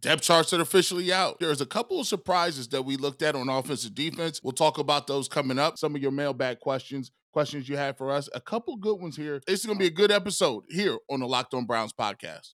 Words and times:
Depth 0.00 0.22
charts 0.22 0.52
are 0.52 0.60
officially 0.60 1.12
out. 1.12 1.40
There's 1.40 1.60
a 1.60 1.66
couple 1.66 1.98
of 2.00 2.06
surprises 2.06 2.68
that 2.68 2.82
we 2.82 2.96
looked 2.96 3.20
at 3.22 3.34
on 3.34 3.48
offensive 3.48 3.94
defense. 3.94 4.40
We'll 4.42 4.52
talk 4.52 4.78
about 4.78 5.08
those 5.08 5.26
coming 5.26 5.58
up. 5.58 5.76
Some 5.76 5.96
of 5.96 6.02
your 6.02 6.12
mailbag 6.12 6.60
questions, 6.60 7.10
questions 7.32 7.68
you 7.68 7.76
had 7.76 7.98
for 7.98 8.12
us. 8.12 8.28
A 8.32 8.40
couple 8.40 8.76
good 8.76 9.00
ones 9.00 9.16
here. 9.16 9.40
It's 9.48 9.66
going 9.66 9.76
to 9.76 9.82
be 9.82 9.88
a 9.88 9.90
good 9.90 10.12
episode 10.12 10.64
here 10.68 10.98
on 11.10 11.20
the 11.20 11.26
Locked 11.26 11.52
On 11.54 11.64
Browns 11.64 11.92
podcast. 11.92 12.52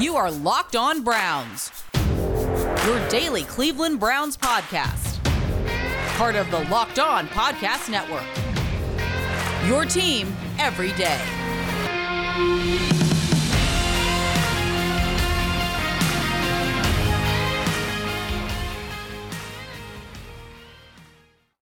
You 0.00 0.16
are 0.16 0.30
Locked 0.30 0.74
On 0.74 1.02
Browns, 1.04 1.70
your 2.86 3.08
daily 3.10 3.42
Cleveland 3.42 4.00
Browns 4.00 4.38
podcast. 4.38 5.22
Part 6.16 6.34
of 6.34 6.50
the 6.50 6.60
Locked 6.70 6.98
On 6.98 7.26
Podcast 7.28 7.90
Network. 7.90 8.24
Your 9.68 9.84
team 9.84 10.34
every 10.58 10.92
day. 10.92 11.20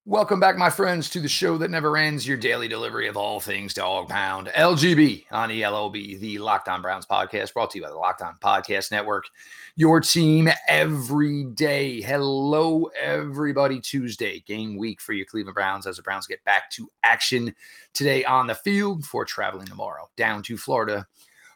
Welcome 0.05 0.41
back, 0.41 0.57
my 0.57 0.69
friends, 0.69 1.09
to 1.11 1.21
the 1.21 1.29
show 1.29 1.57
that 1.59 1.71
never 1.71 1.97
ends, 1.97 2.27
your 2.27 2.37
daily 2.37 2.67
delivery 2.67 3.07
of 3.07 3.17
all 3.17 3.39
things 3.39 3.73
dog 3.73 4.09
pound. 4.09 4.49
LGB 4.49 5.27
on 5.31 5.49
ELOB, 5.49 6.19
the 6.19 6.39
Locked 6.39 6.67
On 6.67 6.83
Browns 6.83 7.07
podcast, 7.07 7.55
brought 7.55 7.71
to 7.71 7.79
you 7.79 7.85
by 7.85 7.91
the 7.91 7.95
Locked 7.95 8.21
On 8.21 8.35
Podcast 8.43 8.91
Network. 8.91 9.27
Your 9.77 10.01
team 10.01 10.49
every 10.67 11.45
day. 11.45 12.03
Hello, 12.03 12.91
everybody. 13.01 13.79
Tuesday, 13.79 14.41
game 14.41 14.77
week 14.77 15.01
for 15.01 15.13
your 15.13 15.25
Cleveland 15.25 15.55
Browns 15.55 15.87
as 15.87 15.99
the 15.99 16.03
Browns 16.03 16.27
get 16.27 16.43
back 16.43 16.69
to 16.73 16.91
action 17.05 17.55
today 17.95 18.25
on 18.25 18.49
the 18.49 18.57
field 18.57 19.03
before 19.03 19.25
traveling 19.25 19.69
tomorrow 19.69 20.11
down 20.17 20.43
to 20.43 20.57
Florida 20.57 21.07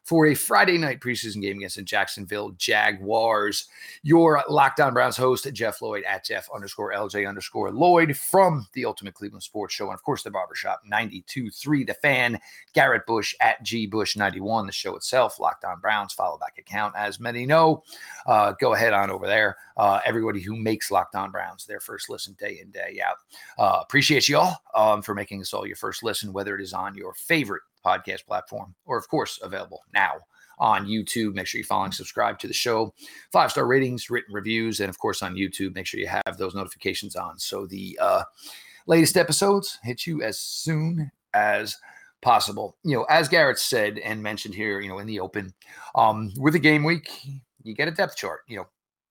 for 0.06 0.26
a 0.26 0.34
Friday 0.34 0.78
night 0.78 1.00
preseason 1.00 1.42
game 1.42 1.56
against 1.56 1.76
the 1.76 1.82
Jacksonville 1.82 2.52
Jaguars. 2.52 3.68
Your 4.04 4.42
Locked 4.48 4.78
On 4.78 4.94
Browns 4.94 5.16
host, 5.16 5.52
Jeff 5.52 5.82
Lloyd 5.82 6.04
at 6.04 6.24
Jeff 6.24 6.48
underscore 6.54 6.92
LJ 6.92 7.28
underscore 7.28 7.72
Lloyd 7.72 8.16
from 8.16 8.68
the 8.72 8.84
Ultimate 8.84 9.14
Cleveland 9.14 9.42
Sports 9.42 9.74
Show. 9.74 9.86
And 9.86 9.94
of 9.94 10.02
course, 10.04 10.22
the 10.22 10.30
Barbershop 10.30 10.82
92.3, 10.90 11.86
The 11.88 11.94
Fan, 11.94 12.38
Garrett 12.72 13.04
Bush 13.04 13.34
at 13.40 13.60
G 13.64 13.86
Bush 13.86 14.16
91, 14.16 14.66
the 14.66 14.72
show 14.72 14.94
itself, 14.94 15.40
Locked 15.40 15.64
On 15.64 15.80
Browns, 15.80 16.12
follow 16.12 16.38
back 16.38 16.56
account. 16.56 16.94
As 16.96 17.18
many 17.18 17.44
know, 17.44 17.82
uh, 18.26 18.52
go 18.60 18.74
ahead 18.74 18.92
on 18.92 19.10
over 19.10 19.26
there. 19.26 19.56
Uh, 19.76 20.00
everybody 20.06 20.40
who 20.40 20.54
makes 20.54 20.92
Locked 20.92 21.16
On 21.16 21.32
Browns 21.32 21.66
their 21.66 21.80
first 21.80 22.08
listen 22.08 22.36
day 22.38 22.60
in, 22.62 22.70
day 22.70 23.00
out. 23.04 23.16
Uh, 23.58 23.80
appreciate 23.82 24.28
you 24.28 24.38
all 24.38 24.62
um, 24.76 25.02
for 25.02 25.14
making 25.14 25.40
this 25.40 25.52
all 25.52 25.66
your 25.66 25.76
first 25.76 26.04
listen, 26.04 26.32
whether 26.32 26.54
it 26.54 26.62
is 26.62 26.72
on 26.72 26.94
your 26.94 27.12
favorite 27.14 27.62
podcast 27.86 28.26
platform, 28.26 28.74
or 28.84 28.98
of 28.98 29.08
course, 29.08 29.38
available 29.42 29.82
now 29.94 30.14
on 30.58 30.86
YouTube. 30.86 31.34
Make 31.34 31.46
sure 31.46 31.58
you 31.58 31.64
follow 31.64 31.84
and 31.84 31.94
subscribe 31.94 32.38
to 32.40 32.48
the 32.48 32.54
show. 32.54 32.94
Five 33.32 33.50
star 33.50 33.66
ratings, 33.66 34.10
written 34.10 34.34
reviews, 34.34 34.80
and 34.80 34.88
of 34.88 34.98
course 34.98 35.22
on 35.22 35.34
YouTube. 35.34 35.74
Make 35.74 35.86
sure 35.86 36.00
you 36.00 36.08
have 36.08 36.38
those 36.38 36.54
notifications 36.54 37.16
on 37.16 37.38
so 37.38 37.66
the 37.66 37.98
uh, 38.00 38.22
latest 38.86 39.16
episodes 39.16 39.78
hit 39.82 40.06
you 40.06 40.22
as 40.22 40.38
soon 40.38 41.10
as 41.34 41.76
possible. 42.22 42.76
You 42.84 42.96
know, 42.96 43.04
as 43.04 43.28
Garrett 43.28 43.58
said 43.58 43.98
and 43.98 44.22
mentioned 44.22 44.54
here, 44.54 44.80
you 44.80 44.88
know, 44.88 44.98
in 44.98 45.06
the 45.06 45.20
open, 45.20 45.52
um, 45.94 46.32
with 46.38 46.54
a 46.54 46.60
game 46.60 46.84
week, 46.84 47.10
you 47.62 47.74
get 47.74 47.88
a 47.88 47.92
depth 47.92 48.16
chart. 48.16 48.40
You 48.48 48.58
know, 48.58 48.66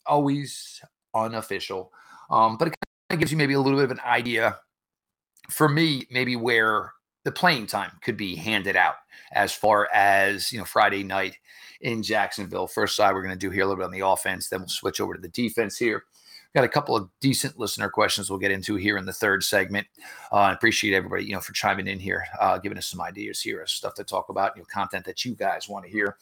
always 0.06 0.82
unofficial, 1.14 1.92
um, 2.30 2.58
but 2.58 2.70
it 2.70 2.76
kind 3.10 3.18
of 3.18 3.20
gives 3.20 3.32
you 3.32 3.38
maybe 3.38 3.54
a 3.54 3.62
little 3.62 3.80
bit 3.80 3.86
of 3.86 3.92
an 3.92 4.02
idea. 4.06 4.58
For 5.50 5.70
me, 5.70 6.08
maybe 6.10 6.36
where 6.36 6.95
the 7.26 7.32
playing 7.32 7.68
time 7.68 7.92
could 8.02 8.16
be 8.16 8.36
handed 8.36 8.78
out 8.78 8.96
as 9.34 9.52
far 9.52 9.90
as 9.94 10.54
you 10.54 10.60
know 10.60 10.64
Friday 10.64 11.04
night 11.04 11.36
in 11.82 12.02
Jacksonville. 12.02 12.68
First 12.68 12.96
side 12.96 13.14
we're 13.14 13.24
going 13.24 13.38
to 13.38 13.40
do 13.40 13.50
here 13.50 13.64
a 13.64 13.66
little 13.66 13.82
bit 13.82 13.86
on 13.86 13.92
the 13.92 14.08
offense, 14.08 14.48
then 14.48 14.62
we'll 14.62 14.70
switch 14.70 15.02
over 15.02 15.14
to 15.14 15.22
the 15.22 15.28
defense 15.30 15.78
here. 15.78 16.04
Got 16.54 16.64
a 16.64 16.70
couple 16.70 16.96
of 16.96 17.10
decent 17.20 17.60
listener 17.60 17.90
questions 17.90 18.30
we'll 18.30 18.40
get 18.40 18.52
into 18.52 18.76
here 18.76 18.98
in 18.98 19.06
the 19.06 19.12
third 19.12 19.44
segment. 19.44 19.88
Uh, 20.32 20.36
I 20.36 20.54
appreciate 20.54 20.96
everybody, 20.96 21.26
you 21.26 21.34
know, 21.34 21.42
for 21.42 21.52
chiming 21.52 21.88
in 21.88 22.00
here, 22.00 22.26
uh, 22.40 22.58
giving 22.60 22.78
us 22.78 22.88
some 22.88 23.02
ideas 23.02 23.42
here, 23.42 23.66
stuff 23.68 23.94
to 23.96 24.06
talk 24.06 24.30
about, 24.30 24.56
you 24.56 24.62
know, 24.62 24.68
content 24.72 25.04
that 25.04 25.26
you 25.26 25.36
guys 25.36 25.68
want 25.68 25.84
to 25.84 25.92
hear. 25.92 26.16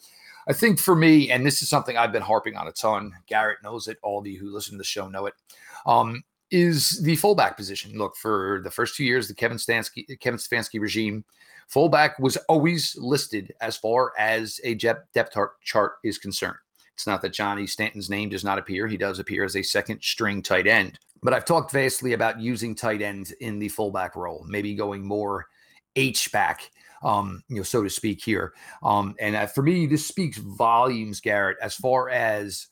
I 0.48 0.52
think 0.52 0.80
for 0.80 0.96
me, 0.96 1.30
and 1.30 1.46
this 1.46 1.62
is 1.62 1.68
something 1.68 1.96
I've 1.96 2.10
been 2.10 2.20
harping 2.20 2.56
on 2.56 2.66
a 2.66 2.72
ton. 2.72 3.12
Garrett 3.28 3.62
knows 3.62 3.86
it. 3.86 3.98
All 4.02 4.18
of 4.18 4.26
you 4.26 4.40
who 4.40 4.52
listen 4.52 4.72
to 4.72 4.78
the 4.78 4.84
show 4.84 5.08
know 5.08 5.26
it. 5.26 5.34
Um, 5.86 6.24
is 6.50 7.00
the 7.02 7.16
fullback 7.16 7.56
position. 7.56 7.96
Look, 7.96 8.16
for 8.16 8.60
the 8.64 8.70
first 8.70 8.96
two 8.96 9.04
years, 9.04 9.28
the 9.28 9.34
Kevin 9.34 9.58
Stefanski, 9.58 10.18
Kevin 10.20 10.38
Stefanski 10.38 10.80
regime, 10.80 11.24
fullback 11.68 12.18
was 12.18 12.36
always 12.48 12.96
listed 12.98 13.52
as 13.60 13.76
far 13.76 14.12
as 14.18 14.60
a 14.64 14.74
depth 14.74 15.36
chart 15.62 15.92
is 16.04 16.18
concerned. 16.18 16.56
It's 16.94 17.06
not 17.06 17.22
that 17.22 17.32
Johnny 17.32 17.66
Stanton's 17.66 18.08
name 18.08 18.28
does 18.28 18.44
not 18.44 18.58
appear; 18.58 18.86
he 18.86 18.96
does 18.96 19.18
appear 19.18 19.44
as 19.44 19.56
a 19.56 19.62
second 19.62 20.02
string 20.02 20.42
tight 20.42 20.66
end. 20.66 20.98
But 21.22 21.34
I've 21.34 21.44
talked 21.44 21.72
vastly 21.72 22.12
about 22.12 22.40
using 22.40 22.74
tight 22.74 23.02
ends 23.02 23.32
in 23.32 23.58
the 23.58 23.70
fullback 23.70 24.14
role, 24.14 24.44
maybe 24.46 24.74
going 24.74 25.04
more 25.04 25.46
H 25.96 26.30
back, 26.30 26.70
um, 27.02 27.42
you 27.48 27.56
know, 27.56 27.62
so 27.62 27.82
to 27.82 27.90
speak 27.90 28.22
here. 28.22 28.52
Um, 28.82 29.14
and 29.18 29.34
uh, 29.34 29.46
for 29.46 29.62
me, 29.62 29.86
this 29.86 30.06
speaks 30.06 30.38
volumes, 30.38 31.20
Garrett, 31.20 31.56
as 31.60 31.74
far 31.74 32.10
as 32.10 32.66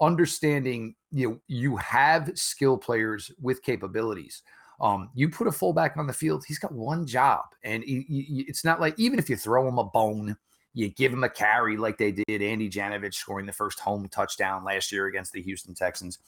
understanding 0.00 0.94
you 1.12 1.28
know 1.28 1.40
you 1.46 1.76
have 1.76 2.30
skill 2.34 2.76
players 2.76 3.30
with 3.40 3.62
capabilities. 3.62 4.42
Um, 4.80 5.10
you 5.14 5.28
put 5.28 5.46
a 5.46 5.52
fullback 5.52 5.96
on 5.96 6.08
the 6.08 6.12
field 6.12 6.44
he's 6.46 6.58
got 6.58 6.72
one 6.72 7.06
job 7.06 7.44
and 7.62 7.84
he, 7.84 8.04
he, 8.08 8.44
it's 8.48 8.64
not 8.64 8.80
like 8.80 8.98
even 8.98 9.20
if 9.20 9.30
you 9.30 9.36
throw 9.36 9.68
him 9.68 9.78
a 9.78 9.84
bone 9.84 10.36
you 10.72 10.88
give 10.88 11.12
him 11.12 11.22
a 11.22 11.30
carry 11.30 11.76
like 11.76 11.96
they 11.96 12.10
did 12.10 12.42
andy 12.42 12.68
janovich 12.68 13.14
scoring 13.14 13.46
the 13.46 13.52
first 13.52 13.78
home 13.78 14.08
touchdown 14.08 14.64
last 14.64 14.90
year 14.90 15.06
against 15.06 15.32
the 15.32 15.40
houston 15.40 15.74
texans. 15.74 16.18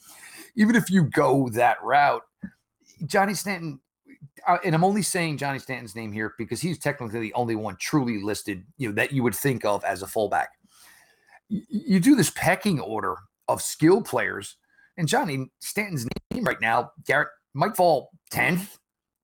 Even 0.55 0.77
if 0.77 0.89
you 0.89 1.03
go 1.03 1.49
that 1.49 1.83
route 1.83 2.23
johnny 3.05 3.33
stanton 3.33 3.81
uh, 4.47 4.57
and 4.63 4.73
i'm 4.73 4.85
only 4.85 5.01
saying 5.01 5.37
johnny 5.37 5.59
stanton's 5.59 5.93
name 5.93 6.13
here 6.13 6.33
because 6.37 6.61
he's 6.61 6.79
technically 6.79 7.19
the 7.19 7.33
only 7.33 7.55
one 7.55 7.75
truly 7.81 8.23
listed 8.23 8.63
you 8.77 8.87
know 8.87 8.95
that 8.95 9.11
you 9.11 9.23
would 9.23 9.35
think 9.35 9.65
of 9.65 9.83
as 9.83 10.01
a 10.01 10.07
fullback. 10.07 10.51
You 11.49 11.99
do 11.99 12.15
this 12.15 12.31
pecking 12.31 12.79
order 12.79 13.17
of 13.47 13.61
skill 13.61 14.01
players. 14.01 14.57
And 14.97 15.07
Johnny 15.07 15.47
Stanton's 15.59 16.07
name 16.31 16.43
right 16.43 16.59
now, 16.61 16.91
Garrett, 17.05 17.29
might 17.53 17.75
fall 17.75 18.09
10th, 18.31 18.77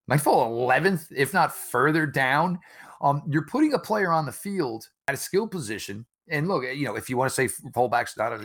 might 0.08 0.22
fall 0.22 0.68
11th, 0.68 1.08
if 1.16 1.34
not 1.34 1.56
further 1.56 2.06
down. 2.06 2.60
Um, 3.02 3.22
you're 3.28 3.46
putting 3.46 3.74
a 3.74 3.80
player 3.80 4.12
on 4.12 4.26
the 4.26 4.32
field 4.32 4.88
at 5.08 5.16
a 5.16 5.18
skill 5.18 5.48
position. 5.48 6.06
And 6.30 6.48
look, 6.48 6.64
you 6.64 6.86
know, 6.86 6.96
if 6.96 7.10
you 7.10 7.18
want 7.18 7.30
to 7.30 7.36
say 7.36 7.48
fullback's 7.74 8.18
not 8.18 8.32
a, 8.32 8.36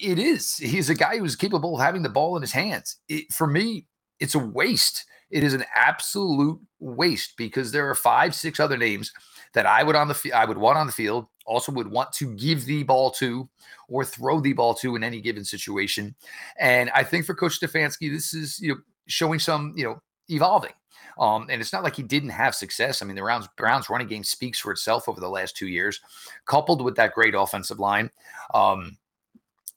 it 0.00 0.18
is. 0.18 0.56
He's 0.56 0.88
a 0.88 0.94
guy 0.94 1.18
who's 1.18 1.34
capable 1.34 1.74
of 1.74 1.80
having 1.80 2.02
the 2.02 2.08
ball 2.08 2.36
in 2.36 2.42
his 2.42 2.52
hands. 2.52 2.96
It, 3.08 3.32
for 3.32 3.46
me, 3.46 3.86
it's 4.20 4.36
a 4.36 4.38
waste. 4.38 5.04
It 5.30 5.42
is 5.42 5.52
an 5.52 5.64
absolute 5.74 6.60
waste 6.78 7.34
because 7.36 7.72
there 7.72 7.90
are 7.90 7.94
five, 7.94 8.34
six 8.34 8.60
other 8.60 8.76
names 8.76 9.12
that 9.54 9.66
I 9.66 9.82
would 9.82 9.96
on 9.96 10.08
the 10.08 10.32
I 10.34 10.44
would 10.44 10.58
want 10.58 10.78
on 10.78 10.86
the 10.86 10.92
field 10.92 11.26
also 11.46 11.72
would 11.72 11.90
want 11.90 12.12
to 12.12 12.34
give 12.34 12.64
the 12.64 12.82
ball 12.82 13.10
to 13.12 13.48
or 13.88 14.04
throw 14.04 14.40
the 14.40 14.52
ball 14.52 14.74
to 14.74 14.96
in 14.96 15.04
any 15.04 15.20
given 15.20 15.44
situation. 15.44 16.14
And 16.58 16.90
I 16.90 17.02
think 17.02 17.26
for 17.26 17.34
Coach 17.34 17.60
Stefanski, 17.60 18.10
this 18.10 18.34
is 18.34 18.60
you 18.60 18.74
know 18.74 18.80
showing 19.06 19.38
some 19.38 19.72
you 19.76 19.84
know 19.84 20.00
evolving. 20.28 20.72
Um, 21.18 21.46
and 21.48 21.60
it's 21.60 21.72
not 21.72 21.84
like 21.84 21.94
he 21.94 22.02
didn't 22.02 22.30
have 22.30 22.56
success. 22.56 23.00
I 23.00 23.06
mean, 23.06 23.14
the 23.14 23.22
Browns 23.22 23.48
Browns 23.56 23.88
running 23.88 24.08
game 24.08 24.24
speaks 24.24 24.58
for 24.58 24.72
itself 24.72 25.08
over 25.08 25.20
the 25.20 25.28
last 25.28 25.56
two 25.56 25.68
years, 25.68 26.00
coupled 26.46 26.82
with 26.82 26.96
that 26.96 27.14
great 27.14 27.34
offensive 27.34 27.78
line. 27.78 28.10
Um, 28.52 28.96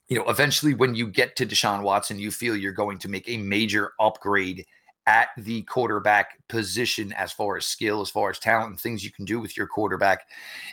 you 0.08 0.18
know, 0.18 0.28
eventually 0.28 0.74
when 0.74 0.94
you 0.94 1.06
get 1.06 1.36
to 1.36 1.46
Deshaun 1.46 1.82
Watson, 1.82 2.18
you 2.18 2.30
feel 2.30 2.56
you're 2.56 2.72
going 2.72 2.98
to 2.98 3.08
make 3.08 3.28
a 3.28 3.36
major 3.36 3.92
upgrade 4.00 4.64
at 5.08 5.30
the 5.38 5.62
quarterback 5.62 6.38
position 6.48 7.14
as 7.14 7.32
far 7.32 7.56
as 7.56 7.64
skill, 7.64 8.02
as 8.02 8.10
far 8.10 8.28
as 8.28 8.38
talent, 8.38 8.68
and 8.68 8.78
things 8.78 9.02
you 9.02 9.10
can 9.10 9.24
do 9.24 9.40
with 9.40 9.56
your 9.56 9.66
quarterback. 9.66 10.28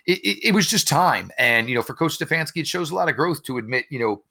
It, 0.06 0.20
it, 0.20 0.48
it, 0.50 0.54
was 0.54 0.68
just 0.68 0.90
time, 0.90 1.32
and 1.38 1.70
you 1.70 1.76
know, 1.76 1.82
for 1.82 1.94
Coach 1.94 2.20
Stefanski, 2.20 2.58
it 2.58 2.68
shows 2.68 2.92
a 2.92 2.96
lot 2.96 3.08
of 3.08 3.16
growth 3.16 3.44
to 3.44 3.58
admit, 3.58 3.86
you 3.90 3.98
know, 3.98 4.24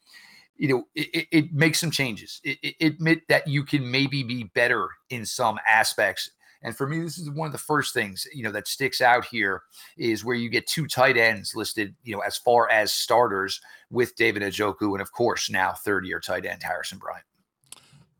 you 0.58 0.68
know, 0.68 0.86
it, 0.94 1.26
it 1.32 1.52
makes 1.54 1.80
some 1.80 1.90
changes. 1.90 2.42
It, 2.44 2.76
admit 2.82 3.26
that 3.28 3.48
you 3.48 3.64
can 3.64 3.90
maybe 3.90 4.22
be 4.22 4.44
better 4.44 4.90
in 5.08 5.24
some 5.24 5.58
aspects. 5.66 6.30
And 6.62 6.76
for 6.76 6.86
me, 6.86 7.00
this 7.00 7.16
is 7.18 7.30
one 7.30 7.46
of 7.46 7.52
the 7.52 7.58
first 7.58 7.94
things 7.94 8.26
you 8.34 8.42
know 8.42 8.52
that 8.52 8.68
sticks 8.68 9.00
out 9.00 9.24
here 9.24 9.62
is 9.96 10.22
where 10.22 10.36
you 10.36 10.50
get 10.50 10.66
two 10.66 10.86
tight 10.86 11.16
ends 11.16 11.54
listed, 11.54 11.94
you 12.04 12.14
know, 12.14 12.20
as 12.20 12.36
far 12.36 12.70
as 12.70 12.92
starters 12.92 13.62
with 13.90 14.14
David 14.16 14.42
Njoku, 14.42 14.92
and 14.92 15.00
of 15.00 15.12
course 15.12 15.48
now 15.48 15.72
third 15.72 16.04
year 16.04 16.20
tight 16.20 16.44
end 16.44 16.62
Harrison 16.62 16.98
Bryant 16.98 17.24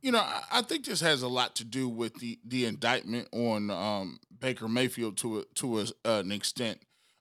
you 0.04 0.12
know, 0.12 0.22
I 0.52 0.60
think 0.60 0.84
this 0.84 1.00
has 1.00 1.22
a 1.22 1.28
lot 1.28 1.56
to 1.56 1.64
do 1.64 1.88
with 1.88 2.14
the 2.16 2.38
the 2.44 2.66
indictment 2.66 3.26
on 3.32 3.70
um, 3.70 4.18
Baker 4.38 4.68
Mayfield 4.68 5.16
to 5.18 5.38
a, 5.38 5.44
to 5.54 5.80
a, 5.80 5.82
uh, 6.04 6.20
an 6.20 6.30
extent. 6.30 6.78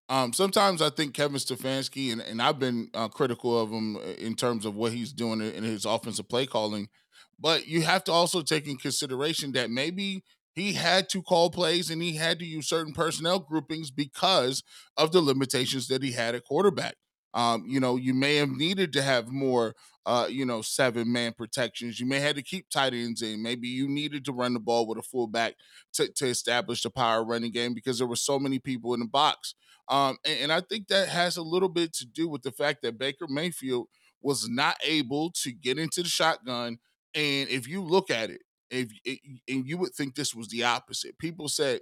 Um, 0.09 0.33
sometimes 0.33 0.81
I 0.81 0.89
think 0.89 1.13
Kevin 1.13 1.37
Stefanski, 1.37 2.11
and, 2.11 2.21
and 2.21 2.41
I've 2.41 2.59
been 2.59 2.89
uh, 2.93 3.07
critical 3.07 3.57
of 3.57 3.71
him 3.71 3.95
uh, 3.95 4.01
in 4.17 4.35
terms 4.35 4.65
of 4.65 4.75
what 4.75 4.91
he's 4.91 5.13
doing 5.13 5.39
in 5.39 5.63
his 5.63 5.85
offensive 5.85 6.27
play 6.27 6.45
calling, 6.45 6.89
but 7.39 7.67
you 7.67 7.83
have 7.83 8.03
to 8.03 8.11
also 8.11 8.41
take 8.41 8.67
in 8.67 8.75
consideration 8.75 9.53
that 9.53 9.71
maybe 9.71 10.25
he 10.53 10.73
had 10.73 11.07
to 11.09 11.21
call 11.21 11.49
plays 11.49 11.89
and 11.89 12.01
he 12.01 12.17
had 12.17 12.37
to 12.39 12.45
use 12.45 12.67
certain 12.67 12.93
personnel 12.93 13.39
groupings 13.39 13.91
because 13.91 14.61
of 14.97 15.13
the 15.13 15.21
limitations 15.21 15.87
that 15.87 16.03
he 16.03 16.11
had 16.11 16.35
at 16.35 16.43
quarterback. 16.43 16.95
Um, 17.33 17.63
you 17.65 17.79
know, 17.79 17.95
you 17.95 18.13
may 18.13 18.35
have 18.35 18.51
needed 18.51 18.93
to 18.93 19.01
have 19.01 19.29
more, 19.31 19.73
uh, 20.05 20.27
you 20.29 20.45
know, 20.45 20.61
seven 20.61 21.11
man 21.11 21.33
protections. 21.33 21.99
You 21.99 22.05
may 22.05 22.19
have 22.19 22.35
to 22.35 22.41
keep 22.41 22.69
tight 22.69 22.93
ends 22.93 23.21
in. 23.21 23.41
Maybe 23.41 23.67
you 23.67 23.87
needed 23.87 24.25
to 24.25 24.33
run 24.33 24.53
the 24.53 24.59
ball 24.59 24.85
with 24.87 24.97
a 24.97 25.01
fullback 25.01 25.55
to, 25.93 26.07
to 26.07 26.27
establish 26.27 26.83
the 26.83 26.89
power 26.89 27.23
running 27.23 27.51
game 27.51 27.73
because 27.73 27.97
there 27.97 28.07
were 28.07 28.15
so 28.15 28.37
many 28.37 28.59
people 28.59 28.93
in 28.93 28.99
the 28.99 29.05
box. 29.07 29.55
Um, 29.87 30.17
and, 30.25 30.39
and 30.43 30.53
I 30.53 30.61
think 30.61 30.87
that 30.87 31.09
has 31.09 31.37
a 31.37 31.41
little 31.41 31.69
bit 31.69 31.93
to 31.93 32.05
do 32.05 32.27
with 32.27 32.41
the 32.41 32.51
fact 32.51 32.81
that 32.81 32.97
Baker 32.97 33.27
Mayfield 33.27 33.87
was 34.21 34.47
not 34.49 34.77
able 34.83 35.31
to 35.31 35.51
get 35.51 35.77
into 35.77 36.03
the 36.03 36.09
shotgun. 36.09 36.79
And 37.15 37.49
if 37.49 37.67
you 37.67 37.81
look 37.81 38.09
at 38.09 38.29
it, 38.29 38.41
if 38.73 38.89
and 39.47 39.67
you 39.67 39.77
would 39.77 39.93
think 39.93 40.15
this 40.15 40.33
was 40.33 40.47
the 40.47 40.63
opposite. 40.63 41.17
People 41.19 41.47
said, 41.47 41.81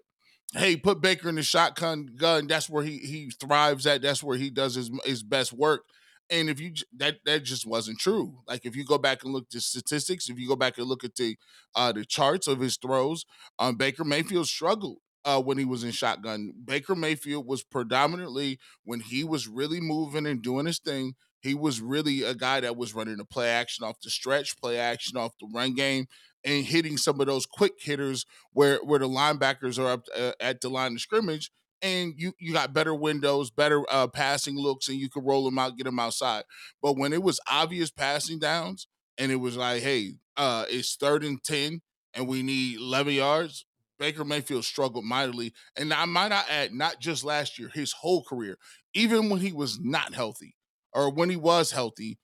"Hey, 0.53 0.75
put 0.75 1.01
Baker 1.01 1.29
in 1.29 1.35
the 1.35 1.43
shotgun 1.43 2.09
gun. 2.17 2.47
That's 2.47 2.69
where 2.69 2.83
he 2.83 2.97
he 2.97 3.31
thrives 3.39 3.87
at. 3.87 4.01
That's 4.01 4.21
where 4.21 4.37
he 4.37 4.49
does 4.49 4.75
his 4.75 4.91
his 5.05 5.23
best 5.23 5.53
work." 5.53 5.85
And 6.31 6.49
if 6.49 6.59
you 6.61 6.73
that 6.97 7.17
that 7.25 7.43
just 7.43 7.67
wasn't 7.67 7.99
true. 7.99 8.39
Like 8.47 8.65
if 8.65 8.75
you 8.75 8.85
go 8.85 8.97
back 8.97 9.23
and 9.23 9.33
look 9.33 9.43
at 9.45 9.51
the 9.51 9.61
statistics, 9.61 10.29
if 10.29 10.39
you 10.39 10.47
go 10.47 10.55
back 10.55 10.77
and 10.77 10.87
look 10.87 11.03
at 11.03 11.15
the 11.15 11.35
uh 11.75 11.91
the 11.91 12.05
charts 12.05 12.47
of 12.47 12.59
his 12.61 12.77
throws, 12.77 13.25
um 13.59 13.75
Baker 13.75 14.05
Mayfield 14.05 14.47
struggled 14.47 14.99
uh 15.25 15.41
when 15.41 15.57
he 15.57 15.65
was 15.65 15.83
in 15.83 15.91
shotgun. 15.91 16.53
Baker 16.63 16.95
Mayfield 16.95 17.45
was 17.45 17.63
predominantly 17.63 18.59
when 18.85 19.01
he 19.01 19.23
was 19.25 19.47
really 19.47 19.81
moving 19.81 20.25
and 20.25 20.41
doing 20.41 20.65
his 20.65 20.79
thing, 20.79 21.15
he 21.41 21.53
was 21.53 21.81
really 21.81 22.23
a 22.23 22.33
guy 22.33 22.61
that 22.61 22.77
was 22.77 22.95
running 22.95 23.17
the 23.17 23.25
play 23.25 23.49
action 23.49 23.83
off 23.85 23.99
the 24.01 24.09
stretch, 24.09 24.57
play 24.57 24.77
action 24.79 25.17
off 25.17 25.33
the 25.39 25.49
run 25.53 25.73
game, 25.75 26.05
and 26.45 26.65
hitting 26.65 26.97
some 26.97 27.19
of 27.19 27.27
those 27.27 27.45
quick 27.45 27.73
hitters 27.79 28.25
where 28.53 28.77
where 28.83 28.99
the 28.99 29.09
linebackers 29.09 29.77
are 29.77 29.89
up 29.89 30.05
uh, 30.17 30.31
at 30.39 30.61
the 30.61 30.69
line 30.69 30.93
of 30.93 31.01
scrimmage 31.01 31.51
and 31.81 32.13
you 32.17 32.33
you 32.39 32.53
got 32.53 32.73
better 32.73 32.93
windows, 32.95 33.49
better 33.51 33.83
uh, 33.89 34.07
passing 34.07 34.57
looks, 34.57 34.87
and 34.87 34.97
you 34.97 35.09
could 35.09 35.25
roll 35.25 35.45
them 35.45 35.59
out, 35.59 35.77
get 35.77 35.85
them 35.85 35.99
outside. 35.99 36.43
But 36.81 36.97
when 36.97 37.13
it 37.13 37.23
was 37.23 37.39
obvious 37.49 37.91
passing 37.91 38.39
downs, 38.39 38.87
and 39.17 39.31
it 39.31 39.37
was 39.37 39.57
like, 39.57 39.81
hey, 39.81 40.13
uh, 40.37 40.65
it's 40.69 40.95
third 40.95 41.23
and 41.23 41.43
ten, 41.43 41.81
and 42.13 42.27
we 42.27 42.43
need 42.43 42.77
eleven 42.79 43.13
yards. 43.13 43.65
Baker 43.99 44.25
Mayfield 44.25 44.65
struggled 44.65 45.05
mightily, 45.05 45.53
and 45.75 45.93
I 45.93 46.05
might 46.05 46.29
not 46.29 46.49
add, 46.49 46.73
not 46.73 46.99
just 46.99 47.23
last 47.23 47.59
year, 47.59 47.69
his 47.69 47.91
whole 47.91 48.23
career, 48.23 48.57
even 48.95 49.29
when 49.29 49.41
he 49.41 49.51
was 49.53 49.79
not 49.79 50.15
healthy 50.15 50.55
or 50.91 51.11
when 51.11 51.29
he 51.29 51.35
was 51.35 51.71
healthy, 51.71 52.17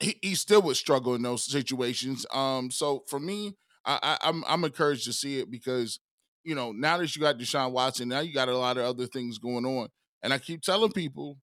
he, 0.00 0.18
he 0.22 0.34
still 0.34 0.62
would 0.62 0.76
struggle 0.76 1.14
in 1.14 1.22
those 1.22 1.44
situations. 1.44 2.26
Um, 2.32 2.70
so 2.70 3.04
for 3.08 3.20
me, 3.20 3.56
I, 3.84 3.98
I, 4.02 4.28
I'm 4.28 4.44
I'm 4.46 4.64
encouraged 4.64 5.04
to 5.04 5.12
see 5.12 5.38
it 5.38 5.50
because 5.50 6.00
you 6.44 6.54
know 6.54 6.72
now 6.72 6.98
that 6.98 7.14
you 7.14 7.22
got 7.22 7.38
Deshaun 7.38 7.72
Watson, 7.72 8.08
now 8.08 8.20
you 8.20 8.32
got 8.32 8.48
a 8.48 8.56
lot 8.56 8.76
of 8.76 8.84
other 8.84 9.06
things 9.06 9.38
going 9.38 9.64
on, 9.64 9.88
and 10.22 10.32
I 10.32 10.38
keep 10.38 10.62
telling 10.62 10.92
people, 10.92 11.38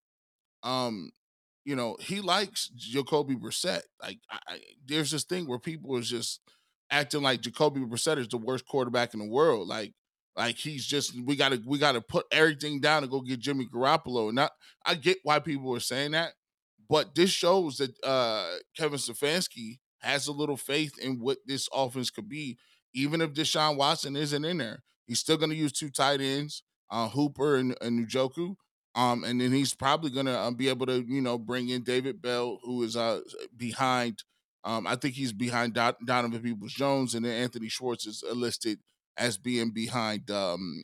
um, 0.63 1.11
you 1.65 1.75
know, 1.75 1.97
he 1.99 2.21
likes 2.21 2.69
Jacoby 2.75 3.35
Brissett. 3.35 3.81
Like 4.01 4.19
I, 4.29 4.39
I, 4.47 4.59
there's 4.85 5.11
this 5.11 5.23
thing 5.23 5.47
where 5.47 5.59
people 5.59 5.97
is 5.97 6.09
just 6.09 6.41
acting 6.89 7.21
like 7.21 7.41
Jacoby 7.41 7.81
Brissett 7.81 8.17
is 8.17 8.27
the 8.27 8.37
worst 8.37 8.65
quarterback 8.67 9.13
in 9.13 9.19
the 9.19 9.27
world. 9.27 9.67
Like 9.67 9.93
like 10.35 10.55
he's 10.55 10.85
just 10.85 11.13
we 11.25 11.35
gotta 11.35 11.61
we 11.65 11.77
gotta 11.77 12.01
put 12.01 12.25
everything 12.31 12.79
down 12.79 13.03
and 13.03 13.11
go 13.11 13.21
get 13.21 13.39
Jimmy 13.39 13.67
Garoppolo. 13.73 14.29
And 14.29 14.39
I, 14.39 14.49
I 14.85 14.95
get 14.95 15.17
why 15.23 15.39
people 15.39 15.75
are 15.75 15.79
saying 15.79 16.11
that, 16.11 16.33
but 16.89 17.15
this 17.15 17.29
shows 17.29 17.77
that 17.77 17.91
uh, 18.03 18.55
Kevin 18.77 18.99
Stefanski 18.99 19.79
has 19.99 20.27
a 20.27 20.31
little 20.31 20.57
faith 20.57 20.97
in 20.99 21.19
what 21.19 21.37
this 21.45 21.69
offense 21.73 22.09
could 22.09 22.27
be, 22.27 22.57
even 22.93 23.21
if 23.21 23.33
Deshaun 23.33 23.77
Watson 23.77 24.15
isn't 24.15 24.45
in 24.45 24.57
there. 24.57 24.83
He's 25.07 25.19
still 25.19 25.37
going 25.37 25.49
to 25.49 25.55
use 25.55 25.71
two 25.71 25.89
tight 25.89 26.21
ends, 26.21 26.63
uh, 26.89 27.09
Hooper 27.09 27.55
and, 27.55 27.75
and 27.81 28.07
Njoku. 28.07 28.55
Um, 28.95 29.23
and 29.23 29.39
then 29.39 29.51
he's 29.51 29.73
probably 29.73 30.09
going 30.09 30.25
to 30.25 30.37
uh, 30.37 30.51
be 30.51 30.69
able 30.69 30.85
to, 30.85 31.03
you 31.07 31.21
know, 31.21 31.37
bring 31.37 31.69
in 31.69 31.83
David 31.83 32.21
Bell, 32.21 32.59
who 32.63 32.83
is 32.83 32.95
uh, 32.95 33.21
behind. 33.55 34.23
Um, 34.63 34.85
I 34.85 34.95
think 34.95 35.15
he's 35.15 35.33
behind 35.33 35.73
Don- 35.73 35.95
Donovan 36.05 36.41
Peoples 36.41 36.73
Jones, 36.73 37.15
and 37.15 37.25
then 37.25 37.41
Anthony 37.41 37.69
Schwartz 37.69 38.05
is 38.05 38.23
listed 38.33 38.79
as 39.17 39.37
being 39.37 39.71
behind, 39.71 40.29
um, 40.29 40.83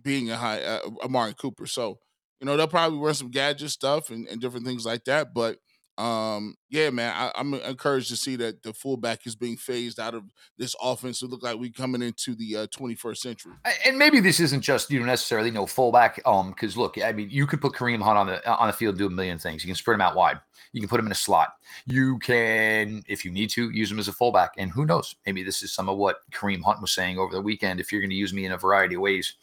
being 0.00 0.30
a 0.30 0.36
high 0.36 0.62
uh, 0.62 0.80
Amari 1.02 1.34
Cooper. 1.34 1.66
So 1.66 1.98
you 2.40 2.46
know, 2.46 2.56
they'll 2.56 2.68
probably 2.68 2.98
run 2.98 3.14
some 3.14 3.30
gadget 3.30 3.70
stuff 3.70 4.10
and, 4.10 4.28
and 4.28 4.40
different 4.40 4.66
things 4.66 4.84
like 4.84 5.04
that. 5.04 5.32
But 5.32 5.58
um, 5.96 6.56
yeah, 6.70 6.90
man, 6.90 7.14
I, 7.14 7.40
am 7.40 7.54
encouraged 7.54 8.08
to 8.08 8.16
see 8.16 8.34
that 8.36 8.62
the 8.62 8.72
fullback 8.72 9.26
is 9.26 9.36
being 9.36 9.56
phased 9.56 10.00
out 10.00 10.14
of 10.14 10.24
this 10.58 10.74
offense. 10.82 11.22
It 11.22 11.30
look 11.30 11.44
like 11.44 11.56
we 11.56 11.70
coming 11.70 12.02
into 12.02 12.34
the 12.34 12.56
uh, 12.56 12.66
21st 12.66 13.16
century. 13.16 13.52
And 13.86 13.96
maybe 13.96 14.18
this 14.18 14.40
isn't 14.40 14.62
just 14.62 14.90
you 14.90 14.98
know 14.98 15.06
necessarily 15.06 15.52
no 15.52 15.66
fullback. 15.66 16.20
Um, 16.26 16.50
because 16.50 16.76
look, 16.76 17.00
I 17.00 17.12
mean, 17.12 17.30
you 17.30 17.46
could 17.46 17.60
put 17.60 17.74
Kareem 17.74 18.02
Hunt 18.02 18.18
on 18.18 18.26
the 18.26 18.48
on 18.48 18.66
the 18.66 18.72
field 18.72 18.98
do 18.98 19.06
a 19.06 19.10
million 19.10 19.38
things. 19.38 19.62
You 19.62 19.68
can 19.68 19.76
spread 19.76 19.94
him 19.94 20.00
out 20.00 20.16
wide. 20.16 20.40
You 20.72 20.80
can 20.80 20.88
put 20.88 20.98
him 20.98 21.06
in 21.06 21.12
a 21.12 21.16
slot. 21.16 21.50
You 21.86 22.18
can, 22.18 23.04
if 23.06 23.24
you 23.24 23.30
need 23.30 23.50
to, 23.50 23.70
use 23.70 23.92
him 23.92 24.00
as 24.00 24.08
a 24.08 24.12
fullback. 24.12 24.54
And 24.58 24.72
who 24.72 24.86
knows? 24.86 25.14
Maybe 25.24 25.44
this 25.44 25.62
is 25.62 25.72
some 25.72 25.88
of 25.88 25.96
what 25.96 26.18
Kareem 26.32 26.62
Hunt 26.64 26.80
was 26.80 26.90
saying 26.90 27.18
over 27.18 27.32
the 27.32 27.40
weekend. 27.40 27.78
If 27.78 27.92
you're 27.92 28.00
going 28.00 28.10
to 28.10 28.16
use 28.16 28.32
me 28.32 28.46
in 28.46 28.52
a 28.52 28.58
variety 28.58 28.96
of 28.96 29.00
ways, 29.00 29.36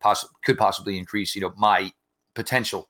poss- 0.00 0.26
could 0.42 0.56
possibly 0.56 0.96
increase 0.96 1.34
you 1.34 1.42
know 1.42 1.52
my 1.58 1.92
potential 2.34 2.88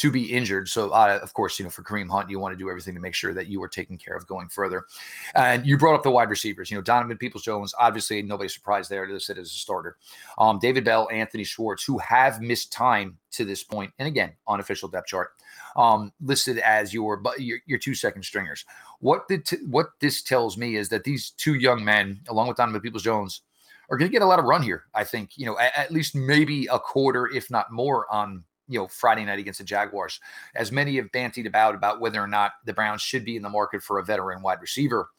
to 0.00 0.10
be 0.10 0.32
injured. 0.32 0.66
So, 0.66 0.88
uh, 0.92 1.18
of 1.22 1.34
course, 1.34 1.58
you 1.58 1.64
know, 1.64 1.70
for 1.70 1.82
Kareem 1.82 2.08
Hunt, 2.08 2.30
you 2.30 2.38
want 2.38 2.54
to 2.54 2.58
do 2.58 2.70
everything 2.70 2.94
to 2.94 3.00
make 3.00 3.12
sure 3.12 3.34
that 3.34 3.48
you 3.48 3.62
are 3.62 3.68
taken 3.68 3.98
care 3.98 4.16
of 4.16 4.26
going 4.26 4.48
further. 4.48 4.86
And 5.34 5.66
you 5.66 5.76
brought 5.76 5.94
up 5.94 6.02
the 6.02 6.10
wide 6.10 6.30
receivers. 6.30 6.70
You 6.70 6.78
know, 6.78 6.82
Donovan 6.82 7.18
Peoples 7.18 7.42
Jones, 7.44 7.74
obviously, 7.78 8.22
nobody 8.22 8.48
surprised 8.48 8.88
there 8.88 9.04
to 9.04 9.20
sit 9.20 9.36
as 9.36 9.48
a 9.48 9.50
starter. 9.50 9.98
Um, 10.38 10.58
David 10.58 10.86
Bell, 10.86 11.06
Anthony 11.12 11.44
Schwartz, 11.44 11.84
who 11.84 11.98
have 11.98 12.40
missed 12.40 12.72
time 12.72 13.18
to 13.32 13.44
this 13.44 13.62
point, 13.62 13.92
and 13.98 14.08
again, 14.08 14.32
unofficial 14.48 14.88
depth 14.88 15.08
chart, 15.08 15.32
um, 15.76 16.10
listed 16.22 16.56
as 16.60 16.94
your, 16.94 17.22
your 17.36 17.58
your 17.66 17.78
two 17.78 17.94
second 17.94 18.22
stringers. 18.22 18.64
What 19.00 19.28
did 19.28 19.44
t- 19.44 19.58
what 19.68 19.90
this 20.00 20.22
tells 20.22 20.56
me 20.56 20.76
is 20.76 20.88
that 20.88 21.04
these 21.04 21.30
two 21.32 21.56
young 21.56 21.84
men, 21.84 22.20
along 22.28 22.48
with 22.48 22.56
Donovan 22.56 22.80
Peoples 22.80 23.02
Jones, 23.02 23.42
are 23.90 23.98
going 23.98 24.10
to 24.10 24.12
get 24.12 24.22
a 24.22 24.26
lot 24.26 24.38
of 24.38 24.46
run 24.46 24.62
here. 24.62 24.84
I 24.94 25.04
think 25.04 25.36
you 25.36 25.44
know 25.44 25.58
at, 25.58 25.76
at 25.76 25.90
least 25.90 26.14
maybe 26.14 26.66
a 26.68 26.78
quarter, 26.78 27.26
if 27.26 27.50
not 27.50 27.70
more, 27.70 28.10
on 28.10 28.44
you 28.70 28.78
know 28.78 28.86
Friday 28.86 29.24
night 29.24 29.38
against 29.38 29.58
the 29.58 29.64
Jaguars. 29.64 30.20
As 30.54 30.72
many 30.72 30.96
have 30.96 31.12
bantied 31.12 31.46
about 31.46 31.74
about 31.74 32.00
whether 32.00 32.22
or 32.22 32.28
not 32.28 32.52
the 32.64 32.72
Browns 32.72 33.02
should 33.02 33.24
be 33.24 33.36
in 33.36 33.42
the 33.42 33.48
market 33.48 33.82
for 33.82 33.98
a 33.98 34.04
veteran 34.04 34.42
wide 34.42 34.60
receiver, 34.60 35.10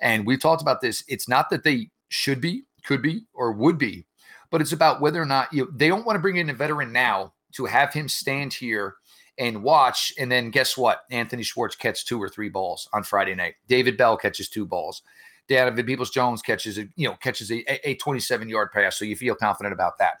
and 0.00 0.26
we've 0.26 0.40
talked 0.40 0.62
about 0.62 0.80
this. 0.80 1.04
It's 1.08 1.28
not 1.28 1.50
that 1.50 1.64
they 1.64 1.90
should 2.08 2.40
be, 2.40 2.64
could 2.84 3.02
be, 3.02 3.24
or 3.34 3.52
would 3.52 3.76
be, 3.76 4.06
but 4.50 4.60
it's 4.60 4.72
about 4.72 5.00
whether 5.00 5.20
or 5.20 5.26
not 5.26 5.52
you 5.52 5.64
know, 5.64 5.70
they 5.74 5.88
don't 5.88 6.06
want 6.06 6.16
to 6.16 6.22
bring 6.22 6.36
in 6.36 6.50
a 6.50 6.54
veteran 6.54 6.92
now 6.92 7.32
to 7.52 7.66
have 7.66 7.92
him 7.92 8.08
stand 8.08 8.54
here 8.54 8.94
and 9.38 9.62
watch. 9.62 10.12
And 10.18 10.30
then 10.30 10.50
guess 10.50 10.76
what? 10.76 11.02
Anthony 11.10 11.42
Schwartz 11.42 11.76
catches 11.76 12.04
two 12.04 12.22
or 12.22 12.28
three 12.28 12.48
balls 12.48 12.88
on 12.92 13.02
Friday 13.02 13.34
night. 13.34 13.54
David 13.68 13.96
Bell 13.96 14.16
catches 14.16 14.48
two 14.48 14.66
balls. 14.66 15.02
David 15.48 15.86
Peoples 15.86 16.10
Jones 16.10 16.40
catches 16.40 16.78
a 16.78 16.88
you 16.96 17.08
know 17.08 17.14
catches 17.16 17.50
a, 17.50 17.88
a 17.88 17.94
27 17.96 18.48
yard 18.48 18.70
pass. 18.72 18.98
So 18.98 19.04
you 19.04 19.16
feel 19.16 19.34
confident 19.34 19.72
about 19.72 19.98
that. 19.98 20.14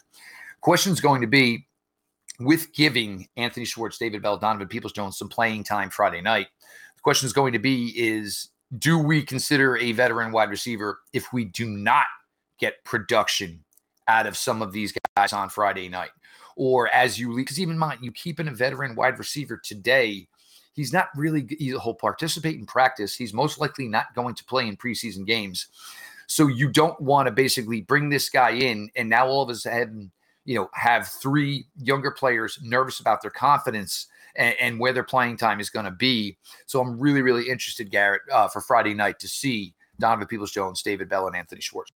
Question's 0.60 1.00
going 1.00 1.20
to 1.20 1.26
be 1.26 1.66
with 2.44 2.72
giving 2.72 3.28
Anthony 3.36 3.64
Schwartz, 3.64 3.98
David 3.98 4.22
Bell, 4.22 4.38
Donovan 4.38 4.68
Peoples 4.68 4.92
Jones 4.92 5.18
some 5.18 5.28
playing 5.28 5.64
time 5.64 5.90
Friday 5.90 6.20
night. 6.20 6.48
The 6.96 7.02
question 7.02 7.26
is 7.26 7.32
going 7.32 7.52
to 7.52 7.58
be 7.58 7.88
is 7.96 8.48
do 8.78 8.98
we 8.98 9.22
consider 9.22 9.76
a 9.76 9.92
veteran 9.92 10.32
wide 10.32 10.50
receiver 10.50 11.00
if 11.12 11.32
we 11.32 11.44
do 11.44 11.66
not 11.66 12.06
get 12.58 12.84
production 12.84 13.64
out 14.08 14.26
of 14.26 14.36
some 14.36 14.62
of 14.62 14.72
these 14.72 14.94
guys 15.16 15.32
on 15.32 15.48
Friday 15.48 15.88
night? 15.88 16.10
Or 16.56 16.88
as 16.88 17.18
you 17.18 17.32
leave, 17.32 17.46
because 17.46 17.60
even 17.60 17.78
mind 17.78 18.00
you 18.02 18.12
keeping 18.12 18.48
a 18.48 18.52
veteran 18.52 18.94
wide 18.94 19.18
receiver 19.18 19.60
today, 19.62 20.28
he's 20.74 20.92
not 20.92 21.08
really 21.16 21.46
he'll 21.58 21.94
participate 21.94 22.58
in 22.58 22.66
practice. 22.66 23.14
He's 23.14 23.34
most 23.34 23.58
likely 23.58 23.88
not 23.88 24.14
going 24.14 24.34
to 24.34 24.44
play 24.44 24.66
in 24.66 24.76
preseason 24.76 25.26
games. 25.26 25.68
So 26.26 26.46
you 26.46 26.68
don't 26.68 26.98
want 27.00 27.26
to 27.26 27.32
basically 27.32 27.82
bring 27.82 28.08
this 28.08 28.30
guy 28.30 28.52
in 28.52 28.90
and 28.96 29.08
now 29.08 29.26
all 29.26 29.42
of 29.42 29.50
a 29.50 29.54
sudden 29.54 30.12
you 30.44 30.54
know, 30.54 30.68
have 30.74 31.08
three 31.08 31.66
younger 31.76 32.10
players 32.10 32.58
nervous 32.62 33.00
about 33.00 33.22
their 33.22 33.30
confidence 33.30 34.06
and, 34.36 34.54
and 34.60 34.80
where 34.80 34.92
their 34.92 35.04
playing 35.04 35.36
time 35.36 35.60
is 35.60 35.70
going 35.70 35.84
to 35.84 35.90
be. 35.90 36.36
So 36.66 36.80
I'm 36.80 36.98
really, 36.98 37.22
really 37.22 37.48
interested, 37.48 37.90
Garrett, 37.90 38.22
uh, 38.30 38.48
for 38.48 38.60
Friday 38.60 38.94
night 38.94 39.18
to 39.20 39.28
see 39.28 39.74
Donovan 39.98 40.26
Peoples 40.26 40.50
Jones, 40.50 40.82
David 40.82 41.08
Bell, 41.08 41.26
and 41.26 41.36
Anthony 41.36 41.60
Schwartz. 41.60 41.92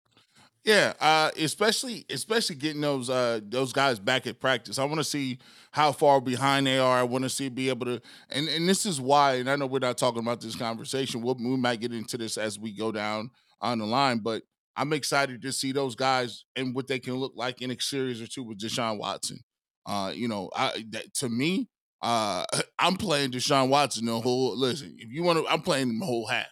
Yeah, 0.65 0.95
uh, 0.99 1.31
especially 1.39 2.07
especially 2.09 2.57
getting 2.57 2.81
those 2.81 3.11
uh, 3.11 3.41
those 3.43 3.75
guys 3.75 3.99
back 3.99 4.27
at 4.27 4.41
practice. 4.41 4.79
I 4.79 4.85
want 4.85 4.97
to 4.97 5.05
see 5.05 5.39
how 5.73 5.93
far 5.93 6.23
behind 6.23 6.67
they 6.67 6.79
are. 6.79 6.97
I 6.97 7.03
want 7.03 7.25
to 7.25 7.29
see 7.29 7.51
be 7.51 7.69
able 7.69 7.85
to, 7.85 8.01
and 8.31 8.49
and 8.49 8.67
this 8.67 8.87
is 8.87 8.99
why. 8.99 9.35
And 9.35 9.51
I 9.51 9.57
know 9.57 9.67
we're 9.67 9.81
not 9.81 9.99
talking 9.99 10.23
about 10.23 10.41
this 10.41 10.57
conversation. 10.57 11.21
We'll, 11.21 11.35
we 11.35 11.59
might 11.59 11.81
get 11.81 11.93
into 11.93 12.17
this 12.17 12.39
as 12.39 12.59
we 12.59 12.73
go 12.73 12.93
down 12.93 13.31
on 13.61 13.79
the 13.79 13.85
line, 13.85 14.21
but 14.21 14.43
I'm 14.77 14.93
excited 14.93 15.43
to 15.43 15.53
see 15.53 15.73
those 15.73 15.95
guys 15.95 16.45
and 16.57 16.75
what 16.75 16.89
they 16.89 16.99
can 16.99 17.15
look 17.15 17.33
like 17.37 17.63
in 17.63 17.71
a 17.71 17.81
series 17.81 18.21
or 18.21 18.27
two 18.27 18.43
with 18.43 18.59
Deshaun 18.59 18.99
Watson. 18.99 19.39
Uh, 19.87 20.13
you 20.15 20.29
know, 20.29 20.51
I 20.55 20.85
that, 20.91 21.15
to 21.15 21.29
me, 21.29 21.69
uh, 22.03 22.45
I'm 22.79 22.97
playing 22.97 23.33
Deshaun 23.33 23.69
Watson 23.69 24.07
the 24.07 24.21
whole. 24.21 24.57
Listen, 24.57 24.97
if 24.99 25.11
you 25.11 25.23
want 25.23 25.39
to, 25.39 25.51
I'm 25.51 25.63
playing 25.63 25.99
the 25.99 26.07
whole 26.07 26.27
half. 26.27 26.47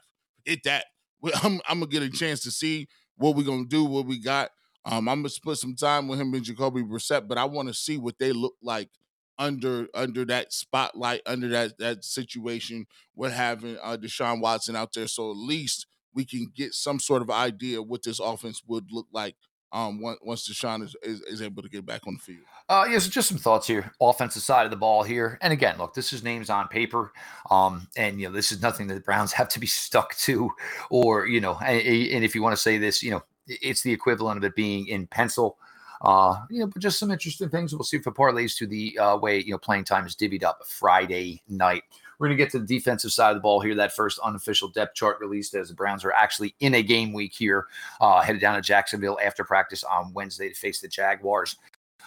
Hit 0.45 0.65
that. 0.65 0.87
I'm, 1.43 1.61
I'm 1.69 1.81
gonna 1.81 1.87
get 1.87 2.03
a 2.03 2.11
chance 2.11 2.43
to 2.43 2.51
see 2.51 2.89
what 3.17 3.37
we're 3.37 3.47
gonna 3.47 3.65
do, 3.65 3.85
what 3.85 4.07
we 4.07 4.19
got. 4.19 4.51
Um, 4.85 5.09
I'm 5.09 5.21
gonna 5.21 5.29
split 5.29 5.59
some 5.59 5.75
time 5.77 6.09
with 6.09 6.21
him 6.21 6.35
and 6.35 6.45
Jacoby 6.45 6.83
Brissett, 6.83 7.29
but 7.29 7.39
I 7.39 7.45
want 7.45 7.69
to 7.69 7.75
see 7.75 7.99
what 7.99 8.19
they 8.19 8.33
look 8.33 8.55
like 8.63 8.91
under 9.39 9.89
under 9.95 10.25
that 10.27 10.53
spotlight, 10.53 11.23
under 11.27 11.49
that 11.49 11.79
that 11.79 12.05
situation 12.05 12.87
with 13.15 13.33
having 13.33 13.79
uh, 13.83 13.97
Deshaun 13.97 14.41
Watson 14.41 14.77
out 14.77 14.93
there. 14.93 15.09
So 15.09 15.31
at 15.31 15.37
least 15.37 15.87
we 16.15 16.25
can 16.25 16.51
get 16.55 16.75
some 16.75 16.99
sort 16.99 17.23
of 17.23 17.31
idea 17.31 17.83
what 17.83 18.03
this 18.03 18.21
offense 18.21 18.63
would 18.67 18.87
look 18.91 19.07
like 19.13 19.37
um, 19.73 20.01
once 20.01 20.49
Deshaun 20.49 20.83
is, 20.83 20.95
is, 21.03 21.23
is, 21.23 21.43
able 21.43 21.63
to 21.63 21.69
get 21.69 21.87
back 21.87 22.07
on 22.07 22.15
the 22.15 22.21
field. 22.21 22.45
Uh, 22.69 22.85
yes, 22.91 23.09
just 23.09 23.29
some 23.29 23.39
thoughts 23.39 23.67
here. 23.67 23.91
Offensive 24.01 24.43
side 24.43 24.67
of 24.67 24.71
the 24.71 24.77
ball 24.77 25.03
here, 25.03 25.39
and 25.41 25.53
again, 25.53 25.79
look, 25.79 25.95
this 25.95 26.13
is 26.13 26.23
names 26.23 26.51
on 26.51 26.69
paper, 26.69 27.13
um, 27.51 27.89
and 27.97 28.21
you 28.21 28.29
know 28.29 28.35
this 28.35 28.53
is 28.53 28.61
nothing 28.61 28.87
that 28.89 28.95
the 28.95 29.01
Browns 29.01 29.33
have 29.33 29.49
to 29.49 29.61
be 29.61 29.67
stuck 29.67 30.15
to, 30.19 30.51
or 30.91 31.27
you 31.27 31.41
know, 31.41 31.59
and, 31.65 31.81
and 31.81 32.25
if 32.25 32.35
you 32.35 32.43
want 32.43 32.55
to 32.55 32.61
say 32.61 32.77
this, 32.77 33.03
you 33.03 33.11
know, 33.11 33.23
it's 33.47 33.83
the 33.83 33.93
equivalent 33.93 34.37
of 34.37 34.45
it 34.45 34.55
being 34.55 34.89
in 34.89 35.07
pencil. 35.07 35.57
Uh, 36.03 36.35
you 36.51 36.59
know, 36.59 36.67
but 36.67 36.83
just 36.83 36.99
some 36.99 37.13
interesting 37.13 37.49
things. 37.49 37.73
We'll 37.73 37.85
see 37.85 37.97
if 37.97 38.07
it 38.07 38.15
parlays 38.15 38.57
to 38.59 38.67
the 38.67 38.99
uh, 38.99 39.17
way 39.17 39.39
you 39.39 39.53
know 39.53 39.59
playing 39.59 39.85
time 39.85 40.05
is 40.05 40.17
divvied 40.17 40.43
up 40.45 40.67
Friday 40.67 41.43
night. 41.49 41.85
We're 42.23 42.29
going 42.29 42.39
to 42.39 42.45
get 42.45 42.53
to 42.53 42.61
the 42.61 42.67
defensive 42.67 43.13
side 43.13 43.31
of 43.31 43.35
the 43.35 43.41
ball 43.41 43.59
here. 43.59 43.75
That 43.75 43.97
first 43.97 44.21
unofficial 44.21 44.69
depth 44.69 44.95
chart 44.95 45.19
released 45.19 45.55
as 45.55 45.71
the 45.71 45.75
Browns 45.75 46.05
are 46.05 46.13
actually 46.13 46.55
in 46.61 46.75
a 46.75 46.83
game 46.83 47.13
week 47.13 47.35
here, 47.35 47.67
uh, 48.01 48.21
headed 48.21 48.41
down 48.41 48.55
to 48.55 48.63
Jacksonville 48.63 49.19
after 49.21 49.43
practice 49.43 49.83
on 49.83 50.13
Wednesday 50.15 50.49
to 50.49 50.55
face 50.55 50.81
the 50.81 50.87
Jaguars. 50.87 51.57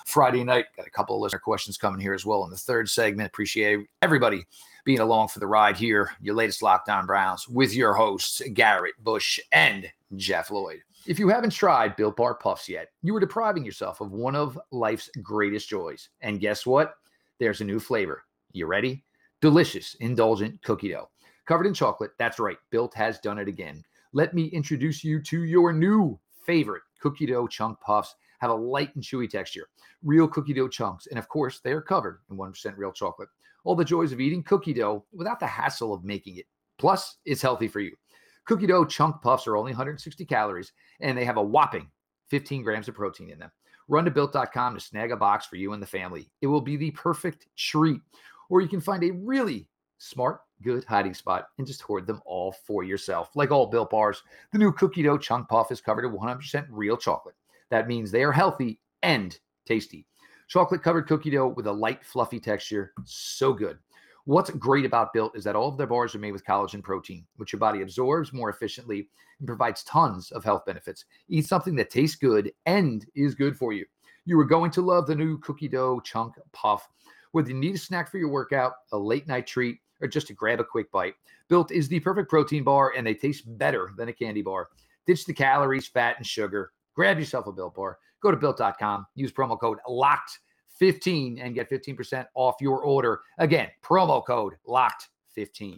Friday 0.06 0.46
night, 0.46 0.68
got 0.78 0.88
a 0.88 0.90
couple 0.90 1.18
of 1.18 1.22
listener 1.22 1.40
questions 1.40 1.78
coming 1.78 2.00
here 2.00 2.14
as 2.14 2.26
well 2.26 2.46
in 2.46 2.50
the 2.50 2.56
third 2.56 2.90
segment. 2.90 3.28
Appreciate 3.28 3.88
everybody 4.02 4.46
being 4.86 5.02
along 5.02 5.28
for 5.28 5.40
the 5.40 5.48
ride 5.48 5.76
here. 5.76 6.10
Your 6.22 6.36
latest 6.36 6.62
Locked 6.62 6.88
On 6.88 7.06
Browns 7.06 7.50
with 7.50 7.74
your 7.74 7.94
hosts, 7.94 8.42
Garrett 8.54 8.96
Bush 9.04 9.38
and 9.52 9.92
Jeff 10.16 10.50
Lloyd. 10.50 10.80
If 11.06 11.20
you 11.20 11.28
haven't 11.28 11.50
tried 11.50 11.98
Built 11.98 12.16
Bar 12.16 12.36
Puffs 12.36 12.70
yet, 12.70 12.88
you 13.04 13.14
are 13.18 13.20
depriving 13.20 13.66
yourself 13.66 14.00
of 14.00 14.14
one 14.14 14.38
of 14.38 14.58
life's 14.72 15.10
greatest 15.22 15.68
joys. 15.68 16.08
And 16.22 16.40
guess 16.40 16.66
what? 16.66 16.94
There's 17.38 17.60
a 17.60 17.66
new 17.66 17.82
flavor. 17.82 18.24
You 18.54 18.66
ready? 18.66 19.04
Delicious, 19.46 19.96
indulgent 20.00 20.60
cookie 20.64 20.90
dough. 20.90 21.08
Covered 21.46 21.68
in 21.68 21.74
chocolate. 21.76 22.10
That's 22.18 22.40
right. 22.40 22.58
Built 22.72 22.96
has 22.96 23.20
done 23.20 23.38
it 23.38 23.48
again. 23.48 23.84
Let 24.12 24.34
me 24.34 24.46
introduce 24.46 25.04
you 25.04 25.22
to 25.22 25.44
your 25.44 25.72
new 25.72 26.20
favorite 26.48 26.82
cookie 27.00 27.28
dough 27.28 27.46
chunk 27.46 27.80
puffs. 27.80 28.16
Have 28.40 28.50
a 28.50 28.56
light 28.56 28.90
and 28.96 29.04
chewy 29.04 29.30
texture, 29.30 29.68
real 30.02 30.28
cookie 30.28 30.56
dough 30.56 30.68
chunks, 30.68 31.06
and 31.06 31.20
of 31.20 31.30
course, 31.30 31.60
they 31.60 31.74
are 31.74 31.82
covered 31.84 32.22
in 32.32 32.38
1% 32.38 32.74
real 32.76 32.92
chocolate. 32.92 33.30
All 33.66 33.76
the 33.76 33.86
joys 33.86 34.12
of 34.12 34.20
eating 34.20 34.42
cookie 34.42 34.74
dough 34.74 35.06
without 35.14 35.40
the 35.40 35.46
hassle 35.46 35.94
of 35.94 36.04
making 36.04 36.38
it. 36.38 36.48
Plus, 36.80 37.18
it's 37.24 37.44
healthy 37.44 37.68
for 37.68 37.82
you. 37.82 37.96
Cookie 38.46 38.66
dough 38.66 38.84
chunk 38.84 39.22
puffs 39.22 39.46
are 39.46 39.58
only 39.58 39.74
160 39.74 40.26
calories 40.26 40.74
and 41.02 41.16
they 41.16 41.24
have 41.24 41.38
a 41.38 41.44
whopping 41.44 41.88
15 42.32 42.64
grams 42.64 42.88
of 42.88 42.96
protein 42.96 43.30
in 43.30 43.38
them. 43.38 43.52
Run 43.88 44.06
to 44.06 44.12
built.com 44.12 44.74
to 44.74 44.80
snag 44.80 45.12
a 45.12 45.18
box 45.18 45.46
for 45.46 45.58
you 45.58 45.74
and 45.74 45.82
the 45.84 45.88
family. 45.88 46.32
It 46.42 46.48
will 46.48 46.62
be 46.62 46.78
the 46.78 46.90
perfect 46.92 47.46
treat. 47.56 48.02
Or 48.50 48.62
you 48.62 48.68
can 48.68 48.82
find 48.82 49.04
a 49.04 49.12
really 49.12 49.68
smart, 49.98 50.42
good 50.62 50.84
hiding 50.86 51.14
spot 51.14 51.48
and 51.58 51.68
just 51.68 51.82
hoard 51.82 52.08
them 52.08 52.22
all 52.26 52.52
for 52.52 52.84
yourself. 52.84 53.36
Like 53.36 53.52
all 53.52 53.68
built 53.68 53.90
bars, 53.90 54.22
the 54.52 54.58
new 54.58 54.72
cookie 54.72 55.04
dough 55.04 55.18
chunk 55.18 55.48
puff 55.50 55.72
is 55.72 55.82
covered 55.82 56.06
in 56.06 56.12
100% 56.12 56.68
real 56.70 56.98
chocolate. 56.98 57.36
That 57.70 57.88
means 57.88 58.12
they 58.12 58.24
are 58.24 58.32
healthy 58.32 58.80
and 59.04 59.38
tasty. 59.66 60.06
Chocolate 60.48 60.84
covered 60.84 61.08
cookie 61.08 61.32
dough 61.32 61.48
with 61.48 61.68
a 61.68 61.72
light, 61.72 62.06
fluffy 62.06 62.40
texture. 62.40 62.94
So 63.04 63.54
good. 63.54 63.80
What's 64.26 64.50
great 64.50 64.86
about 64.86 65.14
Built 65.14 65.36
is 65.38 65.44
that 65.44 65.56
all 65.56 65.70
of 65.70 65.78
their 65.78 65.86
bars 65.86 66.16
are 66.16 66.20
made 66.20 66.32
with 66.32 66.46
collagen 66.46 66.82
protein, 66.82 67.26
which 67.36 67.54
your 67.54 67.60
body 67.60 67.84
absorbs 67.84 68.34
more 68.34 68.50
efficiently 68.50 69.08
and 69.40 69.48
provides 69.48 69.84
tons 69.84 70.32
of 70.32 70.44
health 70.44 70.66
benefits. 70.66 71.06
Eat 71.30 71.48
something 71.48 71.76
that 71.76 71.92
tastes 71.92 72.16
good 72.16 72.52
and 72.66 73.06
is 73.14 73.36
good 73.36 73.56
for 73.56 73.72
you. 73.72 73.86
You 74.26 74.40
are 74.40 74.46
going 74.46 74.72
to 74.72 74.82
love 74.82 75.06
the 75.06 75.14
new 75.14 75.38
cookie 75.40 75.68
dough 75.68 76.00
chunk 76.04 76.34
puff. 76.54 76.88
Whether 77.36 77.50
you 77.50 77.56
need 77.56 77.76
a 77.76 77.78
snack 77.78 78.10
for 78.10 78.18
your 78.18 78.30
workout, 78.30 78.76
a 78.94 78.98
late 78.98 79.28
night 79.28 79.46
treat, 79.46 79.80
or 80.00 80.08
just 80.08 80.28
to 80.28 80.34
grab 80.34 80.62
a 80.62 80.64
quick 80.64 80.90
bite, 80.90 81.16
Built 81.50 81.70
is 81.70 81.90
the 81.90 82.00
perfect 82.00 82.30
protein 82.30 82.64
bar 82.64 82.94
and 82.96 83.06
they 83.06 83.14
taste 83.14 83.44
better 83.58 83.92
than 83.98 84.08
a 84.08 84.14
candy 84.14 84.42
bar. 84.42 84.70
Ditch 85.06 85.26
the 85.26 85.34
calories, 85.34 85.86
fat, 85.86 86.16
and 86.16 86.26
sugar. 86.26 86.72
Grab 86.96 87.20
yourself 87.20 87.48
a 87.48 87.52
Built 87.52 87.76
bar. 87.76 87.98
Go 88.22 88.32
to 88.32 88.38
built.com, 88.38 89.06
use 89.16 89.34
promo 89.34 89.60
code 89.60 89.80
LOCKED 89.86 90.38
15 90.80 91.40
and 91.40 91.54
get 91.54 91.70
15% 91.70 92.26
off 92.36 92.56
your 92.62 92.80
order. 92.80 93.20
Again, 93.38 93.68
promo 93.84 94.26
code 94.26 94.54
locked 94.66 95.10
15. 95.34 95.78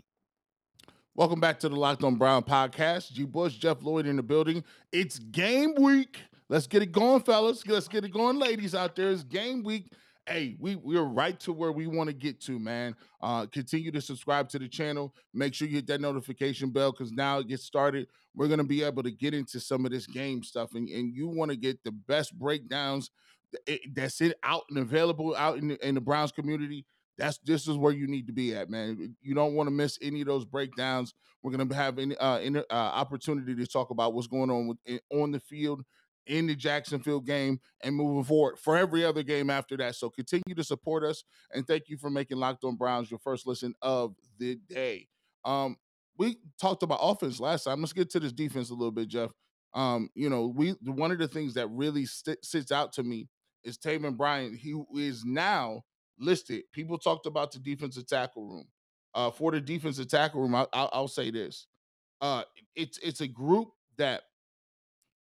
Welcome 1.15 1.39
back 1.39 1.59
to 1.61 1.69
the 1.69 1.75
Locked 1.75 2.03
on 2.03 2.17
Brown 2.17 2.43
podcast. 2.43 3.13
G 3.13 3.25
Bush, 3.25 3.55
Jeff 3.55 3.81
Lloyd 3.81 4.05
in 4.05 4.17
the 4.17 4.21
building. 4.21 4.63
It's 4.91 5.17
game 5.17 5.73
week. 5.79 6.19
Let's 6.49 6.67
get 6.67 6.83
it 6.83 6.91
going, 6.91 7.21
fellas. 7.21 7.65
Let's 7.65 7.87
get 7.87 8.05
it 8.05 8.13
going, 8.13 8.37
ladies 8.37 8.75
out 8.75 8.95
there. 8.95 9.09
It's 9.09 9.23
game 9.23 9.63
week. 9.63 9.91
Hey, 10.27 10.57
we 10.59 10.75
we're 10.75 11.03
right 11.03 11.39
to 11.41 11.53
where 11.53 11.71
we 11.71 11.87
want 11.87 12.09
to 12.09 12.13
get 12.13 12.41
to, 12.41 12.59
man. 12.59 12.97
Uh, 13.21 13.45
continue 13.45 13.91
to 13.91 14.01
subscribe 14.01 14.49
to 14.49 14.59
the 14.59 14.67
channel. 14.67 15.15
Make 15.33 15.53
sure 15.53 15.69
you 15.69 15.75
hit 15.75 15.87
that 15.87 16.01
notification 16.01 16.69
bell 16.69 16.91
because 16.91 17.13
now 17.13 17.39
it 17.39 17.47
gets 17.47 17.63
started. 17.63 18.07
We're 18.35 18.49
gonna 18.49 18.65
be 18.65 18.83
able 18.83 19.03
to 19.03 19.11
get 19.11 19.33
into 19.33 19.61
some 19.61 19.85
of 19.85 19.91
this 19.91 20.05
game 20.05 20.43
stuff, 20.43 20.75
and, 20.75 20.89
and 20.89 21.15
you 21.15 21.29
want 21.29 21.51
to 21.51 21.57
get 21.57 21.81
the 21.85 21.93
best 21.93 22.37
breakdowns 22.37 23.09
that's 23.95 24.19
it 24.19 24.37
out 24.43 24.63
and 24.69 24.79
available 24.79 25.33
out 25.35 25.59
in 25.59 25.69
the, 25.69 25.87
in 25.87 25.95
the 25.95 26.01
Browns 26.01 26.33
community, 26.33 26.85
that's 27.17 27.37
this 27.39 27.65
is 27.65 27.77
where 27.77 27.93
you 27.93 28.05
need 28.05 28.27
to 28.27 28.33
be 28.33 28.53
at, 28.53 28.69
man. 28.69 29.15
You 29.21 29.33
don't 29.33 29.55
want 29.55 29.67
to 29.67 29.71
miss 29.71 29.97
any 30.01 30.19
of 30.21 30.27
those 30.27 30.43
breakdowns. 30.43 31.13
We're 31.41 31.51
gonna 31.51 31.73
have 31.73 31.99
any 31.99 32.17
uh, 32.17 32.39
uh, 32.39 32.63
opportunity 32.73 33.55
to 33.55 33.65
talk 33.65 33.91
about 33.91 34.13
what's 34.13 34.27
going 34.27 34.51
on 34.51 34.67
with 34.67 34.99
on 35.09 35.31
the 35.31 35.39
field 35.39 35.83
in 36.27 36.47
the 36.47 36.55
Jacksonville 36.55 37.19
game 37.19 37.59
and 37.81 37.95
moving 37.95 38.23
forward 38.23 38.57
for 38.59 38.77
every 38.77 39.03
other 39.03 39.23
game 39.23 39.49
after 39.49 39.77
that. 39.77 39.95
So 39.95 40.09
continue 40.09 40.55
to 40.55 40.63
support 40.63 41.03
us 41.03 41.23
and 41.53 41.65
thank 41.65 41.89
you 41.89 41.97
for 41.97 42.09
making 42.09 42.37
Locked 42.37 42.63
On 42.63 42.75
Browns 42.75 43.09
your 43.09 43.19
first 43.19 43.47
listen 43.47 43.73
of 43.81 44.15
the 44.37 44.55
day. 44.69 45.07
Um, 45.45 45.77
we 46.17 46.37
talked 46.59 46.83
about 46.83 46.99
offense 47.01 47.39
last 47.39 47.63
time. 47.63 47.79
Let's 47.79 47.93
get 47.93 48.09
to 48.11 48.19
this 48.19 48.33
defense 48.33 48.69
a 48.69 48.73
little 48.73 48.91
bit, 48.91 49.07
Jeff. 49.07 49.31
Um, 49.73 50.09
you 50.15 50.29
know, 50.29 50.47
we 50.47 50.71
one 50.83 51.11
of 51.11 51.19
the 51.19 51.27
things 51.27 51.53
that 51.53 51.67
really 51.67 52.05
st- 52.05 52.43
sits 52.43 52.71
out 52.71 52.93
to 52.93 53.03
me 53.03 53.27
is 53.63 53.77
Taven 53.77 54.17
Bryan. 54.17 54.55
He 54.55 54.81
is 54.95 55.23
now 55.25 55.83
listed. 56.19 56.63
People 56.73 56.97
talked 56.97 57.25
about 57.25 57.51
the 57.51 57.59
defensive 57.59 58.07
tackle 58.07 58.47
room. 58.47 58.67
Uh, 59.13 59.31
for 59.31 59.51
the 59.51 59.61
defensive 59.61 60.07
tackle 60.07 60.41
room, 60.41 60.55
I, 60.55 60.89
will 60.93 61.07
say 61.07 61.31
this: 61.31 61.67
uh, 62.21 62.43
it's 62.75 62.97
it's 62.99 63.21
a 63.21 63.27
group 63.27 63.69
that 63.97 64.23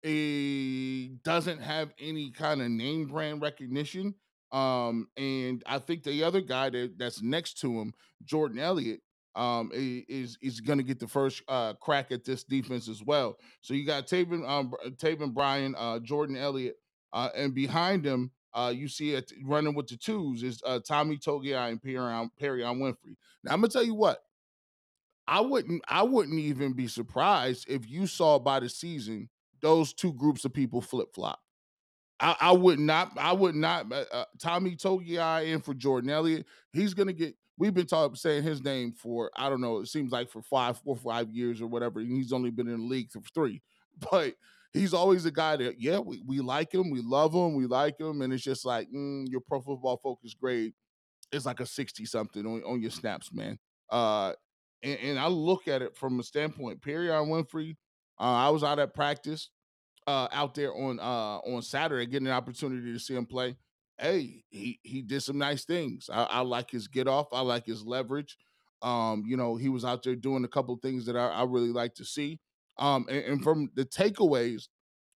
a, 0.05 1.07
doesn't 1.23 1.61
have 1.61 1.93
any 1.99 2.31
kind 2.31 2.61
of 2.61 2.69
name 2.69 3.07
brand 3.07 3.41
recognition. 3.41 4.15
Um, 4.51 5.07
and 5.17 5.63
I 5.65 5.79
think 5.79 6.03
the 6.03 6.23
other 6.23 6.41
guy 6.41 6.69
that, 6.69 6.97
that's 6.97 7.21
next 7.21 7.59
to 7.61 7.79
him, 7.79 7.93
Jordan 8.23 8.59
Elliott, 8.59 9.01
um, 9.35 9.69
is 9.73 10.37
is 10.41 10.61
going 10.61 10.77
to 10.77 10.83
get 10.83 10.99
the 10.99 11.07
first 11.07 11.43
uh, 11.49 11.73
crack 11.73 12.11
at 12.11 12.23
this 12.23 12.43
defense 12.45 12.87
as 12.87 13.03
well. 13.03 13.37
So 13.61 13.73
you 13.73 13.85
got 13.85 14.07
Taven 14.07 14.47
um, 14.47 14.71
Taven 14.91 15.33
Bryan, 15.33 15.75
uh, 15.77 15.99
Jordan 15.99 16.37
Elliott, 16.37 16.77
uh, 17.11 17.29
and 17.35 17.53
behind 17.53 18.05
him, 18.05 18.31
uh, 18.53 18.71
you 18.73 18.87
see 18.87 19.13
it 19.13 19.33
running 19.43 19.75
with 19.75 19.87
the 19.87 19.97
twos 19.97 20.41
is 20.41 20.61
uh, 20.65 20.79
Tommy 20.79 21.17
Togiai 21.17 21.69
and 21.69 21.81
Perrion, 21.81 22.29
Perrion 22.41 22.77
Winfrey. 22.77 23.17
Now 23.43 23.53
I'm 23.53 23.59
gonna 23.59 23.67
tell 23.67 23.83
you 23.83 23.95
what, 23.95 24.23
I 25.27 25.41
wouldn't 25.41 25.83
I 25.89 26.03
wouldn't 26.03 26.39
even 26.39 26.71
be 26.71 26.87
surprised 26.87 27.65
if 27.67 27.89
you 27.89 28.07
saw 28.07 28.39
by 28.39 28.61
the 28.61 28.69
season 28.69 29.29
those 29.65 29.93
two 29.93 30.13
groups 30.13 30.45
of 30.45 30.53
people 30.53 30.79
flip 30.79 31.13
flop. 31.13 31.39
I, 32.19 32.35
I, 32.39 32.51
would 32.51 32.79
not. 32.79 33.11
I 33.17 33.33
would 33.33 33.55
not. 33.55 33.91
Uh, 33.91 34.05
uh 34.11 34.25
Tommy 34.39 34.75
Togiai 34.75 35.51
in 35.51 35.59
for 35.59 35.73
Jordan 35.73 36.11
Elliott. 36.11 36.45
He's 36.71 36.93
gonna 36.93 37.13
get. 37.13 37.35
We've 37.57 37.73
been 37.73 37.87
talking 37.87 38.15
saying 38.15 38.43
his 38.43 38.63
name 38.63 38.91
for 38.93 39.31
I 39.35 39.49
don't 39.49 39.61
know. 39.61 39.79
It 39.79 39.87
seems 39.87 40.11
like 40.11 40.29
for 40.29 40.41
five, 40.43 40.77
four, 40.77 40.95
five 40.95 41.31
years 41.31 41.61
or 41.61 41.67
whatever. 41.67 41.99
And 41.99 42.11
he's 42.11 42.31
only 42.31 42.51
been 42.51 42.67
in 42.67 42.81
the 42.81 42.85
league 42.85 43.11
for 43.11 43.21
three. 43.33 43.61
But 44.11 44.33
he's 44.73 44.93
always 44.93 45.23
a 45.23 45.31
guy 45.31 45.55
that, 45.55 45.79
yeah, 45.79 45.99
we, 45.99 46.21
we 46.27 46.41
like 46.41 46.73
him, 46.73 46.89
we 46.89 46.99
love 46.99 47.33
him, 47.33 47.55
we 47.55 47.65
like 47.65 47.97
him, 47.97 48.21
and 48.21 48.33
it's 48.33 48.43
just 48.43 48.65
like 48.65 48.91
mm, 48.91 49.25
your 49.29 49.39
pro 49.39 49.61
football 49.61 49.95
focus 50.03 50.33
grade 50.33 50.73
is 51.31 51.45
like 51.45 51.61
a 51.61 51.65
60 51.65 52.03
something 52.03 52.45
on, 52.45 52.61
on 52.65 52.81
your 52.81 52.91
snaps, 52.91 53.31
man. 53.31 53.57
Uh, 53.89 54.33
and, 54.83 54.99
and, 54.99 55.19
I 55.19 55.27
look 55.27 55.69
at 55.69 55.81
it 55.81 55.95
from 55.95 56.19
a 56.19 56.23
standpoint, 56.23 56.81
Perrion 56.81 57.29
Winfrey, 57.29 57.77
uh, 58.19 58.23
I 58.23 58.49
was 58.49 58.65
out 58.65 58.79
at 58.79 58.93
practice 58.93 59.49
uh, 60.07 60.27
out 60.31 60.53
there 60.55 60.73
on 60.73 60.99
uh, 60.99 61.37
on 61.39 61.61
Saturday, 61.61 62.05
getting 62.05 62.27
an 62.27 62.33
opportunity 62.33 62.93
to 62.93 62.99
see 62.99 63.15
him 63.15 63.25
play. 63.25 63.55
Hey, 63.97 64.43
he 64.49 64.79
he 64.83 65.01
did 65.01 65.21
some 65.23 65.37
nice 65.37 65.65
things. 65.65 66.09
I, 66.11 66.23
I 66.23 66.41
like 66.41 66.71
his 66.71 66.87
get 66.87 67.07
off. 67.07 67.27
I 67.31 67.41
like 67.41 67.65
his 67.65 67.85
leverage. 67.85 68.37
Um, 68.81 69.23
you 69.25 69.37
know, 69.37 69.55
he 69.55 69.69
was 69.69 69.85
out 69.85 70.03
there 70.03 70.15
doing 70.15 70.43
a 70.43 70.49
couple 70.49 70.75
things 70.77 71.05
that 71.05 71.15
I, 71.15 71.27
I 71.29 71.43
really 71.43 71.71
like 71.71 71.95
to 71.95 72.05
see. 72.05 72.39
Um, 72.77 73.05
and, 73.09 73.23
and 73.25 73.43
from 73.43 73.69
the 73.73 73.85
takeaways 73.85 74.67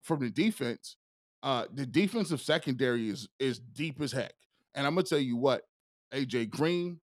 from 0.01 0.21
the 0.21 0.29
defense, 0.29 0.95
uh, 1.43 1.65
the 1.73 1.85
defensive 1.85 2.41
secondary 2.41 3.09
is 3.09 3.27
is 3.39 3.59
deep 3.59 4.01
as 4.01 4.11
heck. 4.11 4.33
And 4.75 4.87
I'm 4.87 4.95
gonna 4.95 5.03
tell 5.05 5.19
you 5.19 5.35
what, 5.35 5.63
AJ 6.13 6.49
Green, 6.49 6.99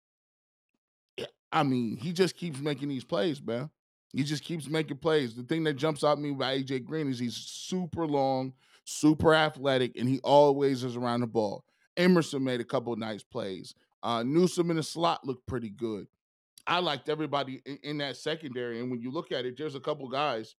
I 1.53 1.63
mean, 1.63 1.97
he 1.97 2.13
just 2.13 2.37
keeps 2.37 2.61
making 2.61 2.89
these 2.89 3.05
plays, 3.05 3.43
man. 3.43 3.71
He 4.13 4.25
just 4.25 4.43
keeps 4.43 4.69
making 4.69 4.99
plays. 4.99 5.35
The 5.35 5.43
thing 5.43 5.65
that 5.65 5.75
jumps 5.75 6.03
out 6.03 6.21
me 6.21 6.31
about 6.31 6.57
AJ 6.57 6.85
Green 6.85 7.09
is 7.09 7.19
he's 7.19 7.37
super 7.37 8.07
long, 8.07 8.53
super 8.85 9.35
athletic, 9.35 9.97
and 9.97 10.09
he 10.09 10.21
always 10.25 10.83
is 10.83 10.97
around 10.97 11.21
the 11.21 11.27
ball. 11.27 11.65
Emerson 11.97 12.43
made 12.43 12.61
a 12.61 12.65
couple 12.65 12.95
nice 12.97 13.23
plays. 13.23 13.75
Uh, 14.03 14.23
Newsome 14.23 14.71
in 14.71 14.77
the 14.77 14.83
slot 14.83 15.27
looked 15.27 15.47
pretty 15.47 15.69
good. 15.69 16.07
I 16.67 16.79
liked 16.79 17.09
everybody 17.09 17.63
in, 17.67 17.79
in 17.83 17.99
that 17.99 18.17
secondary, 18.17 18.81
and 18.81 18.91
when 18.91 19.01
you 19.01 19.11
look 19.11 19.33
at 19.33 19.45
it, 19.45 19.57
there's 19.57 19.75
a 19.75 19.81
couple 19.81 20.09
guys 20.09 20.55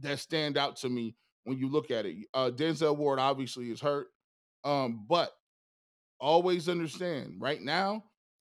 that 0.00 0.18
stand 0.18 0.58
out 0.58 0.76
to 0.76 0.88
me 0.88 1.14
when 1.44 1.58
you 1.58 1.68
look 1.68 1.90
at 1.90 2.06
it. 2.06 2.16
Uh, 2.34 2.50
Denzel 2.50 2.96
Ward 2.96 3.18
obviously 3.18 3.70
is 3.70 3.80
hurt, 3.80 4.08
um, 4.64 5.04
but 5.08 5.32
always 6.20 6.68
understand 6.68 7.36
right 7.38 7.60
now 7.60 8.04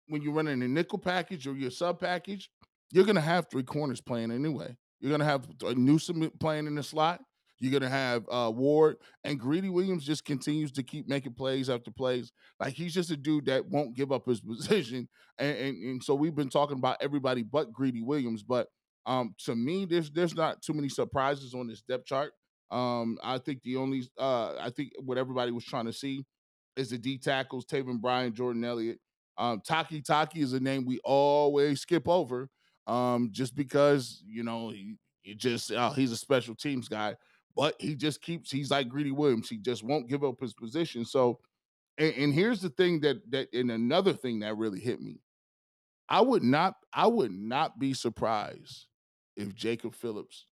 when 0.09 0.23
you're 0.23 0.33
running 0.33 0.63
a 0.63 0.69
nickel 0.69 0.99
package 0.99 1.47
or 1.47 1.55
your 1.55 1.71
sub 1.71 2.01
package, 2.01 2.51
you're 2.93 3.05
gonna 3.05 3.21
have 3.21 3.47
three 3.51 3.63
corners 3.63 4.01
playing 4.01 4.31
anyway. 4.31 4.77
You're 5.01 5.11
gonna 5.11 5.25
have 5.25 5.47
a 5.65 5.75
Newsome 5.75 6.31
playing 6.41 6.67
in 6.67 6.75
the 6.75 6.83
slot. 6.83 7.21
You're 7.59 7.73
gonna 7.73 7.91
have 7.91 8.25
uh, 8.31 8.51
Ward 8.55 8.97
and 9.25 9.39
Greedy 9.39 9.69
Williams 9.69 10.05
just 10.05 10.25
continues 10.25 10.73
to 10.73 10.83
keep 10.83 11.09
making 11.09 11.35
plays 11.35 11.69
after 11.69 11.91
plays. 11.91 12.33
Like 12.59 12.75
he's 12.75 12.95
just 12.95 13.11
a 13.11 13.17
dude 13.17 13.47
that 13.47 13.67
won't 13.67 13.95
give 13.95 14.13
up 14.13 14.27
his 14.27 14.41
position. 14.41 15.09
And, 15.39 15.57
and, 15.57 15.85
and 15.85 16.03
so 16.03 16.15
we've 16.15 16.35
been 16.35 16.49
talking 16.49 16.79
about 16.79 16.97
everybody 17.01 17.43
but 17.43 17.73
Greedy 17.73 18.03
Williams. 18.03 18.43
But 18.43 18.69
um, 19.07 19.35
to 19.45 19.55
me, 19.55 19.85
there's 19.85 20.11
there's 20.11 20.35
not 20.35 20.63
too 20.63 20.73
many 20.73 20.89
surprises 20.89 21.55
on 21.55 21.67
this 21.69 21.83
depth 21.83 22.07
chart. 22.07 22.33
Um, 22.71 23.19
I 23.23 23.39
think 23.39 23.63
the 23.63 23.77
only 23.77 24.05
uh, 24.19 24.55
I 24.61 24.71
think 24.71 24.93
what 25.01 25.19
everybody 25.19 25.53
was 25.53 25.65
trying 25.65 25.87
to 25.87 25.93
see 25.93 26.25
is 26.77 26.91
the 26.91 26.99
D 26.99 27.19
tackles, 27.19 27.67
Taven 27.67 28.01
Bryan, 28.01 28.35
Jordan 28.35 28.65
Elliott. 28.65 28.99
Um, 29.37 29.61
Takitaki 29.67 30.39
is 30.39 30.53
a 30.53 30.61
name 30.61 30.85
we 30.85 31.01
always 31.03 31.81
skip 31.81 32.09
over 32.09 32.49
um, 32.91 33.29
just 33.33 33.55
because, 33.55 34.23
you 34.27 34.43
know, 34.43 34.71
he, 34.71 34.97
just 35.37 35.71
uh, 35.71 35.93
he's 35.93 36.13
a 36.13 36.17
special 36.17 36.55
teams 36.55 36.89
guy 36.89 37.15
but 37.57 37.75
he 37.79 37.95
just 37.95 38.23
keeps 38.23 38.51
he's 38.51 38.71
like 38.71 38.89
Greedy 38.89 39.11
Williams. 39.11 39.49
He 39.49 39.59
just 39.59 39.83
won't 39.83 40.09
give 40.09 40.25
up 40.25 40.41
his 40.41 40.55
position. 40.55 41.05
So, 41.05 41.41
and, 41.99 42.15
and, 42.15 42.35
here's 42.35 42.61
the 42.61 42.71
thing 42.71 43.01
that 43.01 43.19
that 43.31 43.53
and 43.53 43.71
another 43.71 44.13
thing 44.13 44.41
that 44.41 44.57
really 44.57 44.81
hit 44.81 45.01
me. 45.01 45.21
I 46.09 46.21
would 46.21 46.43
not 46.43 46.77
I 46.93 47.07
would 47.07 47.33
not 47.33 47.79
be 47.79 47.95
surprised 47.95 48.87
if 49.37 49.55
Jacob 49.55 49.95
Phillips 49.95 50.47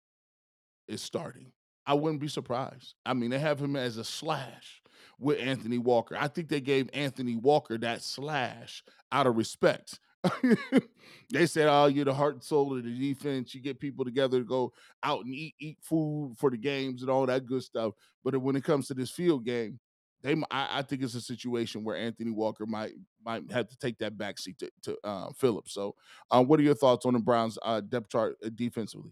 is 0.88 1.02
starting. 1.02 1.52
I 1.86 1.94
wouldn't 1.94 2.22
be 2.22 2.28
surprised. 2.28 2.96
I 3.06 3.14
mean, 3.14 3.30
they 3.30 3.40
have 3.40 3.62
him 3.62 3.76
as 3.76 3.98
a 3.98 4.04
slash 4.04 4.82
with 5.20 5.40
Anthony 5.40 5.78
Walker. 5.78 6.18
I 6.20 6.28
think 6.28 6.50
they 6.50 6.60
gave 6.60 6.90
Anthony 6.94 7.38
Walker 7.38 7.78
that 7.78 8.02
slash 8.02 8.84
out 9.12 9.28
of 9.28 9.38
respect. 9.38 10.00
they 11.32 11.46
said, 11.46 11.68
"Oh, 11.70 11.88
you're 11.88 12.06
the 12.06 12.14
heart 12.14 12.36
and 12.36 12.44
soul 12.44 12.78
of 12.78 12.84
the 12.84 12.90
defense. 12.90 13.54
You 13.54 13.62
get 13.62 13.80
people 13.80 14.06
together 14.06 14.40
to 14.40 14.46
go 14.46 14.74
out 15.04 15.26
and 15.26 15.34
eat 15.34 15.56
eat 15.60 15.78
food 15.82 16.36
for 16.38 16.50
the 16.50 16.58
games 16.58 17.02
and 17.02 17.12
all 17.12 17.26
that 17.26 17.46
good 17.46 17.64
stuff." 17.64 17.94
But 18.24 18.38
when 18.42 18.56
it 18.56 18.64
comes 18.64 18.88
to 18.88 18.94
this 18.94 19.12
field 19.12 19.46
game, 19.46 19.80
they 20.24 20.36
I, 20.52 20.80
I 20.80 20.82
think 20.82 21.04
it's 21.04 21.16
a 21.16 21.22
situation 21.22 21.84
where 21.84 21.96
Anthony 21.96 22.32
Walker 22.32 22.66
might 22.66 22.94
might 23.26 23.52
have 23.52 23.68
to 23.68 23.78
take 23.78 23.98
that 24.00 24.18
backseat 24.18 24.58
to, 24.60 24.72
to 24.84 24.98
uh, 25.04 25.32
Phillips. 25.38 25.74
So, 25.74 25.96
um, 26.32 26.48
what 26.48 26.60
are 26.60 26.64
your 26.64 26.76
thoughts 26.76 27.06
on 27.06 27.14
the 27.14 27.20
Browns' 27.20 27.58
uh, 27.62 27.82
depth 27.82 28.10
chart 28.10 28.38
uh, 28.46 28.50
defensively? 28.54 29.12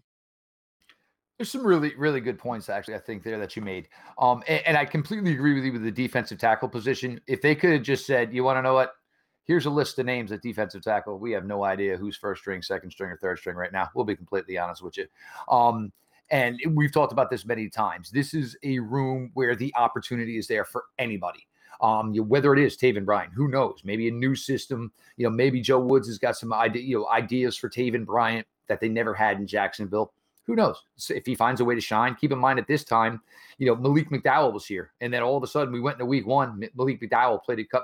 There's 1.38 1.52
some 1.52 1.68
really, 1.68 1.94
really 1.98 2.22
good 2.22 2.40
points 2.40 2.70
actually. 2.70 2.96
I 2.96 3.00
think 3.00 3.24
there 3.24 3.38
that 3.38 3.56
you 3.56 3.62
made, 3.62 3.90
um, 4.18 4.42
and, 4.48 4.66
and 4.66 4.78
I 4.78 4.86
completely 4.86 5.34
agree 5.34 5.54
with 5.54 5.66
you 5.66 5.74
with 5.74 5.84
the 5.84 5.92
defensive 5.92 6.38
tackle 6.38 6.70
position. 6.70 7.20
If 7.28 7.42
they 7.42 7.56
could 7.56 7.74
have 7.74 7.84
just 7.84 8.06
said, 8.06 8.34
"You 8.34 8.44
want 8.44 8.58
to 8.58 8.62
know 8.62 8.74
what? 8.74 8.94
Here's 9.46 9.68
a 9.68 9.70
list 9.70 10.00
of 10.00 10.06
names 10.06 10.32
at 10.32 10.42
defensive 10.42 10.84
tackle. 10.84 11.20
We 11.20 11.32
have 11.32 11.46
no 11.46 11.64
idea 11.64 11.98
who's 11.98 12.18
first 12.18 12.42
string, 12.42 12.62
second 12.62 12.92
string, 12.92 13.12
or 13.12 13.18
third 13.18 13.38
string 13.38 13.56
right 13.56 13.72
now. 13.72 13.90
We'll 13.94 14.06
be 14.06 14.16
completely 14.16 14.58
honest 14.58 14.82
with 14.82 14.98
you. 14.98 15.06
Um, 15.48 15.92
and 16.32 16.60
we've 16.72 16.92
talked 16.92 17.14
about 17.14 17.30
this 17.30 17.46
many 17.46 17.70
times. 17.70 18.10
This 18.10 18.34
is 18.34 18.58
a 18.64 18.80
room 18.80 19.30
where 19.36 19.56
the 19.56 19.74
opportunity 19.75 20.38
is 20.38 20.48
there 20.48 20.66
for 20.66 20.86
anybody. 20.98 21.48
Um, 21.82 22.14
you, 22.14 22.24
whether 22.24 22.54
it 22.54 22.60
is 22.60 22.75
Taven 22.78 23.06
Bryan, 23.06 23.30
who 23.32 23.48
knows? 23.48 23.82
Maybe 23.84 24.08
a 24.08 24.12
new 24.12 24.34
system. 24.34 24.92
You 25.18 25.25
know, 25.25 25.30
maybe 25.30 25.62
Joe 25.62 25.80
Woods 25.80 26.08
has 26.08 26.18
got 26.18 26.36
some 26.38 26.52
idea, 26.54 26.82
you 26.82 26.98
know, 26.98 27.08
ideas 27.10 27.56
for 27.56 27.70
Taven 27.70 28.06
Bryant 28.06 28.48
that 28.68 28.80
they 28.80 28.90
never 28.90 29.14
had 29.14 29.38
in 29.38 29.46
Jacksonville. 29.46 30.14
Who 30.46 30.56
knows? 30.56 30.82
If 31.10 31.25
he 31.25 31.36
finds 31.36 31.62
a 31.62 31.66
way 31.66 31.75
to 31.75 31.81
shine, 31.81 32.16
keep 32.16 32.31
in 32.31 32.40
mind 32.40 32.60
at 32.60 32.68
this 32.68 32.84
time, 32.84 33.22
you 33.58 33.68
know, 33.68 33.75
Malik 33.75 34.10
McDowell 34.10 34.53
was 34.53 34.66
here, 34.66 34.92
and 35.01 35.14
then 35.14 35.22
all 35.22 35.38
of 35.38 35.44
a 35.44 35.48
sudden 35.48 35.74
we 35.74 35.81
went 35.81 35.96
into 35.96 36.05
week 36.05 36.25
one. 36.25 36.68
Malik 36.75 37.01
McDowell 37.01 37.44
played 37.44 37.60
a, 37.60 37.79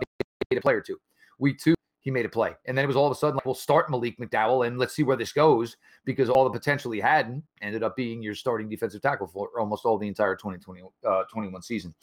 made 0.50 0.58
a 0.58 0.62
player 0.62 0.82
two. 0.82 1.00
Week 1.42 1.60
two, 1.60 1.74
he 2.02 2.12
made 2.12 2.26
a 2.26 2.30
play. 2.30 2.56
And 2.66 2.78
then 2.78 2.86
it 2.86 2.88
was 2.88 2.96
all 2.96 3.06
of 3.08 3.12
a 3.12 3.16
sudden 3.16 3.36
like, 3.36 3.46
we'll 3.46 3.56
start 3.56 3.90
Malik 3.90 4.18
McDowell 4.20 4.66
and 4.66 4.78
let's 4.78 4.96
see 4.96 5.04
where 5.04 5.18
this 5.18 5.34
goes 5.34 5.76
because 6.06 6.30
all 6.30 6.44
the 6.44 6.50
potential 6.50 6.92
he 6.92 7.00
had 7.00 7.42
ended 7.62 7.84
up 7.84 7.96
being 7.96 8.22
your 8.22 8.36
starting 8.36 8.70
defensive 8.70 9.02
tackle 9.02 9.28
for 9.28 9.50
almost 9.60 9.86
all 9.86 9.98
the 9.98 10.08
entire 10.08 10.36
2020, 10.36 10.84
uh, 11.08 11.24
21 11.32 11.62
season. 11.64 11.94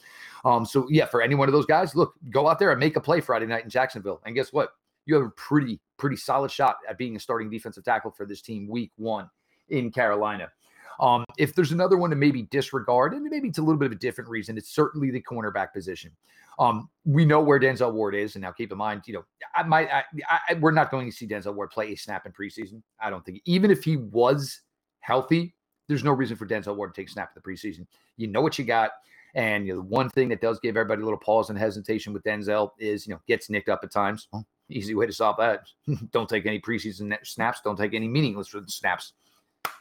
Um, 0.44 0.66
so, 0.66 0.87
yeah, 0.90 1.07
for 1.07 1.22
any 1.22 1.37
one 1.37 1.48
of 1.48 1.53
those 1.53 1.66
guys, 1.66 1.94
look, 1.94 2.14
go 2.31 2.48
out 2.48 2.59
there 2.59 2.72
and 2.72 2.81
make 2.81 2.96
a 2.96 3.01
play 3.01 3.20
Friday 3.20 3.46
night 3.46 3.64
in 3.64 3.70
Jacksonville. 3.70 4.20
And 4.27 4.35
guess 4.35 4.53
what? 4.53 4.70
You 5.07 5.14
have 5.14 5.24
a 5.24 5.31
pretty, 5.31 5.81
pretty 5.96 6.16
solid 6.16 6.51
shot 6.51 6.77
at 6.88 6.98
being 6.98 7.16
a 7.16 7.20
starting 7.20 7.48
defensive 7.48 7.85
tackle 7.85 8.11
for 8.11 8.27
this 8.27 8.42
team 8.42 8.68
week 8.68 8.92
one 8.96 9.31
in 9.68 9.90
Carolina. 9.90 10.51
Um, 11.01 11.25
if 11.37 11.55
there's 11.55 11.73
another 11.73 11.97
one 11.97 12.11
to 12.11 12.17
maybe 12.17 12.43
disregard, 12.43 13.15
and 13.15 13.23
maybe 13.23 13.49
it's 13.49 13.59
a 13.59 13.63
little 13.63 13.79
bit 13.79 13.87
of 13.87 13.93
a 13.93 13.97
different 13.97 14.29
reason, 14.29 14.59
it's 14.59 14.75
certainly 14.75 15.11
the 15.11 15.23
cornerback 15.23 15.73
position. 15.73 16.11
Um, 16.59 16.89
we 17.05 17.25
know 17.25 17.41
where 17.41 17.61
Denzel 17.61 17.93
Ward 17.93 18.15
is, 18.15 18.35
and 18.35 18.43
now 18.43 18.51
keep 18.51 18.73
in 18.73 18.79
mind, 18.79 19.03
you 19.07 19.15
know, 19.15 19.25
I 19.55 19.63
might, 19.63 19.89
I, 19.93 20.03
I, 20.29 20.55
we're 20.55 20.73
not 20.73 20.91
going 20.91 21.09
to 21.09 21.17
see 21.17 21.27
Denzel 21.27 21.55
Ward 21.55 21.71
play 21.71 21.93
a 21.93 21.97
snap 21.97 22.27
in 22.27 22.33
preseason. 22.33 22.83
I 23.01 23.11
don't 23.11 23.25
think, 23.25 23.41
even 23.45 23.71
if 23.71 23.85
he 23.85 23.97
was 23.97 24.61
healthy, 25.01 25.55
there's 25.87 26.05
no 26.05 26.13
reason 26.13 26.37
for 26.37 26.47
Denzel 26.47 26.77
Ward 26.77 26.95
to 26.95 27.01
take 27.01 27.09
a 27.09 27.13
snap 27.13 27.31
in 27.35 27.41
the 27.43 27.49
preseason. 27.49 27.87
You 28.17 28.27
know 28.27 28.41
what 28.41 28.59
you 28.59 28.65
got. 28.65 28.91
And 29.35 29.67
you 29.67 29.75
know, 29.75 29.83
the 29.83 29.87
one 29.89 30.09
thing 30.11 30.29
that 30.31 30.41
does 30.41 30.59
give 30.59 30.77
everybody 30.77 31.03
a 31.03 31.05
little 31.05 31.19
pause 31.19 31.51
and 31.51 31.59
hesitation 31.59 32.13
with 32.13 32.23
Denzel 32.25 32.71
is, 32.79 33.07
you 33.07 33.15
know, 33.15 33.21
gets 33.29 33.51
nicked 33.51 33.69
up 33.69 33.81
at 33.83 33.93
times. 33.93 34.27
Well, 34.33 34.47
easy 34.69 34.95
way 34.95 35.07
to 35.07 35.13
solve 35.13 35.37
that. 35.39 35.61
don't 36.13 36.29
take 36.29 36.47
any 36.47 36.61
preseason 36.61 37.17
snaps. 37.25 37.61
Don't 37.63 37.77
take 37.77 37.95
any 37.95 38.09
meaningless 38.09 38.55
snaps. 38.67 39.13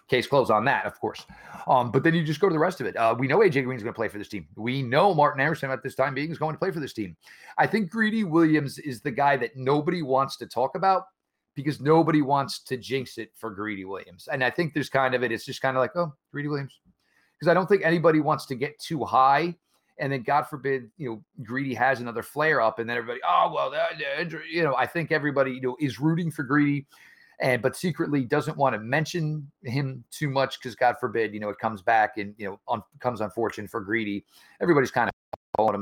Case 0.08 0.26
closed 0.26 0.52
on 0.52 0.64
that, 0.66 0.86
of 0.86 1.00
course. 1.00 1.26
Um, 1.68 1.92
but 1.92 2.02
then 2.02 2.14
you 2.14 2.24
just 2.24 2.40
go 2.40 2.48
to 2.48 2.54
the 2.54 2.60
rest 2.60 2.80
of 2.80 2.88
it. 2.88 2.96
Uh, 2.96 3.14
we 3.18 3.28
know 3.28 3.40
AJ 3.40 3.66
Green's 3.66 3.84
going 3.84 3.94
to 3.94 3.98
play 3.98 4.08
for 4.08 4.18
this 4.18 4.30
team. 4.30 4.48
We 4.56 4.82
know 4.82 5.14
Martin 5.14 5.42
Emerson 5.42 5.70
at 5.70 5.84
this 5.84 5.96
time 5.96 6.14
being 6.14 6.32
is 6.32 6.38
going 6.38 6.56
to 6.56 6.60
play 6.60 6.72
for 6.72 6.80
this 6.80 6.94
team. 6.94 7.18
I 7.58 7.68
think 7.68 7.90
Greedy 7.90 8.24
Williams 8.24 8.80
is 8.80 9.02
the 9.02 9.12
guy 9.12 9.36
that 9.36 9.58
nobody 9.58 10.02
wants 10.02 10.38
to 10.38 10.48
talk 10.48 10.76
about 10.76 11.04
because 11.56 11.82
nobody 11.82 12.22
wants 12.22 12.60
to 12.60 12.78
jinx 12.78 13.18
it 13.18 13.32
for 13.36 13.50
Greedy 13.50 13.84
Williams. 13.84 14.30
And 14.32 14.44
I 14.44 14.50
think 14.50 14.74
there's 14.74 14.90
kind 14.90 15.14
of 15.14 15.24
it. 15.24 15.32
It's 15.34 15.44
just 15.44 15.62
kind 15.62 15.76
of 15.76 15.82
like, 15.82 15.96
oh, 15.96 16.14
Greedy 16.32 16.48
Williams. 16.48 16.80
Because 17.38 17.52
I 17.52 17.54
don't 17.54 17.68
think 17.68 17.84
anybody 17.84 18.22
wants 18.22 18.46
to 18.46 18.56
get 18.56 18.80
too 18.80 19.04
high. 19.04 19.56
And 20.00 20.14
then, 20.14 20.22
God 20.22 20.44
forbid, 20.44 20.90
you 20.98 21.10
know, 21.10 21.24
Greedy 21.44 21.74
has 21.74 22.00
another 22.00 22.22
flare 22.22 22.62
up, 22.62 22.78
and 22.78 22.88
then 22.88 22.98
everybody, 22.98 23.20
oh 23.28 23.52
well, 23.52 23.72
that, 23.72 24.00
you 24.48 24.64
know, 24.64 24.76
I 24.76 24.86
think 24.86 25.12
everybody, 25.12 25.54
you 25.54 25.62
know, 25.62 25.76
is 25.80 26.00
rooting 26.00 26.30
for 26.30 26.44
Greedy 26.44 26.86
and 27.40 27.62
but 27.62 27.76
secretly 27.76 28.24
doesn't 28.24 28.58
want 28.58 28.74
to 28.74 28.80
mention 28.80 29.50
him 29.64 30.04
too 30.12 30.30
much 30.30 30.60
because 30.60 30.76
God 30.76 30.96
forbid, 31.00 31.34
you 31.34 31.40
know, 31.40 31.50
it 31.50 31.60
comes 31.60 31.82
back 31.82 32.18
and 32.18 32.34
you 32.38 32.48
know 32.48 32.60
un- 32.68 32.84
comes 33.00 33.22
unfortunate 33.22 33.70
for 33.70 33.82
greedy. 33.82 34.26
Everybody's 34.62 34.92
kind 34.92 35.10
of 35.10 35.14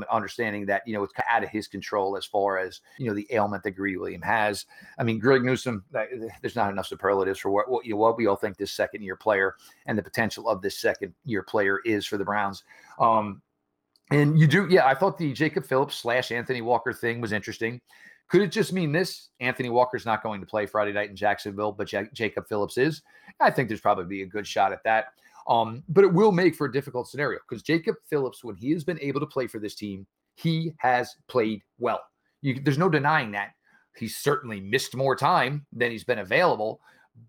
understanding 0.10 0.66
that 0.66 0.82
you 0.86 0.94
know 0.94 1.04
it's 1.04 1.14
out 1.30 1.44
of 1.44 1.50
his 1.50 1.68
control 1.68 2.16
as 2.16 2.26
far 2.26 2.58
as 2.58 2.82
you 2.98 3.08
know 3.08 3.14
the 3.14 3.28
ailment 3.32 3.64
that 3.64 3.72
Greedy 3.72 3.98
William 3.98 4.22
has. 4.22 4.66
I 4.98 5.04
mean, 5.04 5.20
Greg 5.20 5.44
Newsome, 5.44 5.84
there's 5.92 6.56
not 6.56 6.72
enough 6.72 6.88
superlatives 6.88 7.40
for 7.40 7.50
what, 7.50 7.70
what 7.70 7.86
you 7.86 7.92
know 7.92 7.98
what 7.98 8.18
we 8.18 8.28
all 8.28 8.36
think 8.36 8.58
this 8.58 8.72
second 8.72 9.02
year 9.02 9.16
player 9.16 9.56
and 9.86 9.98
the 9.98 10.04
potential 10.04 10.48
of 10.48 10.62
this 10.62 10.80
second 10.80 11.14
year 11.26 11.44
player 11.44 11.80
is 11.86 12.06
for 12.06 12.18
the 12.18 12.26
Browns. 12.26 12.64
Um, 13.00 13.42
and 14.12 14.38
you 14.40 14.46
do, 14.48 14.68
yeah. 14.70 14.86
I 14.86 14.94
thought 14.94 15.18
the 15.18 15.34
Jacob 15.34 15.66
Phillips 15.66 15.96
slash 15.96 16.32
Anthony 16.32 16.62
Walker 16.62 16.94
thing 16.94 17.22
was 17.22 17.32
interesting. 17.32 17.82
Could 18.28 18.42
it 18.42 18.52
just 18.52 18.74
mean 18.74 18.92
this? 18.92 19.30
Anthony 19.40 19.70
Walker's 19.70 20.06
not 20.06 20.24
going 20.24 20.42
to 20.42 20.48
play 20.48 20.66
Friday 20.66 20.94
night 20.94 21.10
in 21.10 21.16
Jacksonville, 21.16 21.72
but 21.72 21.92
Jacob 22.14 22.48
Phillips 22.48 22.78
is. 22.78 23.02
I 23.40 23.52
think 23.52 23.68
there's 23.68 23.82
probably 23.82 24.06
be 24.06 24.24
a 24.24 24.28
good 24.28 24.48
shot 24.48 24.72
at 24.72 24.84
that. 24.84 25.08
Um, 25.48 25.84
but 25.90 26.04
it 26.04 26.12
will 26.12 26.32
make 26.32 26.56
for 26.56 26.66
a 26.66 26.72
difficult 26.72 27.08
scenario 27.08 27.40
because 27.48 27.62
Jacob 27.62 27.96
Phillips, 28.10 28.44
when 28.44 28.56
he 28.56 28.72
has 28.72 28.84
been 28.84 29.00
able 29.00 29.20
to 29.20 29.28
play 29.28 29.46
for 29.46 29.60
this 29.60 29.76
team, 29.76 30.08
he 30.34 30.74
has 30.78 31.16
played 31.28 31.62
well. 31.78 32.02
You, 32.42 32.60
there's 32.62 32.80
no 32.80 32.90
denying 32.90 33.32
that. 33.32 33.52
He's 33.96 34.18
certainly 34.18 34.60
missed 34.60 34.96
more 34.96 35.16
time 35.16 35.66
than 35.72 35.92
he's 35.92 36.04
been 36.04 36.20
available, 36.20 36.82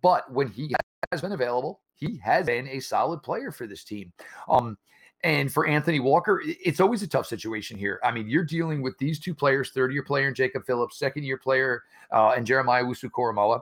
but 0.03 0.31
when 0.33 0.49
he 0.49 0.75
has 1.13 1.21
been 1.21 1.33
available, 1.33 1.83
he 1.95 2.19
has 2.25 2.47
been 2.47 2.67
a 2.69 2.81
solid 2.81 3.23
player 3.23 3.53
for 3.53 3.67
this 3.67 3.85
team. 3.85 4.13
Um, 4.49 4.77
and 5.25 5.53
for 5.53 5.67
Anthony 5.67 6.01
Walker, 6.01 6.43
it's 6.45 6.81
always 6.81 7.03
a 7.03 7.09
tough 7.09 7.27
situation 7.27 7.77
here. 7.77 7.99
I 8.05 8.11
mean, 8.11 8.29
you're 8.29 8.45
dealing 8.45 8.83
with 8.83 8.97
these 8.99 9.19
two 9.19 9.35
players, 9.35 9.71
third 9.71 9.93
year 9.93 10.05
player 10.05 10.29
and 10.29 10.37
Jacob 10.37 10.65
Phillips, 10.67 10.99
second 10.99 11.25
year 11.25 11.39
player 11.39 11.83
uh, 12.13 12.35
and 12.37 12.47
Jeremiah 12.47 12.85
Owusu-Koramoah. 12.85 13.61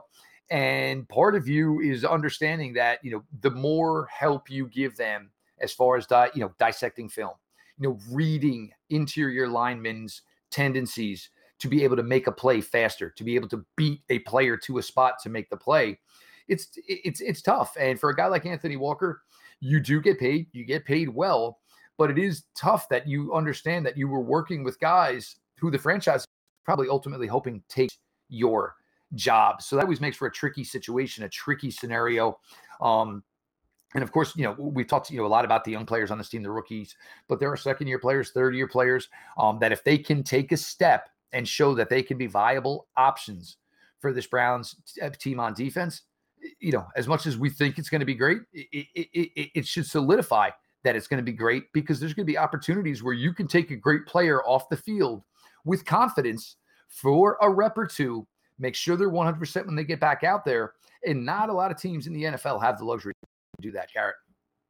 And 0.51 1.09
part 1.09 1.35
of 1.35 1.47
you 1.47 1.79
is 1.79 2.05
understanding 2.05 2.73
that, 2.73 2.99
you 3.03 3.11
know, 3.11 3.23
the 3.41 3.49
more 3.49 4.07
help 4.07 4.49
you 4.49 4.67
give 4.67 4.95
them 4.95 5.31
as 5.59 5.73
far 5.73 5.97
as, 5.97 6.05
di- 6.05 6.29
you 6.35 6.41
know, 6.41 6.53
dissecting 6.59 7.09
film, 7.09 7.33
you 7.79 7.89
know, 7.89 7.99
reading 8.11 8.71
interior 8.89 9.47
linemen's 9.47 10.21
tendencies 10.51 11.29
to 11.57 11.67
be 11.67 11.83
able 11.83 11.95
to 11.95 12.03
make 12.03 12.27
a 12.27 12.31
play 12.31 12.61
faster, 12.61 13.09
to 13.09 13.23
be 13.23 13.35
able 13.35 13.47
to 13.47 13.65
beat 13.75 14.01
a 14.09 14.19
player 14.19 14.55
to 14.57 14.77
a 14.77 14.83
spot 14.83 15.15
to 15.23 15.29
make 15.29 15.49
the 15.49 15.57
play. 15.57 15.97
It's 16.47 16.77
it's 16.87 17.21
it's 17.21 17.41
tough. 17.41 17.75
And 17.79 17.99
for 17.99 18.11
a 18.11 18.15
guy 18.15 18.27
like 18.27 18.45
Anthony 18.45 18.75
Walker, 18.75 19.23
you 19.59 19.79
do 19.79 20.01
get 20.01 20.19
paid, 20.19 20.47
you 20.51 20.65
get 20.65 20.85
paid 20.85 21.09
well, 21.09 21.59
but 21.97 22.11
it 22.11 22.17
is 22.17 22.43
tough 22.55 22.89
that 22.89 23.07
you 23.07 23.33
understand 23.33 23.85
that 23.85 23.97
you 23.97 24.07
were 24.07 24.21
working 24.21 24.63
with 24.63 24.79
guys 24.79 25.37
who 25.59 25.71
the 25.71 25.77
franchise 25.77 26.25
probably 26.63 26.89
ultimately 26.89 27.27
hoping 27.27 27.61
takes 27.69 27.97
your 28.29 28.75
job. 29.13 29.61
So 29.61 29.75
that 29.75 29.83
always 29.83 30.01
makes 30.01 30.17
for 30.17 30.27
a 30.27 30.31
tricky 30.31 30.63
situation, 30.63 31.23
a 31.23 31.29
tricky 31.29 31.71
scenario. 31.71 32.39
Um, 32.81 33.23
and 33.93 34.03
of 34.03 34.11
course, 34.11 34.35
you 34.35 34.43
know, 34.43 34.55
we've 34.57 34.87
talked 34.87 35.09
you 35.09 35.17
know 35.17 35.25
a 35.25 35.27
lot 35.27 35.45
about 35.45 35.63
the 35.63 35.71
young 35.71 35.85
players 35.85 36.11
on 36.11 36.17
this 36.17 36.27
team, 36.27 36.43
the 36.43 36.51
rookies, 36.51 36.95
but 37.29 37.39
there 37.39 37.51
are 37.51 37.57
second 37.57 37.87
year 37.87 37.99
players, 37.99 38.31
third 38.31 38.55
year 38.55 38.67
players 38.67 39.07
um, 39.37 39.57
that 39.59 39.71
if 39.71 39.83
they 39.83 39.97
can 39.97 40.21
take 40.23 40.51
a 40.51 40.57
step 40.57 41.09
and 41.31 41.47
show 41.47 41.73
that 41.75 41.89
they 41.89 42.03
can 42.03 42.17
be 42.17 42.27
viable 42.27 42.87
options 42.97 43.57
for 43.99 44.11
this 44.11 44.27
Browns 44.27 44.75
uh, 45.01 45.09
team 45.09 45.39
on 45.39 45.53
defense, 45.53 46.01
you 46.59 46.71
know, 46.71 46.85
as 46.95 47.07
much 47.07 47.25
as 47.25 47.37
we 47.37 47.49
think 47.49 47.77
it's 47.77 47.89
going 47.89 47.99
to 47.99 48.05
be 48.05 48.15
great, 48.15 48.39
it, 48.53 48.87
it, 48.93 49.07
it, 49.13 49.49
it 49.55 49.67
should 49.67 49.85
solidify 49.85 50.49
that 50.83 50.95
it's 50.95 51.07
going 51.07 51.17
to 51.17 51.23
be 51.23 51.35
great 51.35 51.71
because 51.73 51.99
there's 51.99 52.13
going 52.13 52.25
to 52.25 52.31
be 52.31 52.37
opportunities 52.37 53.03
where 53.03 53.13
you 53.13 53.33
can 53.33 53.47
take 53.47 53.71
a 53.71 53.75
great 53.75 54.05
player 54.05 54.43
off 54.43 54.69
the 54.69 54.77
field 54.77 55.23
with 55.65 55.83
confidence 55.83 56.57
for 56.87 57.37
a 57.41 57.49
rep 57.49 57.77
or 57.77 57.87
two, 57.87 58.25
make 58.59 58.75
sure 58.75 58.95
they're 58.95 59.09
100% 59.09 59.65
when 59.65 59.75
they 59.75 59.83
get 59.83 59.99
back 59.99 60.23
out 60.23 60.45
there. 60.45 60.73
And 61.05 61.25
not 61.25 61.49
a 61.49 61.53
lot 61.53 61.71
of 61.71 61.79
teams 61.79 62.07
in 62.07 62.13
the 62.13 62.23
NFL 62.23 62.61
have 62.61 62.77
the 62.77 62.85
luxury 62.85 63.13
to 63.21 63.61
do 63.61 63.71
that, 63.71 63.89
Garrett. 63.93 64.15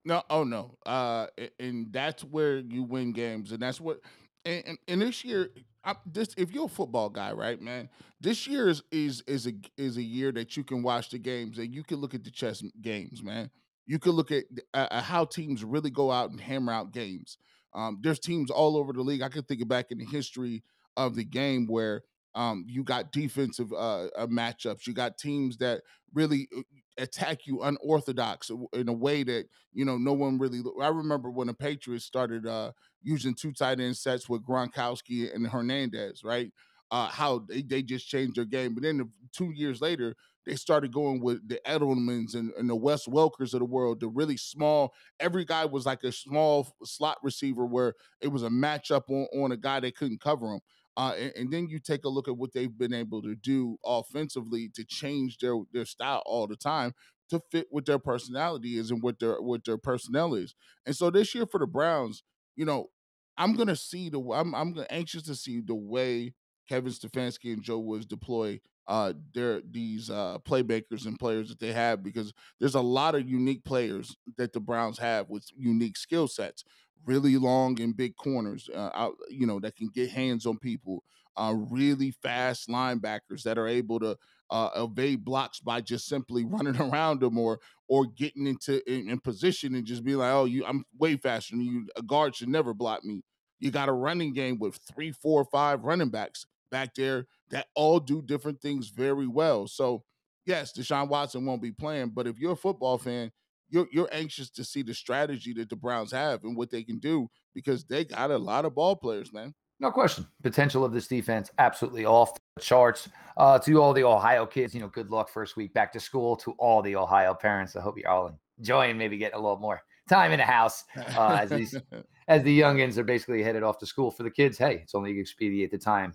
No, 0.06 0.22
oh 0.30 0.44
no, 0.44 0.78
uh, 0.86 1.28
and 1.60 1.92
that's 1.92 2.24
where 2.24 2.58
you 2.58 2.84
win 2.84 3.12
games, 3.12 3.52
and 3.52 3.60
that's 3.60 3.82
what. 3.82 4.00
And, 4.46 4.78
and 4.88 5.02
this 5.02 5.24
year, 5.24 5.50
I, 5.86 5.96
if 6.38 6.52
you're 6.52 6.66
a 6.66 6.70
football 6.70 7.10
guy, 7.10 7.32
right, 7.32 7.62
man, 7.62 7.90
this 8.20 8.48
year 8.48 8.68
is 8.70 8.82
is 8.92 9.24
is 9.28 9.48
a 9.48 9.54
is 9.78 9.98
a 9.98 10.04
year 10.04 10.32
that 10.32 10.58
you 10.58 10.64
can 10.64 10.82
watch 10.84 11.10
the 11.12 11.20
games 11.20 11.58
and 11.60 11.74
you 11.74 11.84
can 11.84 11.98
look 11.98 12.14
at 12.14 12.24
the 12.24 12.32
chess 12.32 12.64
games, 12.82 13.24
man. 13.24 13.52
You 13.86 14.00
can 14.00 14.14
look 14.14 14.32
at 14.32 14.46
uh, 14.74 15.02
how 15.02 15.26
teams 15.26 15.64
really 15.64 15.92
go 15.92 16.12
out 16.12 16.32
and 16.32 16.42
hammer 16.42 16.74
out 16.74 16.92
games. 16.92 17.38
Um, 17.74 18.00
there's 18.02 18.20
teams 18.20 18.50
all 18.50 18.78
over 18.78 18.94
the 18.94 19.02
league. 19.02 19.22
I 19.22 19.30
can 19.30 19.44
think 19.44 19.62
of 19.62 19.68
back 19.68 19.92
in 19.92 20.00
the 20.00 20.06
history 20.06 20.64
of 20.98 21.16
the 21.16 21.24
game 21.24 21.68
where 21.68 22.02
um, 22.34 22.66
you 22.68 22.84
got 22.84 23.12
defensive 23.12 23.72
uh, 23.72 24.06
uh, 24.08 24.28
matchups. 24.28 24.88
You 24.88 24.94
got 24.94 25.18
teams 25.18 25.58
that 25.58 25.82
really 26.14 26.48
uh, 26.58 26.62
attack 26.98 27.46
you 27.46 27.62
unorthodox 27.62 28.50
in 28.74 28.88
a 28.88 28.94
way 28.94 29.24
that 29.24 29.46
you 29.74 29.86
know 29.86 29.98
no 29.98 30.14
one 30.14 30.38
really. 30.38 30.62
I 30.82 30.88
remember 30.88 31.30
when 31.30 31.48
the 31.48 31.54
Patriots 31.54 32.06
started 32.06 32.48
uh, 32.48 32.72
using 33.02 33.34
two 33.34 33.52
tight 33.52 33.80
end 33.80 33.98
sets 33.98 34.30
with 34.30 34.46
Gronkowski 34.46 35.34
and 35.34 35.48
Hernandez, 35.48 36.24
right? 36.24 36.52
Uh, 36.92 37.08
how 37.08 37.40
they, 37.50 37.62
they 37.62 37.82
just 37.82 38.08
changed 38.08 38.36
their 38.36 38.46
game. 38.46 38.74
But 38.74 38.84
then 38.84 38.98
the, 38.98 39.10
two 39.34 39.52
years 39.54 39.82
later, 39.82 40.16
they 40.46 40.56
started 40.56 40.94
going 40.94 41.20
with 41.20 41.48
the 41.48 41.60
Edelmans 41.66 42.36
and, 42.36 42.52
and 42.58 42.70
the 42.70 42.76
Wes 42.76 43.08
Welkers 43.08 43.54
of 43.54 43.60
the 43.60 43.66
world, 43.66 44.00
the 44.00 44.08
really 44.08 44.38
small. 44.38 44.94
Every 45.20 45.46
guy 45.46 45.66
was 45.66 45.86
like 45.86 46.04
a 46.04 46.12
small 46.12 46.68
slot 46.84 47.18
receiver 47.24 47.66
where 47.66 47.96
it 48.22 48.28
was 48.28 48.44
a 48.44 48.50
matchup 48.50 49.10
on, 49.10 49.28
on 49.42 49.52
a 49.52 49.58
guy 49.58 49.80
that 49.80 49.98
couldn't 49.98 50.22
cover 50.22 50.54
him. 50.54 50.60
Uh, 50.98 51.14
and, 51.20 51.34
and, 51.36 51.52
then 51.52 51.68
you 51.68 51.78
take 51.78 52.06
a 52.06 52.10
look 52.10 52.28
at 52.30 52.38
what 52.38 52.54
they've 52.54 52.78
been 52.78 52.94
able 52.94 53.22
to 53.22 53.36
do 53.36 53.78
offensively 53.86 54.70
to 54.74 54.86
change 54.86 55.38
their 55.40 55.56
their 55.74 55.86
style 55.86 56.24
all 56.26 56.48
the 56.48 56.56
time 56.56 56.94
to 57.30 57.42
fit 57.52 57.68
what 57.70 57.86
their 57.86 58.00
personality 58.00 58.78
is 58.78 58.92
and 58.92 59.02
what 59.02 59.20
their 59.20 59.42
what 59.42 59.66
their 59.66 59.78
personnel 59.78 60.34
is. 60.34 60.56
And 60.86 60.96
so 60.96 61.10
this 61.10 61.36
year 61.36 61.46
for 61.46 61.60
the 61.60 61.68
Browns, 61.68 62.24
you 62.56 62.66
know, 62.66 62.90
I'm 63.38 63.56
gonna 63.56 63.76
see 63.76 64.10
the 64.10 64.20
I'm 64.20 64.54
I'm 64.56 64.76
anxious 64.90 65.24
to 65.24 65.36
see 65.36 65.62
the 65.62 65.76
way 65.76 66.34
Kevin 66.70 66.92
Stefanski 66.92 67.54
and 67.54 67.64
Joe 67.64 67.80
Woods 67.80 68.06
deploy 68.06 68.60
uh 68.88 69.14
their 69.34 69.62
these 69.70 70.10
uh 70.10 70.38
playmakers 70.48 71.06
and 71.06 71.18
players 71.20 71.50
that 71.50 71.60
they 71.60 71.74
have 71.74 72.04
because 72.04 72.32
there's 72.60 72.76
a 72.76 72.82
lot 72.82 73.16
of 73.16 73.28
unique 73.28 73.64
players 73.64 74.16
that 74.38 74.54
the 74.54 74.60
Browns 74.60 75.00
have 75.00 75.30
with 75.30 75.46
unique 75.58 75.98
skill 75.98 76.28
sets 76.28 76.64
really 77.06 77.38
long 77.38 77.80
and 77.82 77.96
big 77.96 78.16
corners, 78.16 78.70
uh, 78.74 78.90
out, 78.94 79.16
you 79.30 79.46
know, 79.46 79.60
that 79.60 79.76
can 79.76 79.90
get 79.90 80.10
hands 80.10 80.46
on 80.46 80.58
people. 80.58 81.04
Uh, 81.38 81.54
really 81.70 82.12
fast 82.12 82.70
linebackers 82.70 83.44
that 83.44 83.58
are 83.58 83.68
able 83.68 84.00
to 84.00 84.18
uh, 84.52 84.70
evade 84.78 85.26
blocks 85.26 85.60
by 85.60 85.82
just 85.82 86.08
simply 86.08 86.46
running 86.50 86.80
around 86.80 87.20
them 87.20 87.38
or 87.38 87.60
or 87.88 88.06
getting 88.06 88.48
into 88.48 88.82
in, 88.92 89.10
in, 89.10 89.20
position 89.20 89.76
and 89.76 89.86
just 89.86 90.04
be 90.04 90.16
like, 90.16 90.32
oh, 90.32 90.46
you, 90.46 90.66
I'm 90.66 90.86
way 90.98 91.18
faster 91.18 91.56
than 91.56 91.66
you. 91.66 91.88
A 91.98 92.02
guard 92.02 92.36
should 92.36 92.50
never 92.50 92.74
block 92.74 93.04
me. 93.04 93.22
You 93.60 93.70
got 93.70 93.90
a 93.90 93.94
running 93.94 94.34
game 94.34 94.58
with 94.60 94.80
three, 94.92 95.12
four, 95.12 95.46
five 95.46 95.84
running 95.84 96.10
backs 96.10 96.46
back 96.72 96.96
there 96.96 97.26
that 97.50 97.68
all 97.76 98.00
do 98.00 98.22
different 98.22 98.62
things 98.62 98.90
very 98.90 99.28
well. 99.28 99.68
So 99.68 100.04
yes, 100.46 100.72
Deshaun 100.78 101.10
Watson 101.10 101.46
won't 101.46 101.62
be 101.62 101.72
playing, 101.72 102.10
but 102.10 102.28
if 102.28 102.40
you're 102.40 102.54
a 102.54 102.58
football 102.58 102.98
fan, 102.98 103.32
you're 103.70 103.88
you're 103.92 104.10
anxious 104.12 104.50
to 104.52 104.64
see 104.64 104.82
the 104.82 104.94
strategy 104.94 105.54
that 105.54 105.70
the 105.70 105.76
Browns 105.76 106.12
have 106.12 106.44
and 106.44 106.56
what 106.56 106.70
they 106.70 106.84
can 106.84 107.00
do 107.00 107.28
because 107.54 107.86
they 107.86 108.06
got 108.06 108.32
a 108.32 108.38
lot 108.38 108.66
of 108.66 108.76
ball 108.76 108.96
players, 108.96 109.34
man. 109.34 109.54
No 109.80 109.92
question. 109.92 110.26
Potential 110.42 110.86
of 110.86 110.94
this 110.94 111.08
defense 111.08 111.52
absolutely 111.58 112.06
off 112.06 112.34
the 112.34 112.62
charts. 112.62 113.10
Uh, 113.36 113.60
to 113.60 113.82
all 113.82 113.94
the 113.94 114.04
Ohio 114.04 114.46
kids, 114.46 114.74
you 114.74 114.80
know, 114.80 114.88
good 114.88 115.10
luck 115.10 115.30
first 115.30 115.58
week 115.58 115.74
back 115.74 115.92
to 115.94 116.00
school. 116.00 116.38
To 116.38 116.52
all 116.54 116.82
the 116.82 116.96
Ohio 116.96 117.34
parents, 117.34 117.76
I 117.76 117.82
hope 117.82 117.98
you're 117.98 118.10
all 118.10 118.40
enjoying 118.58 118.98
maybe 118.98 119.18
getting 119.18 119.38
a 119.38 119.42
little 119.42 119.60
more 119.60 119.82
time 120.08 120.32
in 120.32 120.40
the 120.40 120.46
house 120.46 120.84
uh, 121.18 121.40
as 121.42 121.50
these 121.50 121.76
as 122.28 122.44
the 122.44 122.60
youngins 122.60 122.98
are 122.98 123.04
basically 123.04 123.44
headed 123.44 123.64
off 123.64 123.78
to 123.80 123.86
school. 123.86 124.12
For 124.12 124.24
the 124.24 124.32
kids, 124.32 124.58
hey, 124.58 124.80
it's 124.84 124.96
only 124.96 125.20
expedient 125.20 125.72
the 125.72 125.78
time 125.78 126.14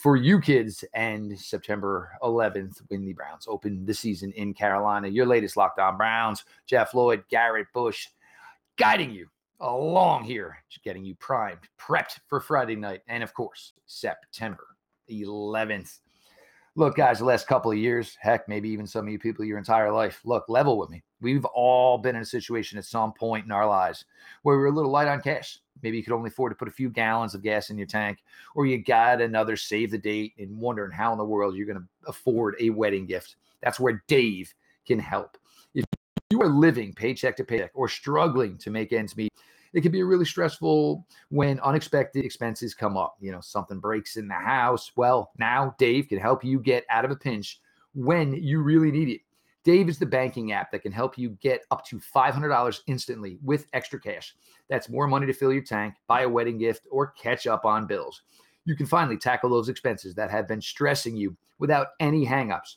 for 0.00 0.16
you 0.16 0.40
kids. 0.40 0.84
And 0.94 1.38
September 1.38 2.12
11th, 2.22 2.82
when 2.88 3.04
the 3.04 3.12
Browns 3.12 3.46
open 3.48 3.84
the 3.84 3.94
season 3.94 4.32
in 4.32 4.54
Carolina. 4.54 5.08
Your 5.08 5.26
latest 5.26 5.56
Locked 5.56 5.78
On 5.78 5.96
Browns, 5.96 6.44
Jeff 6.66 6.94
Lloyd, 6.94 7.22
Garrett 7.28 7.66
Bush, 7.74 8.08
guiding 8.78 9.10
you 9.10 9.28
along 9.60 10.24
here, 10.24 10.56
just 10.70 10.82
getting 10.82 11.04
you 11.04 11.14
primed, 11.16 11.60
prepped 11.78 12.18
for 12.28 12.40
Friday 12.40 12.76
night, 12.76 13.02
and 13.08 13.22
of 13.22 13.34
course, 13.34 13.74
September 13.86 14.68
11th. 15.10 15.98
Look, 16.76 16.96
guys, 16.96 17.18
the 17.18 17.26
last 17.26 17.46
couple 17.46 17.70
of 17.70 17.76
years, 17.76 18.16
heck, 18.20 18.48
maybe 18.48 18.70
even 18.70 18.86
some 18.86 19.06
of 19.06 19.12
you 19.12 19.18
people 19.18 19.44
your 19.44 19.58
entire 19.58 19.92
life, 19.92 20.20
look, 20.24 20.48
level 20.48 20.78
with 20.78 20.88
me. 20.88 21.02
We've 21.20 21.44
all 21.44 21.98
been 21.98 22.16
in 22.16 22.22
a 22.22 22.26
situation 22.26 22.78
at 22.78 22.84
some 22.84 23.12
point 23.12 23.44
in 23.44 23.52
our 23.52 23.66
lives 23.66 24.04
where 24.42 24.56
we 24.56 24.62
we're 24.62 24.68
a 24.68 24.74
little 24.74 24.90
light 24.90 25.08
on 25.08 25.20
cash. 25.20 25.58
Maybe 25.82 25.96
you 25.96 26.02
could 26.02 26.12
only 26.12 26.28
afford 26.28 26.52
to 26.52 26.56
put 26.56 26.68
a 26.68 26.72
few 26.72 26.90
gallons 26.90 27.34
of 27.34 27.42
gas 27.42 27.70
in 27.70 27.78
your 27.78 27.86
tank, 27.86 28.18
or 28.54 28.66
you 28.66 28.82
got 28.82 29.20
another 29.20 29.56
save 29.56 29.90
the 29.90 29.98
date 29.98 30.34
and 30.38 30.58
wondering 30.58 30.92
how 30.92 31.12
in 31.12 31.18
the 31.18 31.24
world 31.24 31.54
you're 31.54 31.66
going 31.66 31.78
to 31.78 31.88
afford 32.06 32.56
a 32.60 32.70
wedding 32.70 33.06
gift. 33.06 33.36
That's 33.62 33.80
where 33.80 34.02
Dave 34.06 34.52
can 34.86 34.98
help. 34.98 35.38
If 35.74 35.84
you 36.30 36.40
are 36.42 36.48
living 36.48 36.92
paycheck 36.92 37.36
to 37.36 37.44
paycheck 37.44 37.70
or 37.74 37.88
struggling 37.88 38.58
to 38.58 38.70
make 38.70 38.92
ends 38.92 39.16
meet, 39.16 39.32
it 39.72 39.82
can 39.82 39.92
be 39.92 40.02
really 40.02 40.24
stressful 40.24 41.06
when 41.28 41.60
unexpected 41.60 42.24
expenses 42.24 42.74
come 42.74 42.96
up. 42.96 43.16
You 43.20 43.32
know, 43.32 43.40
something 43.40 43.78
breaks 43.78 44.16
in 44.16 44.28
the 44.28 44.34
house. 44.34 44.90
Well, 44.96 45.30
now 45.38 45.74
Dave 45.78 46.08
can 46.08 46.18
help 46.18 46.44
you 46.44 46.58
get 46.58 46.84
out 46.90 47.04
of 47.04 47.10
a 47.10 47.16
pinch 47.16 47.60
when 47.94 48.34
you 48.34 48.62
really 48.62 48.90
need 48.90 49.08
it. 49.08 49.20
Dave 49.62 49.88
is 49.88 49.98
the 49.98 50.06
banking 50.06 50.52
app 50.52 50.70
that 50.70 50.82
can 50.82 50.92
help 50.92 51.18
you 51.18 51.30
get 51.42 51.62
up 51.70 51.84
to 51.86 51.98
$500 51.98 52.80
instantly 52.86 53.38
with 53.42 53.66
extra 53.72 54.00
cash. 54.00 54.34
That's 54.68 54.88
more 54.88 55.06
money 55.06 55.26
to 55.26 55.34
fill 55.34 55.52
your 55.52 55.62
tank, 55.62 55.94
buy 56.06 56.22
a 56.22 56.28
wedding 56.28 56.58
gift, 56.58 56.86
or 56.90 57.08
catch 57.12 57.46
up 57.46 57.64
on 57.64 57.86
bills. 57.86 58.22
You 58.64 58.74
can 58.74 58.86
finally 58.86 59.18
tackle 59.18 59.50
those 59.50 59.68
expenses 59.68 60.14
that 60.14 60.30
have 60.30 60.48
been 60.48 60.62
stressing 60.62 61.16
you 61.16 61.36
without 61.58 61.88
any 61.98 62.24
hangups. 62.24 62.76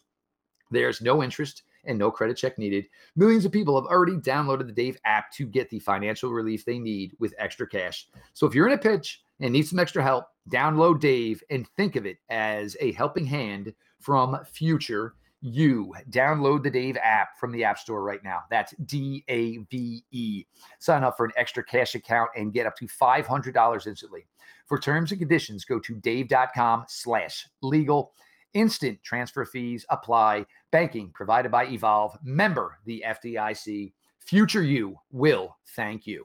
There's 0.71 1.01
no 1.01 1.23
interest 1.23 1.63
and 1.85 1.97
no 1.97 2.09
credit 2.11 2.37
check 2.37 2.57
needed. 2.57 2.87
Millions 3.15 3.45
of 3.45 3.51
people 3.51 3.79
have 3.79 3.89
already 3.89 4.17
downloaded 4.17 4.67
the 4.67 4.73
Dave 4.73 4.97
app 5.05 5.31
to 5.33 5.45
get 5.45 5.69
the 5.69 5.79
financial 5.79 6.31
relief 6.31 6.65
they 6.65 6.79
need 6.79 7.13
with 7.19 7.33
extra 7.37 7.67
cash. 7.67 8.07
So 8.33 8.47
if 8.47 8.55
you're 8.55 8.67
in 8.67 8.73
a 8.73 8.77
pitch 8.77 9.21
and 9.39 9.53
need 9.53 9.67
some 9.67 9.79
extra 9.79 10.03
help, 10.03 10.25
download 10.49 10.99
Dave 10.99 11.43
and 11.49 11.67
think 11.75 11.95
of 11.95 12.05
it 12.05 12.17
as 12.29 12.75
a 12.79 12.93
helping 12.93 13.25
hand 13.25 13.73
from 13.99 14.37
future 14.45 15.15
you. 15.43 15.93
Download 16.09 16.63
the 16.63 16.71
Dave 16.71 16.97
app 17.03 17.37
from 17.37 17.51
the 17.51 17.63
App 17.63 17.77
Store 17.77 18.01
right 18.01 18.23
now. 18.23 18.39
That's 18.49 18.73
D 18.85 19.23
A 19.27 19.57
V 19.69 20.03
E. 20.11 20.45
Sign 20.79 21.03
up 21.03 21.17
for 21.17 21.25
an 21.25 21.33
extra 21.35 21.63
cash 21.63 21.95
account 21.95 22.29
and 22.35 22.53
get 22.53 22.65
up 22.65 22.75
to 22.77 22.87
$500 22.87 23.87
instantly. 23.87 24.25
For 24.65 24.79
terms 24.79 25.11
and 25.11 25.19
conditions, 25.19 25.65
go 25.65 25.79
to 25.79 25.95
dave.com 25.95 26.85
slash 26.87 27.45
legal. 27.61 28.13
Instant 28.53 28.99
transfer 29.03 29.45
fees 29.45 29.85
apply. 29.89 30.45
Banking 30.71 31.11
provided 31.13 31.51
by 31.51 31.65
Evolve. 31.65 32.17
Member 32.23 32.79
the 32.85 33.03
FDIC. 33.05 33.93
Future 34.19 34.63
you 34.63 34.95
will 35.11 35.57
thank 35.75 36.07
you. 36.07 36.23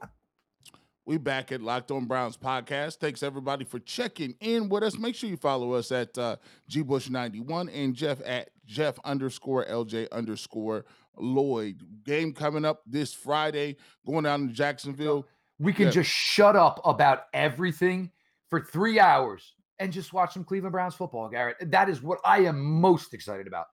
We 1.09 1.17
back 1.17 1.51
at 1.51 1.59
Locked 1.59 1.89
On 1.89 2.05
Browns 2.05 2.37
podcast. 2.37 2.97
Thanks 2.97 3.23
everybody 3.23 3.65
for 3.65 3.79
checking 3.79 4.35
in 4.41 4.69
with 4.69 4.83
us. 4.83 4.95
Make 4.95 5.15
sure 5.15 5.27
you 5.27 5.37
follow 5.37 5.73
us 5.73 5.91
at 5.91 6.15
uh, 6.19 6.35
gbush91 6.69 7.71
and 7.73 7.95
Jeff 7.95 8.21
at 8.23 8.51
Jeff 8.67 8.99
underscore 9.03 9.65
LJ 9.65 10.11
underscore 10.11 10.85
Lloyd. 11.17 11.81
Game 12.03 12.31
coming 12.31 12.63
up 12.63 12.83
this 12.85 13.11
Friday, 13.11 13.77
going 14.05 14.25
down 14.25 14.49
to 14.49 14.53
Jacksonville. 14.53 15.25
We 15.57 15.73
can 15.73 15.85
yeah. 15.85 15.93
just 15.93 16.11
shut 16.11 16.55
up 16.55 16.79
about 16.85 17.23
everything 17.33 18.11
for 18.51 18.61
three 18.61 18.99
hours 18.99 19.55
and 19.79 19.91
just 19.91 20.13
watch 20.13 20.35
some 20.35 20.43
Cleveland 20.43 20.73
Browns 20.73 20.93
football, 20.93 21.27
Garrett. 21.27 21.71
That 21.71 21.89
is 21.89 22.03
what 22.03 22.19
I 22.23 22.41
am 22.41 22.61
most 22.61 23.15
excited 23.15 23.47
about. 23.47 23.65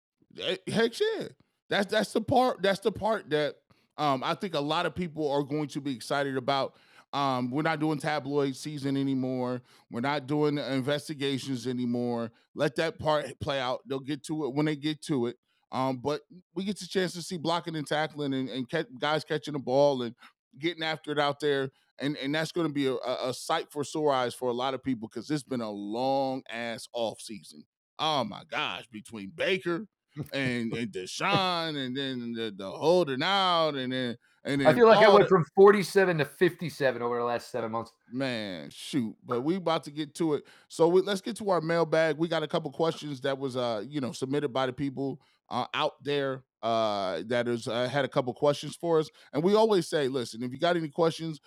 Heck 0.66 0.98
yeah. 0.98 1.28
That's 1.68 1.92
that's 1.92 2.14
the 2.14 2.22
part. 2.22 2.62
That's 2.62 2.80
the 2.80 2.92
part 2.92 3.28
that 3.28 3.56
um, 3.98 4.22
I 4.24 4.34
think 4.34 4.54
a 4.54 4.60
lot 4.60 4.86
of 4.86 4.94
people 4.94 5.30
are 5.30 5.42
going 5.42 5.68
to 5.68 5.82
be 5.82 5.94
excited 5.94 6.38
about 6.38 6.76
Um, 7.12 7.50
we're 7.50 7.62
not 7.62 7.80
doing 7.80 7.98
tabloid 7.98 8.56
season 8.56 8.96
anymore. 8.96 9.62
We're 9.90 10.00
not 10.00 10.26
doing 10.26 10.58
investigations 10.58 11.66
anymore. 11.66 12.30
Let 12.54 12.76
that 12.76 12.98
part 12.98 13.38
play 13.40 13.60
out. 13.60 13.80
They'll 13.86 14.00
get 14.00 14.24
to 14.24 14.44
it 14.46 14.54
when 14.54 14.66
they 14.66 14.76
get 14.76 15.02
to 15.02 15.26
it. 15.26 15.36
Um, 15.72 15.98
but 15.98 16.22
we 16.54 16.64
get 16.64 16.78
the 16.78 16.86
chance 16.86 17.12
to 17.14 17.22
see 17.22 17.38
blocking 17.38 17.76
and 17.76 17.86
tackling 17.86 18.34
and, 18.34 18.48
and 18.48 18.68
guys 18.98 19.24
catching 19.24 19.54
the 19.54 19.58
ball 19.58 20.02
and 20.02 20.14
getting 20.58 20.82
after 20.82 21.10
it 21.10 21.18
out 21.18 21.40
there. 21.40 21.70
And, 21.98 22.16
and 22.18 22.34
that's 22.34 22.52
going 22.52 22.66
to 22.66 22.72
be 22.72 22.86
a, 22.86 22.94
a, 22.94 23.32
sight 23.32 23.70
for 23.70 23.82
sore 23.82 24.12
eyes 24.12 24.34
for 24.34 24.50
a 24.50 24.54
lot 24.54 24.74
of 24.74 24.82
people 24.82 25.08
because 25.08 25.30
it's 25.30 25.42
been 25.42 25.62
a 25.62 25.70
long 25.70 26.42
ass 26.50 26.86
off 26.92 27.20
season. 27.20 27.64
Oh 27.98 28.22
my 28.24 28.42
gosh, 28.50 28.86
between 28.92 29.32
Baker 29.34 29.86
and, 30.32 30.72
and 30.74 30.92
Deshaun 30.92 31.76
and 31.76 31.96
then 31.96 32.32
the, 32.32 32.52
the 32.54 32.70
holding 32.70 33.22
out 33.22 33.74
and 33.74 33.92
then 33.92 34.16
and 34.46 34.66
I 34.66 34.72
feel 34.72 34.86
like 34.86 35.04
I 35.04 35.08
went 35.08 35.24
the, 35.24 35.28
from 35.28 35.44
47 35.56 36.18
to 36.18 36.24
57 36.24 37.02
over 37.02 37.18
the 37.18 37.24
last 37.24 37.50
seven 37.50 37.72
months. 37.72 37.92
Man, 38.12 38.70
shoot. 38.70 39.14
But 39.24 39.42
we 39.42 39.56
about 39.56 39.82
to 39.84 39.90
get 39.90 40.14
to 40.16 40.34
it. 40.34 40.44
So 40.68 40.86
we, 40.86 41.02
let's 41.02 41.20
get 41.20 41.36
to 41.38 41.50
our 41.50 41.60
mailbag. 41.60 42.16
We 42.16 42.28
got 42.28 42.44
a 42.44 42.48
couple 42.48 42.70
questions 42.70 43.20
that 43.22 43.36
was 43.36 43.56
uh, 43.56 43.82
you 43.86 44.00
know, 44.00 44.12
submitted 44.12 44.50
by 44.50 44.66
the 44.66 44.72
people 44.72 45.20
uh, 45.50 45.66
out 45.74 45.94
there 46.02 46.44
uh, 46.62 47.22
that 47.26 47.48
has 47.48 47.66
uh, 47.66 47.88
had 47.88 48.04
a 48.04 48.08
couple 48.08 48.32
questions 48.34 48.76
for 48.76 49.00
us. 49.00 49.08
And 49.32 49.42
we 49.42 49.54
always 49.54 49.88
say, 49.88 50.06
listen, 50.06 50.42
if 50.44 50.52
you 50.52 50.58
got 50.58 50.76
any 50.76 50.88
questions, 50.88 51.40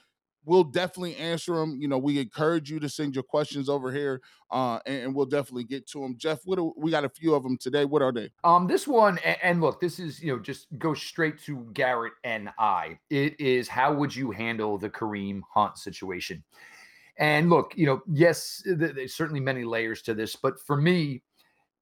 we'll 0.45 0.63
definitely 0.63 1.15
answer 1.15 1.55
them. 1.55 1.77
You 1.79 1.87
know, 1.87 1.97
we 1.97 2.19
encourage 2.19 2.69
you 2.69 2.79
to 2.79 2.89
send 2.89 3.13
your 3.13 3.23
questions 3.23 3.69
over 3.69 3.91
here, 3.91 4.21
uh, 4.51 4.79
and, 4.85 5.03
and, 5.03 5.15
we'll 5.15 5.25
definitely 5.25 5.63
get 5.63 5.87
to 5.89 6.01
them. 6.01 6.15
Jeff, 6.17 6.39
what 6.45 6.59
we 6.77 6.91
got 6.91 7.05
a 7.05 7.09
few 7.09 7.33
of 7.35 7.43
them 7.43 7.57
today. 7.57 7.85
What 7.85 8.01
are 8.01 8.11
they? 8.11 8.29
Um, 8.43 8.67
this 8.67 8.87
one, 8.87 9.19
and, 9.23 9.37
and 9.43 9.61
look, 9.61 9.79
this 9.79 9.99
is 9.99 10.21
you 10.21 10.35
know 10.35 10.39
just 10.41 10.67
go 10.77 10.93
straight 10.93 11.39
to 11.43 11.67
Garrett 11.73 12.13
and 12.23 12.49
I. 12.57 12.97
It 13.09 13.39
is 13.39 13.67
how 13.67 13.93
would 13.93 14.15
you 14.15 14.31
handle 14.31 14.77
the 14.77 14.89
Kareem 14.89 15.41
Hunt 15.53 15.77
situation? 15.77 16.43
And 17.17 17.49
look, 17.49 17.73
you 17.75 17.85
know, 17.85 18.01
yes, 18.11 18.63
there's 18.65 19.13
certainly 19.13 19.41
many 19.41 19.65
layers 19.65 20.01
to 20.03 20.13
this, 20.13 20.37
but 20.37 20.59
for 20.65 20.77
me, 20.77 21.21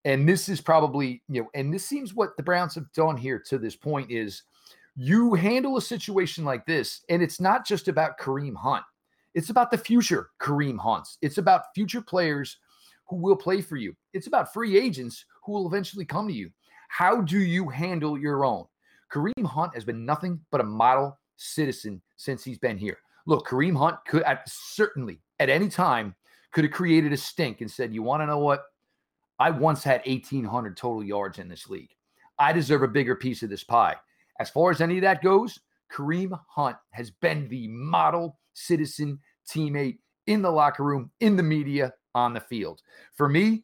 and 0.04 0.28
this 0.28 0.50
is 0.50 0.60
probably 0.62 1.22
you 1.30 1.44
know, 1.44 1.50
and 1.54 1.74
this 1.74 1.86
seems 1.86 2.14
what 2.14 2.36
the 2.38 2.44
Browns 2.44 2.76
have 2.76 2.92
done 2.94 3.18
here 3.18 3.42
to 3.48 3.58
this 3.58 3.76
point 3.76 4.12
is 4.12 4.44
you 5.00 5.36
handle 5.36 5.78
a 5.78 5.82
situation 5.82 6.44
like 6.44 6.66
this, 6.66 7.02
and 7.08 7.22
it's 7.22 7.40
not 7.40 7.66
just 7.66 7.88
about 7.88 8.18
Kareem 8.20 8.56
Hunt. 8.56 8.84
It's 9.36 9.52
about 9.52 9.70
the 9.70 9.78
future 9.78 10.32
Kareem 10.42 10.80
Hunts. 10.80 11.20
It's 11.22 11.38
about 11.38 11.74
future 11.76 12.02
players 12.02 12.58
who 13.08 13.18
will 13.18 13.36
play 13.36 13.62
for 13.62 13.76
you. 13.76 13.96
It's 14.14 14.26
about 14.26 14.52
free 14.52 14.76
agents 14.76 15.24
who 15.44 15.52
will 15.52 15.68
eventually 15.68 16.04
come 16.04 16.28
to 16.28 16.34
you. 16.34 16.50
How 16.90 17.22
do 17.22 17.38
you 17.38 17.70
handle 17.70 18.18
your 18.18 18.44
own? 18.44 18.66
Kareem 19.12 19.46
Hunt 19.46 19.76
has 19.76 19.86
been 19.86 20.04
nothing 20.04 20.40
but 20.50 20.62
a 20.62 20.64
model 20.64 21.20
citizen 21.36 22.02
since 22.16 22.44
he's 22.44 22.58
been 22.58 22.78
here. 22.78 22.98
Look, 23.28 23.48
Kareem 23.48 23.78
Hunt 23.78 23.98
could 24.08 24.24
at, 24.24 24.50
certainly 24.50 25.22
at 25.40 25.50
any 25.50 25.70
time 25.70 26.16
could 26.52 26.64
have 26.64 26.74
created 26.74 27.14
a 27.14 27.18
stink 27.18 27.62
and 27.62 27.70
said, 27.70 27.94
"You 27.94 28.02
want 28.02 28.22
to 28.22 28.26
know 28.26 28.40
what? 28.40 28.64
I 29.38 29.52
once 29.52 29.84
had 29.84 30.02
1,800 30.08 30.76
total 30.76 31.04
yards 31.04 31.38
in 31.38 31.48
this 31.48 31.70
league. 31.70 31.96
I 32.40 32.52
deserve 32.52 32.82
a 32.82 32.88
bigger 32.88 33.16
piece 33.16 33.44
of 33.44 33.52
this 33.52 33.64
pie." 33.64 33.98
As 34.40 34.50
far 34.50 34.72
as 34.72 34.82
any 34.82 34.98
of 34.98 35.02
that 35.02 35.24
goes, 35.24 35.60
Kareem 35.92 36.38
Hunt 36.50 36.78
has 36.92 37.12
been 37.12 37.48
the 37.48 37.68
model 37.70 38.40
citizen 38.54 39.20
teammate 39.50 40.00
in 40.28 40.42
the 40.42 40.52
locker 40.52 40.84
room, 40.84 41.12
in 41.20 41.36
the 41.36 41.44
media, 41.44 41.94
on 42.14 42.34
the 42.34 42.40
field. 42.40 42.82
For 43.14 43.30
me, 43.30 43.64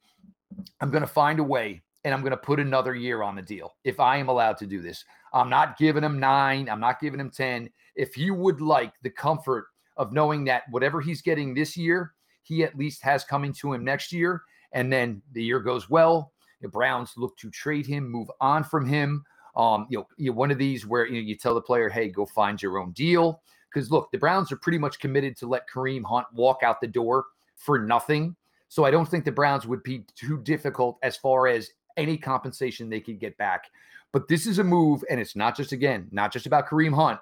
I'm 0.80 0.92
going 0.92 1.02
to 1.02 1.08
find 1.08 1.40
a 1.40 1.44
way 1.44 1.82
and 2.04 2.14
I'm 2.14 2.22
going 2.22 2.32
to 2.32 2.38
put 2.38 2.60
another 2.60 2.96
year 2.96 3.24
on 3.24 3.36
the 3.36 3.42
deal 3.42 3.74
if 3.84 4.00
I 4.00 4.18
am 4.18 4.30
allowed 4.30 4.58
to 4.58 4.68
do 4.68 4.82
this. 4.82 5.04
I'm 5.34 5.50
not 5.50 5.78
giving 5.78 6.04
him 6.04 6.20
nine, 6.20 6.70
I'm 6.70 6.80
not 6.80 7.00
giving 7.00 7.20
him 7.20 7.32
10. 7.32 7.70
If 7.96 8.14
he 8.14 8.32
would 8.32 8.62
like 8.62 8.94
the 9.02 9.10
comfort 9.10 9.68
of 9.98 10.12
knowing 10.12 10.44
that 10.46 10.64
whatever 10.70 11.02
he's 11.02 11.22
getting 11.22 11.54
this 11.54 11.78
year, 11.78 12.14
he 12.44 12.64
at 12.64 12.78
least 12.78 13.02
has 13.04 13.24
coming 13.24 13.54
to 13.54 13.74
him 13.74 13.84
next 13.84 14.12
year, 14.12 14.42
and 14.74 14.92
then 14.92 15.22
the 15.32 15.44
year 15.44 15.60
goes 15.60 15.90
well, 15.90 16.34
the 16.62 16.68
Browns 16.68 17.14
look 17.18 17.38
to 17.38 17.50
trade 17.52 17.86
him, 17.86 18.10
move 18.10 18.30
on 18.42 18.64
from 18.64 18.86
him. 18.86 19.24
Um, 19.56 19.88
you 19.90 20.00
know, 20.00 20.08
you 20.18 20.34
one 20.34 20.52
of 20.52 20.58
these 20.58 20.86
where 20.86 21.06
you, 21.06 21.14
know, 21.14 21.28
you 21.28 21.36
tell 21.36 21.54
the 21.54 21.62
player, 21.62 21.90
"Hey, 21.90 22.10
go 22.10 22.26
find 22.26 22.62
your 22.62 22.80
own 22.80 22.92
deal." 22.92 23.42
Because 23.72 23.92
look, 23.92 24.12
the 24.12 24.18
Browns 24.18 24.52
are 24.52 24.58
pretty 24.58 24.78
much 24.78 25.00
committed 25.00 25.36
to 25.38 25.48
let 25.48 25.70
Kareem 25.70 26.04
Hunt 26.04 26.28
walk 26.34 26.60
out 26.64 26.80
the 26.80 26.88
door 26.88 27.26
for 27.56 27.80
nothing. 27.80 28.36
So 28.70 28.86
I 28.86 28.92
don't 28.92 29.08
think 29.08 29.26
the 29.26 29.32
Browns 29.32 29.68
would 29.68 29.84
be 29.84 30.06
too 30.16 30.40
difficult 30.40 30.98
as 31.04 31.18
far 31.18 31.48
as 31.48 31.70
any 31.98 32.18
compensation 32.18 32.90
they 32.90 33.00
could 33.00 33.20
get 33.20 33.38
back. 33.38 33.66
But 34.12 34.28
this 34.28 34.46
is 34.46 34.60
a 34.60 34.64
move, 34.64 35.04
and 35.10 35.20
it's 35.20 35.36
not 35.36 35.56
just 35.58 35.72
again, 35.72 36.08
not 36.12 36.32
just 36.32 36.46
about 36.46 36.68
Kareem 36.68 36.94
Hunt. 36.94 37.20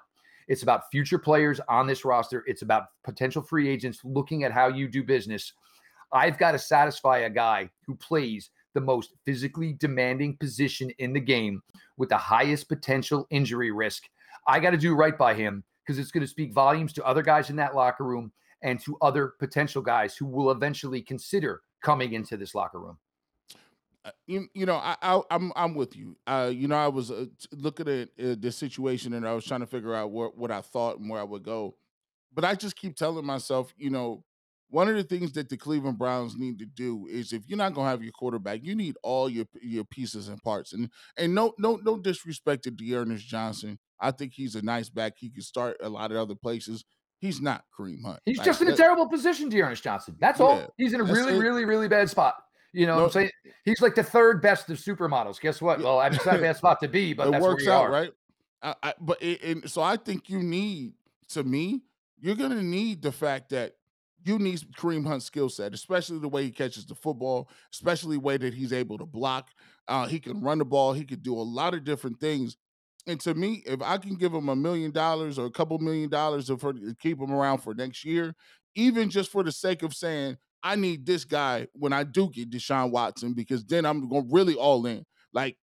It's 0.48 0.62
about 0.62 0.90
future 0.90 1.18
players 1.18 1.60
on 1.68 1.86
this 1.86 2.04
roster. 2.04 2.44
It's 2.46 2.62
about 2.62 2.88
potential 3.04 3.42
free 3.42 3.68
agents 3.68 4.00
looking 4.04 4.44
at 4.44 4.52
how 4.52 4.68
you 4.68 4.88
do 4.88 5.02
business. 5.02 5.52
I've 6.12 6.38
got 6.38 6.52
to 6.52 6.58
satisfy 6.58 7.18
a 7.18 7.30
guy 7.30 7.70
who 7.86 7.94
plays 7.94 8.50
the 8.74 8.80
most 8.80 9.14
physically 9.24 9.74
demanding 9.74 10.36
position 10.36 10.90
in 10.98 11.12
the 11.12 11.20
game 11.20 11.62
with 11.96 12.08
the 12.08 12.16
highest 12.16 12.68
potential 12.68 13.26
injury 13.30 13.70
risk. 13.70 14.04
I 14.46 14.60
got 14.60 14.70
to 14.70 14.76
do 14.76 14.94
right 14.94 15.16
by 15.16 15.34
him 15.34 15.64
because 15.84 15.98
it's 15.98 16.10
going 16.10 16.22
to 16.22 16.30
speak 16.30 16.52
volumes 16.52 16.92
to 16.94 17.04
other 17.04 17.22
guys 17.22 17.50
in 17.50 17.56
that 17.56 17.74
locker 17.74 18.04
room 18.04 18.32
and 18.62 18.80
to 18.80 18.96
other 19.02 19.34
potential 19.38 19.82
guys 19.82 20.16
who 20.16 20.26
will 20.26 20.50
eventually 20.50 21.02
consider 21.02 21.62
coming 21.82 22.12
into 22.12 22.36
this 22.36 22.54
locker 22.54 22.80
room. 22.80 22.98
Uh, 24.04 24.10
you, 24.26 24.48
you 24.54 24.66
know, 24.66 24.76
I, 24.76 24.96
I 25.00 25.14
am 25.14 25.22
I'm, 25.30 25.52
I'm 25.54 25.74
with 25.74 25.96
you. 25.96 26.16
Uh, 26.26 26.50
you 26.52 26.66
know, 26.66 26.76
I 26.76 26.88
was 26.88 27.10
uh, 27.10 27.26
looking 27.52 27.88
at 27.88 28.08
uh, 28.18 28.34
the 28.38 28.50
situation 28.50 29.12
and 29.14 29.26
I 29.26 29.32
was 29.32 29.44
trying 29.44 29.60
to 29.60 29.66
figure 29.66 29.94
out 29.94 30.10
what 30.10 30.36
what 30.36 30.50
I 30.50 30.60
thought 30.60 30.98
and 30.98 31.08
where 31.08 31.20
I 31.20 31.24
would 31.24 31.44
go, 31.44 31.76
but 32.34 32.44
I 32.44 32.56
just 32.56 32.74
keep 32.74 32.96
telling 32.96 33.24
myself, 33.24 33.72
you 33.76 33.90
know, 33.90 34.24
one 34.72 34.88
of 34.88 34.96
the 34.96 35.04
things 35.04 35.32
that 35.32 35.50
the 35.50 35.56
Cleveland 35.58 35.98
Browns 35.98 36.34
need 36.34 36.58
to 36.58 36.64
do 36.64 37.06
is 37.10 37.34
if 37.34 37.42
you're 37.46 37.58
not 37.58 37.74
gonna 37.74 37.90
have 37.90 38.02
your 38.02 38.12
quarterback, 38.12 38.60
you 38.62 38.74
need 38.74 38.96
all 39.02 39.28
your 39.28 39.44
your 39.60 39.84
pieces 39.84 40.28
and 40.28 40.42
parts. 40.42 40.72
And 40.72 40.88
and 41.18 41.34
no 41.34 41.52
no 41.58 41.78
no 41.82 41.98
disrespect 41.98 42.64
to 42.64 42.70
D'Ernest 42.70 43.26
Johnson. 43.26 43.78
I 44.00 44.12
think 44.12 44.32
he's 44.32 44.54
a 44.54 44.62
nice 44.62 44.88
back. 44.88 45.12
He 45.18 45.28
can 45.28 45.42
start 45.42 45.76
a 45.82 45.90
lot 45.90 46.10
of 46.10 46.16
other 46.16 46.34
places. 46.34 46.86
He's 47.18 47.38
not 47.38 47.64
Kareem 47.78 48.02
Hunt. 48.02 48.20
He's 48.24 48.38
like, 48.38 48.46
just 48.46 48.62
in 48.62 48.68
that, 48.68 48.74
a 48.74 48.76
terrible 48.76 49.06
position, 49.08 49.50
D'Ernest 49.50 49.84
Johnson. 49.84 50.16
That's 50.18 50.40
yeah, 50.40 50.46
all. 50.46 50.74
He's 50.78 50.94
in 50.94 51.02
a 51.02 51.04
really, 51.04 51.34
it. 51.34 51.38
really, 51.38 51.66
really 51.66 51.86
bad 51.86 52.08
spot. 52.08 52.36
You 52.72 52.86
know 52.86 52.94
no, 52.94 53.02
what 53.02 53.06
I'm 53.08 53.12
saying? 53.12 53.30
He's 53.66 53.82
like 53.82 53.94
the 53.94 54.02
third 54.02 54.40
best 54.40 54.70
of 54.70 54.78
supermodels. 54.78 55.38
Guess 55.38 55.60
what? 55.60 55.80
Yeah. 55.80 55.84
Well, 55.84 56.00
I 56.00 56.08
mean, 56.08 56.16
it's 56.16 56.24
not 56.24 56.36
a 56.36 56.40
bad 56.40 56.56
spot 56.56 56.80
to 56.80 56.88
be, 56.88 57.12
but 57.14 57.32
it 57.32 57.42
works 57.42 57.68
out, 57.68 57.84
are. 57.84 57.90
right? 57.90 58.10
I, 58.62 58.74
I, 58.82 58.94
but 58.98 59.22
it, 59.22 59.42
and 59.42 59.70
so 59.70 59.82
I 59.82 59.98
think 59.98 60.30
you 60.30 60.42
need, 60.42 60.94
to 61.28 61.44
me, 61.44 61.82
you're 62.18 62.36
gonna 62.36 62.62
need 62.62 63.02
the 63.02 63.12
fact 63.12 63.50
that 63.50 63.74
you 64.24 64.38
need 64.38 64.60
Kareem 64.76 65.06
Hunt's 65.06 65.26
skill 65.26 65.48
set, 65.48 65.74
especially 65.74 66.18
the 66.18 66.28
way 66.28 66.44
he 66.44 66.50
catches 66.50 66.86
the 66.86 66.94
football, 66.94 67.48
especially 67.72 68.16
the 68.16 68.22
way 68.22 68.36
that 68.36 68.54
he's 68.54 68.72
able 68.72 68.98
to 68.98 69.06
block. 69.06 69.50
Uh, 69.88 70.06
he 70.06 70.20
can 70.20 70.40
run 70.40 70.58
the 70.58 70.64
ball. 70.64 70.92
He 70.92 71.04
could 71.04 71.22
do 71.22 71.34
a 71.34 71.42
lot 71.42 71.74
of 71.74 71.84
different 71.84 72.20
things. 72.20 72.56
And 73.06 73.18
to 73.20 73.34
me, 73.34 73.62
if 73.66 73.82
I 73.82 73.98
can 73.98 74.14
give 74.14 74.32
him 74.32 74.48
a 74.48 74.56
million 74.56 74.92
dollars 74.92 75.38
or 75.38 75.46
a 75.46 75.50
couple 75.50 75.78
million 75.78 76.08
dollars 76.08 76.46
to 76.46 76.94
keep 77.00 77.18
him 77.18 77.32
around 77.32 77.58
for 77.58 77.74
next 77.74 78.04
year, 78.04 78.34
even 78.76 79.10
just 79.10 79.30
for 79.30 79.42
the 79.42 79.52
sake 79.52 79.82
of 79.82 79.94
saying 79.94 80.36
I 80.62 80.76
need 80.76 81.04
this 81.04 81.24
guy 81.24 81.66
when 81.72 81.92
I 81.92 82.04
do 82.04 82.30
get 82.30 82.50
Deshaun 82.50 82.92
Watson, 82.92 83.34
because 83.34 83.64
then 83.64 83.84
I'm 83.84 84.08
going 84.08 84.28
really 84.30 84.54
all 84.54 84.86
in. 84.86 85.04
Like 85.32 85.56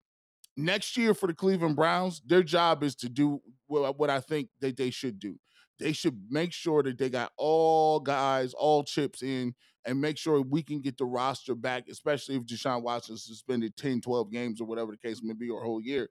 next 0.56 0.96
year 0.96 1.14
for 1.14 1.28
the 1.28 1.34
Cleveland 1.34 1.76
Browns, 1.76 2.20
their 2.26 2.42
job 2.42 2.82
is 2.82 2.96
to 2.96 3.08
do 3.08 3.40
what 3.68 4.10
I 4.10 4.20
think 4.20 4.48
that 4.60 4.76
they 4.76 4.90
should 4.90 5.20
do 5.20 5.38
they 5.78 5.92
should 5.92 6.20
make 6.30 6.52
sure 6.52 6.82
that 6.82 6.98
they 6.98 7.08
got 7.08 7.32
all 7.36 8.00
guys, 8.00 8.52
all 8.54 8.82
chips 8.82 9.22
in, 9.22 9.54
and 9.84 10.00
make 10.00 10.18
sure 10.18 10.42
we 10.42 10.62
can 10.62 10.80
get 10.80 10.98
the 10.98 11.04
roster 11.04 11.54
back, 11.54 11.84
especially 11.88 12.36
if 12.36 12.42
Deshaun 12.42 12.82
Watson 12.82 13.16
suspended 13.16 13.76
10, 13.76 14.00
12 14.00 14.30
games 14.30 14.60
or 14.60 14.64
whatever 14.64 14.92
the 14.92 15.08
case 15.08 15.20
may 15.22 15.34
be, 15.34 15.48
or 15.48 15.62
a 15.62 15.64
whole 15.64 15.80
year. 15.80 16.08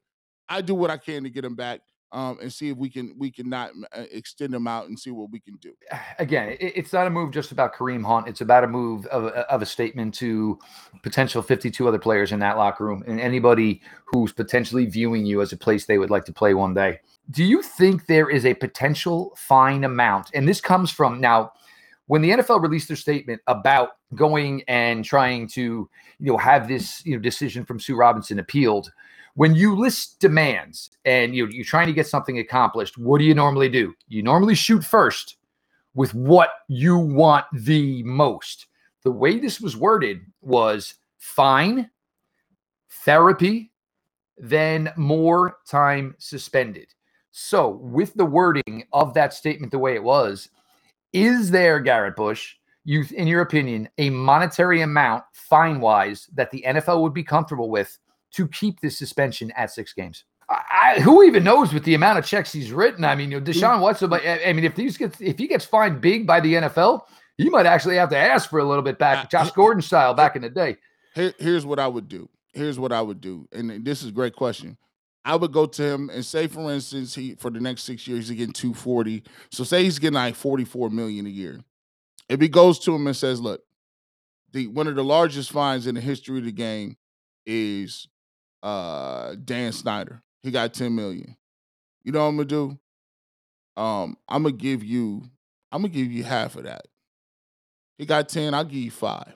I 0.50 0.62
do 0.62 0.74
what 0.74 0.90
I 0.90 0.98
can 0.98 1.24
to 1.24 1.30
get 1.30 1.46
him 1.46 1.56
back. 1.56 1.82
Um, 2.14 2.38
and 2.42 2.54
see 2.54 2.70
if 2.70 2.78
we 2.78 2.90
can 2.90 3.14
we 3.18 3.30
can 3.30 3.50
not 3.50 3.72
uh, 3.92 4.06
extend 4.14 4.54
them 4.54 4.66
out 4.66 4.88
and 4.88 4.98
see 4.98 5.12
what 5.12 5.30
we 5.30 5.42
can 5.42 5.58
do. 5.58 5.74
Again, 6.20 6.56
it's 6.58 6.94
not 6.94 7.06
a 7.06 7.10
move 7.10 7.32
just 7.32 7.52
about 7.52 7.76
Kareem 7.76 8.02
Hunt. 8.02 8.30
It's 8.30 8.40
about 8.40 8.64
a 8.64 8.68
move 8.68 9.06
of, 9.08 9.26
of 9.26 9.62
a 9.62 9.66
statement 9.66 10.14
to 10.14 10.58
potential 11.04 11.42
52 11.42 11.86
other 11.86 12.00
players 12.00 12.32
in 12.32 12.40
that 12.40 12.56
locker 12.56 12.86
room 12.86 13.04
and 13.08 13.20
anybody 13.20 13.82
who's 14.06 14.32
potentially 14.32 14.86
viewing 14.86 15.26
you 15.26 15.42
as 15.42 15.52
a 15.52 15.58
place 15.58 15.86
they 15.86 15.98
would 15.98 16.10
like 16.10 16.24
to 16.24 16.32
play 16.32 16.54
one 16.54 16.74
day 16.74 17.02
do 17.30 17.44
you 17.44 17.62
think 17.62 18.06
there 18.06 18.30
is 18.30 18.46
a 18.46 18.54
potential 18.54 19.34
fine 19.36 19.84
amount? 19.84 20.30
And 20.34 20.48
this 20.48 20.62
comes 20.62 20.92
from 20.92 21.20
now 21.20 21.52
when 22.06 22.22
the 22.22 22.32
NFL 22.32 22.62
released 22.62 22.88
their 22.88 22.98
statement 22.98 23.42
about 23.48 23.98
going 24.16 24.64
and 24.68 25.04
trying 25.04 25.48
to, 25.50 25.90
you 26.20 26.32
know, 26.32 26.38
have 26.38 26.68
this, 26.68 27.06
you 27.06 27.16
know, 27.16 27.22
decision 27.22 27.66
from 27.66 27.80
Sue 27.80 27.96
Robinson 27.96 28.40
appealed. 28.40 28.92
When 29.36 29.54
you 29.54 29.76
list 29.76 30.20
demands 30.20 30.90
and 31.06 31.36
you 31.36 31.48
you're 31.48 31.66
trying 31.66 31.88
to 31.88 31.94
get 31.94 32.08
something 32.08 32.40
accomplished, 32.40 32.98
what 32.98 33.20
do 33.20 33.26
you 33.26 33.36
normally 33.36 33.70
do? 33.70 33.94
You 34.08 34.24
normally 34.24 34.56
shoot 34.56 34.84
first 34.84 35.36
with 35.94 36.14
what 36.14 36.50
you 36.70 36.98
want 36.98 37.46
the 37.54 38.04
most. 38.04 38.68
The 39.04 39.12
way 39.12 39.38
this 39.38 39.60
was 39.60 39.76
worded 39.76 40.22
was 40.42 40.96
fine, 41.18 41.90
therapy, 42.90 43.72
then 44.38 44.92
more 44.96 45.58
time 45.68 46.16
suspended. 46.20 46.94
So, 47.40 47.70
with 47.70 48.16
the 48.16 48.26
wording 48.26 48.86
of 48.94 49.14
that 49.14 49.32
statement 49.32 49.72
the 49.72 49.78
way 49.78 49.94
it 49.94 50.02
was, 50.02 50.50
Is 51.14 51.52
there, 51.52 51.80
Garrett 51.80 52.16
Bush, 52.16 52.56
you, 52.84 53.06
in 53.14 53.28
your 53.28 53.42
opinion, 53.42 53.90
a 54.00 54.10
monetary 54.10 54.82
amount 54.82 55.24
fine 55.34 55.80
wise 55.80 56.28
that 56.34 56.50
the 56.50 56.66
NFL 56.68 57.00
would 57.04 57.14
be 57.14 57.24
comfortable 57.24 57.70
with 57.70 57.96
to 58.32 58.48
keep 58.48 58.80
this 58.80 58.98
suspension 58.98 59.52
at 59.52 59.70
six 59.70 59.94
games? 59.94 60.24
I, 60.50 61.00
who 61.00 61.22
even 61.22 61.44
knows 61.44 61.72
with 61.74 61.84
the 61.84 61.94
amount 61.94 62.18
of 62.18 62.26
checks 62.26 62.52
he's 62.52 62.72
written? 62.72 63.06
I 63.06 63.14
mean, 63.14 63.30
you 63.30 63.40
know, 63.40 63.46
mm. 63.46 63.54
Deshaun 63.54 63.82
Watson. 63.82 64.10
But 64.10 64.24
I 64.26 64.52
mean, 64.52 64.66
if 64.66 64.74
these 64.74 64.98
gets 64.98 65.22
if 65.22 65.38
he 65.38 65.46
gets 65.46 65.64
fined 65.64 66.02
big 66.02 66.26
by 66.26 66.40
the 66.40 66.56
NFL, 66.56 67.02
he 67.38 67.52
might 67.52 67.68
actually 67.68 67.98
have 67.98 68.10
to 68.10 68.18
ask 68.18 68.50
for 68.50 68.58
a 68.58 68.66
little 68.66 68.84
bit 68.84 68.98
back, 68.98 69.26
uh, 69.26 69.28
Josh 69.28 69.52
Gordon 69.52 69.84
style, 69.84 70.16
back 70.16 70.36
in 70.36 70.42
the 70.42 70.50
day. 70.50 70.78
Here, 71.14 71.36
here's 71.38 71.68
what 71.68 71.78
I 71.78 71.88
would 71.88 72.08
do. 72.08 72.30
Here's 72.54 72.80
what 72.80 72.92
I 72.92 73.04
would 73.04 73.22
do, 73.22 73.48
and 73.52 73.86
this 73.86 74.02
is 74.02 74.10
a 74.10 74.12
great 74.12 74.36
question. 74.36 74.76
I 75.28 75.36
would 75.36 75.52
go 75.52 75.66
to 75.66 75.84
him 75.84 76.10
and 76.10 76.26
say, 76.26 76.48
for 76.48 76.72
instance, 76.72 77.14
he 77.14 77.36
for 77.36 77.52
the 77.52 77.60
next 77.60 77.84
six 77.84 78.08
years 78.08 78.30
he's 78.30 78.38
getting 78.38 78.54
240. 78.54 79.24
So 79.52 79.66
say 79.66 79.84
he's 79.84 80.00
getting 80.00 80.16
like 80.16 80.36
44 80.36 80.90
million 80.90 81.26
a 81.26 81.30
year. 81.30 81.60
If 82.30 82.40
he 82.40 82.48
goes 82.48 82.80
to 82.80 82.96
him 82.96 83.06
and 83.08 83.16
says, 83.16 83.42
look, 83.42 83.62
the 84.54 84.68
one 84.68 84.88
of 84.88 84.96
the 84.96 85.04
largest 85.04 85.52
fines 85.52 85.86
in 85.86 85.96
the 85.96 86.02
history 86.02 86.38
of 86.38 86.46
the 86.46 86.54
game 86.54 86.96
is 87.46 88.08
uh 88.64 89.36
Dan 89.44 89.74
Snyder. 89.74 90.24
He 90.44 90.52
got 90.52 90.74
10 90.74 90.96
million. 90.96 91.36
You 92.04 92.14
know 92.14 92.22
what 92.22 92.30
I'm 92.30 92.38
gonna 92.38 92.46
do? 92.46 92.80
Um, 93.76 94.18
I'm 94.30 94.44
gonna 94.44 94.56
give 94.56 94.82
you, 94.82 95.24
I'm 95.74 95.82
gonna 95.82 95.94
give 95.94 96.10
you 96.10 96.24
half 96.24 96.56
of 96.56 96.64
that. 96.64 96.86
He 97.98 98.06
got 98.06 98.30
10, 98.30 98.54
I'll 98.54 98.64
give 98.64 98.76
you 98.76 98.92
five. 98.92 99.34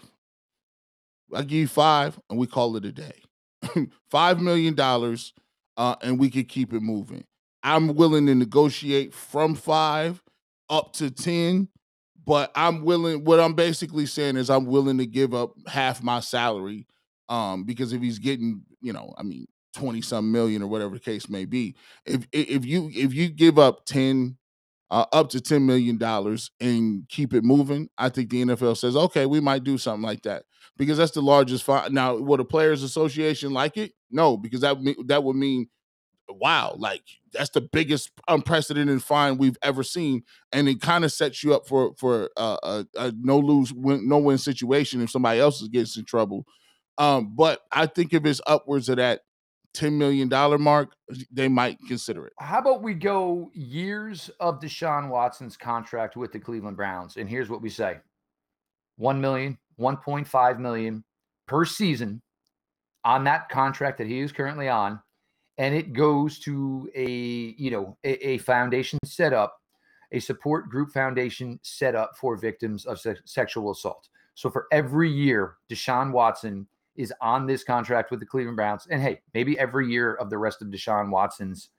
I 1.34 1.42
give 1.42 1.52
you 1.52 1.68
five 1.68 2.18
and 2.30 2.40
we 2.40 2.48
call 2.48 2.78
it 2.78 2.86
a 2.86 2.94
day. 2.94 3.24
five 4.10 4.40
million 4.40 4.74
dollars, 4.74 5.34
uh, 5.82 5.96
and 6.04 6.20
we 6.20 6.30
could 6.30 6.48
keep 6.48 6.74
it 6.74 6.82
moving. 6.82 7.24
I'm 7.64 7.96
willing 7.96 8.28
to 8.28 8.36
negotiate 8.36 9.14
from 9.16 9.56
five 9.56 10.22
up 10.70 10.94
to 10.94 11.10
10 11.10 11.70
but 12.24 12.52
I'm 12.54 12.86
willing. 12.86 13.24
What 13.24 13.40
I'm 13.40 13.56
basically 13.56 14.06
saying 14.06 14.38
is 14.38 14.52
I'm 14.52 14.68
willing 14.68 15.00
to 15.00 15.08
give 15.08 15.34
up 15.34 15.54
half 15.68 16.04
my 16.04 16.20
salary, 16.20 16.86
um, 17.30 17.64
because 17.64 17.94
if 17.94 18.02
he's 18.04 18.20
getting, 18.20 18.62
you 18.80 18.94
know, 18.94 19.16
I 19.18 19.24
mean, 19.24 19.48
twenty 19.74 20.02
some 20.02 20.32
million 20.32 20.62
or 20.62 20.68
whatever 20.68 20.94
the 20.94 21.00
case 21.00 21.28
may 21.30 21.46
be, 21.46 21.76
if 22.06 22.28
if 22.32 22.64
you 22.64 22.92
if 22.94 23.16
you 23.16 23.28
give 23.28 23.58
up 23.58 23.86
ten, 23.86 24.38
uh, 24.92 25.06
up 25.14 25.30
to 25.30 25.42
ten 25.42 25.66
million 25.66 25.98
dollars 25.98 26.52
and 26.60 27.08
keep 27.10 27.34
it 27.34 27.44
moving, 27.44 27.90
I 27.98 28.10
think 28.10 28.30
the 28.30 28.44
NFL 28.44 28.78
says, 28.78 28.96
okay, 28.96 29.26
we 29.26 29.40
might 29.40 29.64
do 29.64 29.78
something 29.78 30.04
like 30.06 30.22
that 30.24 30.44
because 30.78 30.98
that's 30.98 31.14
the 31.14 31.22
largest 31.22 31.64
fine. 31.64 31.94
Now, 31.94 32.18
would 32.18 32.40
a 32.42 32.46
players' 32.46 32.84
association 32.84 33.54
like 33.54 33.78
it? 33.78 33.94
No, 34.12 34.38
because 34.38 34.62
that 34.62 34.78
that 35.08 35.24
would 35.24 35.36
mean 35.38 35.68
wow, 36.30 36.76
like 36.78 37.04
that's 37.34 37.50
the 37.52 37.62
biggest 37.62 38.12
unprecedented 38.28 39.04
fine 39.04 39.38
we've 39.38 39.58
ever 39.62 39.84
seen, 39.84 40.24
and 40.52 40.68
it 40.68 40.82
kind 40.82 41.06
of 41.06 41.12
sets 41.12 41.44
you 41.44 41.54
up 41.54 41.68
for 41.68 41.94
for 41.98 42.30
uh, 42.38 42.58
a, 42.64 42.86
a 42.98 43.14
no 43.20 43.40
lose 43.40 43.74
win, 43.74 44.08
no 44.08 44.18
win 44.18 44.38
situation 44.38 45.02
if 45.02 45.12
somebody 45.12 45.40
else 45.40 45.66
gets 45.70 45.98
in 45.98 46.06
trouble. 46.06 46.46
Um, 46.98 47.34
but 47.36 47.62
I 47.72 47.86
think 47.86 48.14
if 48.14 48.26
it's 48.26 48.42
upwards 48.46 48.90
of 48.90 48.98
that 48.98 49.22
ten 49.74 49.98
million 49.98 50.28
dollar 50.30 50.58
mark, 50.58 50.94
they 51.32 51.48
might 51.48 51.78
consider 51.88 52.28
it. 52.28 52.34
How 52.40 52.60
about 52.60 52.82
we 52.82 52.94
go 52.94 53.52
years 53.54 54.30
of 54.40 54.60
Deshaun 54.60 55.10
Watson's 55.10 55.58
contract 55.58 56.16
with 56.16 56.32
the 56.32 56.40
Cleveland 56.40 56.78
Browns, 56.78 57.18
and 57.18 57.30
here's 57.30 57.50
what 57.50 57.62
we 57.62 57.70
say: 57.70 57.98
1 58.98 59.20
million, 59.20 59.58
1.5 59.80 60.60
million 60.60 61.04
per 61.48 61.66
season 61.66 62.22
on 63.04 63.24
that 63.24 63.50
contract 63.50 63.98
that 63.98 64.08
he 64.08 64.20
is 64.20 64.32
currently 64.32 64.70
on 64.70 65.00
and 65.58 65.76
it 65.76 65.94
goes 65.94 66.40
to 66.40 66.90
a 66.96 67.56
you 67.58 67.72
know 67.72 67.98
a, 68.04 68.30
a 68.30 68.38
foundation 68.40 69.00
set 69.04 69.34
up 69.34 69.58
a 70.12 70.20
support 70.20 70.70
group 70.70 70.92
foundation 70.92 71.60
set 71.64 71.96
up 71.96 72.12
for 72.20 72.36
victims 72.36 72.86
of 72.86 73.00
se- 73.00 73.18
sexual 73.26 73.72
assault 73.72 74.10
so 74.34 74.50
for 74.50 74.68
every 74.72 75.10
year 75.10 75.56
deshaun 75.70 76.12
watson 76.12 76.68
is 76.96 77.14
on 77.22 77.46
this 77.46 77.64
contract 77.64 78.12
with 78.12 78.20
the 78.20 78.26
cleveland 78.26 78.56
browns 78.56 78.88
and 78.90 79.02
hey 79.02 79.22
maybe 79.34 79.58
every 79.58 79.88
year 79.90 80.16
of 80.16 80.30
the 80.30 80.38
rest 80.38 80.62
of 80.62 80.68
deshaun 80.70 81.10
watson's 81.10 81.70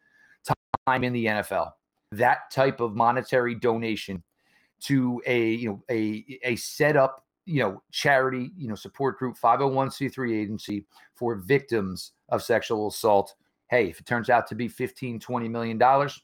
time 0.87 1.05
in 1.05 1.13
the 1.13 1.27
nfl 1.27 1.71
that 2.11 2.51
type 2.51 2.81
of 2.81 2.95
monetary 2.95 3.55
donation 3.55 4.23
to 4.81 5.23
a 5.27 5.51
you 5.51 5.69
know 5.69 5.83
a 5.91 6.25
a 6.45 6.57
set 6.57 6.97
up 6.97 7.27
you 7.45 7.61
know 7.61 7.83
charity 7.91 8.51
you 8.57 8.69
know 8.69 8.75
support 8.75 9.19
group 9.19 9.37
501c3 9.39 10.35
agency 10.35 10.87
for 11.15 11.37
victims 11.37 12.13
of 12.29 12.43
sexual 12.43 12.89
assault 12.89 13.35
hey, 13.73 13.89
if 13.89 13.99
it 13.99 14.05
turns 14.05 14.29
out 14.29 14.47
to 14.47 14.55
be 14.55 14.69
15, 14.69 15.19
20 15.19 15.49
million 15.49 15.79
dollars, 15.79 16.21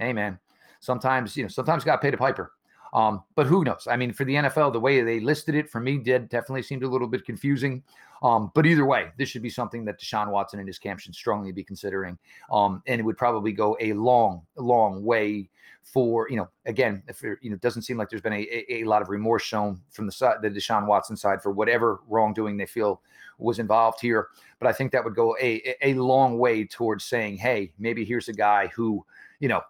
hey 0.00 0.12
man, 0.12 0.36
sometimes, 0.80 1.36
you 1.36 1.44
know, 1.44 1.48
sometimes 1.48 1.84
got 1.84 2.02
paid 2.02 2.12
a 2.12 2.16
piper. 2.18 2.52
Um, 2.92 3.22
but 3.34 3.46
who 3.46 3.64
knows? 3.64 3.86
I 3.88 3.96
mean, 3.96 4.12
for 4.12 4.24
the 4.24 4.34
NFL, 4.34 4.72
the 4.72 4.80
way 4.80 5.02
they 5.02 5.20
listed 5.20 5.54
it 5.54 5.68
for 5.68 5.80
me 5.80 5.98
did 5.98 6.28
definitely 6.28 6.62
seemed 6.62 6.82
a 6.82 6.88
little 6.88 7.08
bit 7.08 7.24
confusing. 7.24 7.82
Um, 8.22 8.50
but 8.54 8.66
either 8.66 8.84
way, 8.84 9.08
this 9.16 9.28
should 9.28 9.42
be 9.42 9.50
something 9.50 9.84
that 9.84 10.00
Deshaun 10.00 10.30
Watson 10.30 10.58
and 10.58 10.68
his 10.68 10.78
camp 10.78 11.00
should 11.00 11.14
strongly 11.14 11.52
be 11.52 11.62
considering. 11.62 12.18
Um, 12.50 12.82
and 12.86 13.00
it 13.00 13.04
would 13.04 13.16
probably 13.16 13.52
go 13.52 13.76
a 13.80 13.92
long, 13.92 14.42
long 14.56 15.04
way 15.04 15.50
for, 15.82 16.28
you 16.28 16.36
know, 16.36 16.48
again, 16.66 17.02
if 17.08 17.22
it, 17.24 17.38
you 17.40 17.50
know, 17.50 17.56
doesn't 17.56 17.82
seem 17.82 17.96
like 17.96 18.10
there's 18.10 18.22
been 18.22 18.32
a, 18.32 18.46
a, 18.70 18.82
a 18.82 18.84
lot 18.84 19.02
of 19.02 19.08
remorse 19.08 19.42
shown 19.42 19.80
from 19.90 20.06
the 20.06 20.12
side, 20.12 20.42
the 20.42 20.50
Deshaun 20.50 20.86
Watson 20.86 21.16
side 21.16 21.42
for 21.42 21.52
whatever 21.52 22.00
wrongdoing 22.08 22.56
they 22.56 22.66
feel 22.66 23.00
was 23.38 23.58
involved 23.58 24.00
here. 24.00 24.28
But 24.58 24.68
I 24.68 24.72
think 24.72 24.92
that 24.92 25.04
would 25.04 25.14
go 25.14 25.36
a, 25.40 25.74
a 25.82 25.94
long 25.94 26.38
way 26.38 26.64
towards 26.64 27.04
saying, 27.04 27.38
hey, 27.38 27.72
maybe 27.78 28.04
here's 28.04 28.28
a 28.28 28.32
guy 28.32 28.66
who, 28.68 29.04
you 29.40 29.48
know, 29.48 29.62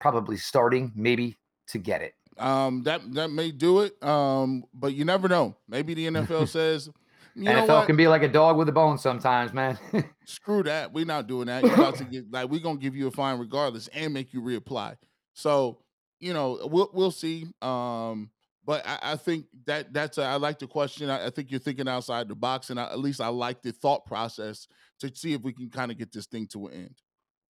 probably 0.00 0.36
starting 0.36 0.92
maybe 0.94 1.36
to 1.68 1.78
get 1.78 2.02
it. 2.02 2.14
Um, 2.38 2.82
that 2.82 3.00
that 3.14 3.30
may 3.30 3.50
do 3.50 3.80
it. 3.80 4.02
Um, 4.02 4.64
but 4.74 4.94
you 4.94 5.04
never 5.04 5.28
know. 5.28 5.56
Maybe 5.68 5.94
the 5.94 6.06
NFL 6.06 6.48
says 6.48 6.90
NFL 7.36 7.86
can 7.86 7.96
be 7.96 8.08
like 8.08 8.22
a 8.22 8.28
dog 8.28 8.56
with 8.56 8.68
a 8.68 8.72
bone 8.72 8.98
sometimes, 8.98 9.52
man. 9.52 9.78
Screw 10.24 10.62
that. 10.62 10.92
We're 10.92 11.04
not 11.04 11.26
doing 11.26 11.46
that. 11.46 11.62
You're 11.62 11.74
about 11.74 11.96
to 11.96 12.04
get 12.04 12.30
like 12.30 12.48
we're 12.48 12.60
gonna 12.60 12.78
give 12.78 12.96
you 12.96 13.08
a 13.08 13.10
fine 13.10 13.38
regardless 13.38 13.88
and 13.88 14.14
make 14.14 14.32
you 14.32 14.40
reapply. 14.40 14.96
So, 15.34 15.78
you 16.18 16.32
know, 16.32 16.58
we'll 16.64 16.90
we'll 16.92 17.10
see. 17.10 17.46
Um, 17.60 18.30
but 18.64 18.86
I, 18.86 18.98
I, 19.12 19.16
think 19.16 19.46
that 19.66 19.92
that's 19.92 20.18
a, 20.18 20.24
I 20.24 20.36
like 20.36 20.58
the 20.58 20.66
question. 20.66 21.08
I, 21.08 21.26
I, 21.26 21.30
think 21.30 21.52
you're 21.52 21.60
thinking 21.60 21.86
outside 21.86 22.26
the 22.26 22.34
box, 22.34 22.70
and 22.70 22.80
I, 22.80 22.86
at 22.86 22.98
least 22.98 23.20
I 23.20 23.28
like 23.28 23.62
the 23.62 23.70
thought 23.70 24.06
process 24.06 24.66
to 25.00 25.14
see 25.14 25.34
if 25.34 25.42
we 25.42 25.52
can 25.52 25.70
kind 25.70 25.92
of 25.92 25.98
get 25.98 26.12
this 26.12 26.26
thing 26.26 26.48
to 26.48 26.66
an 26.66 26.74
end. 26.74 26.94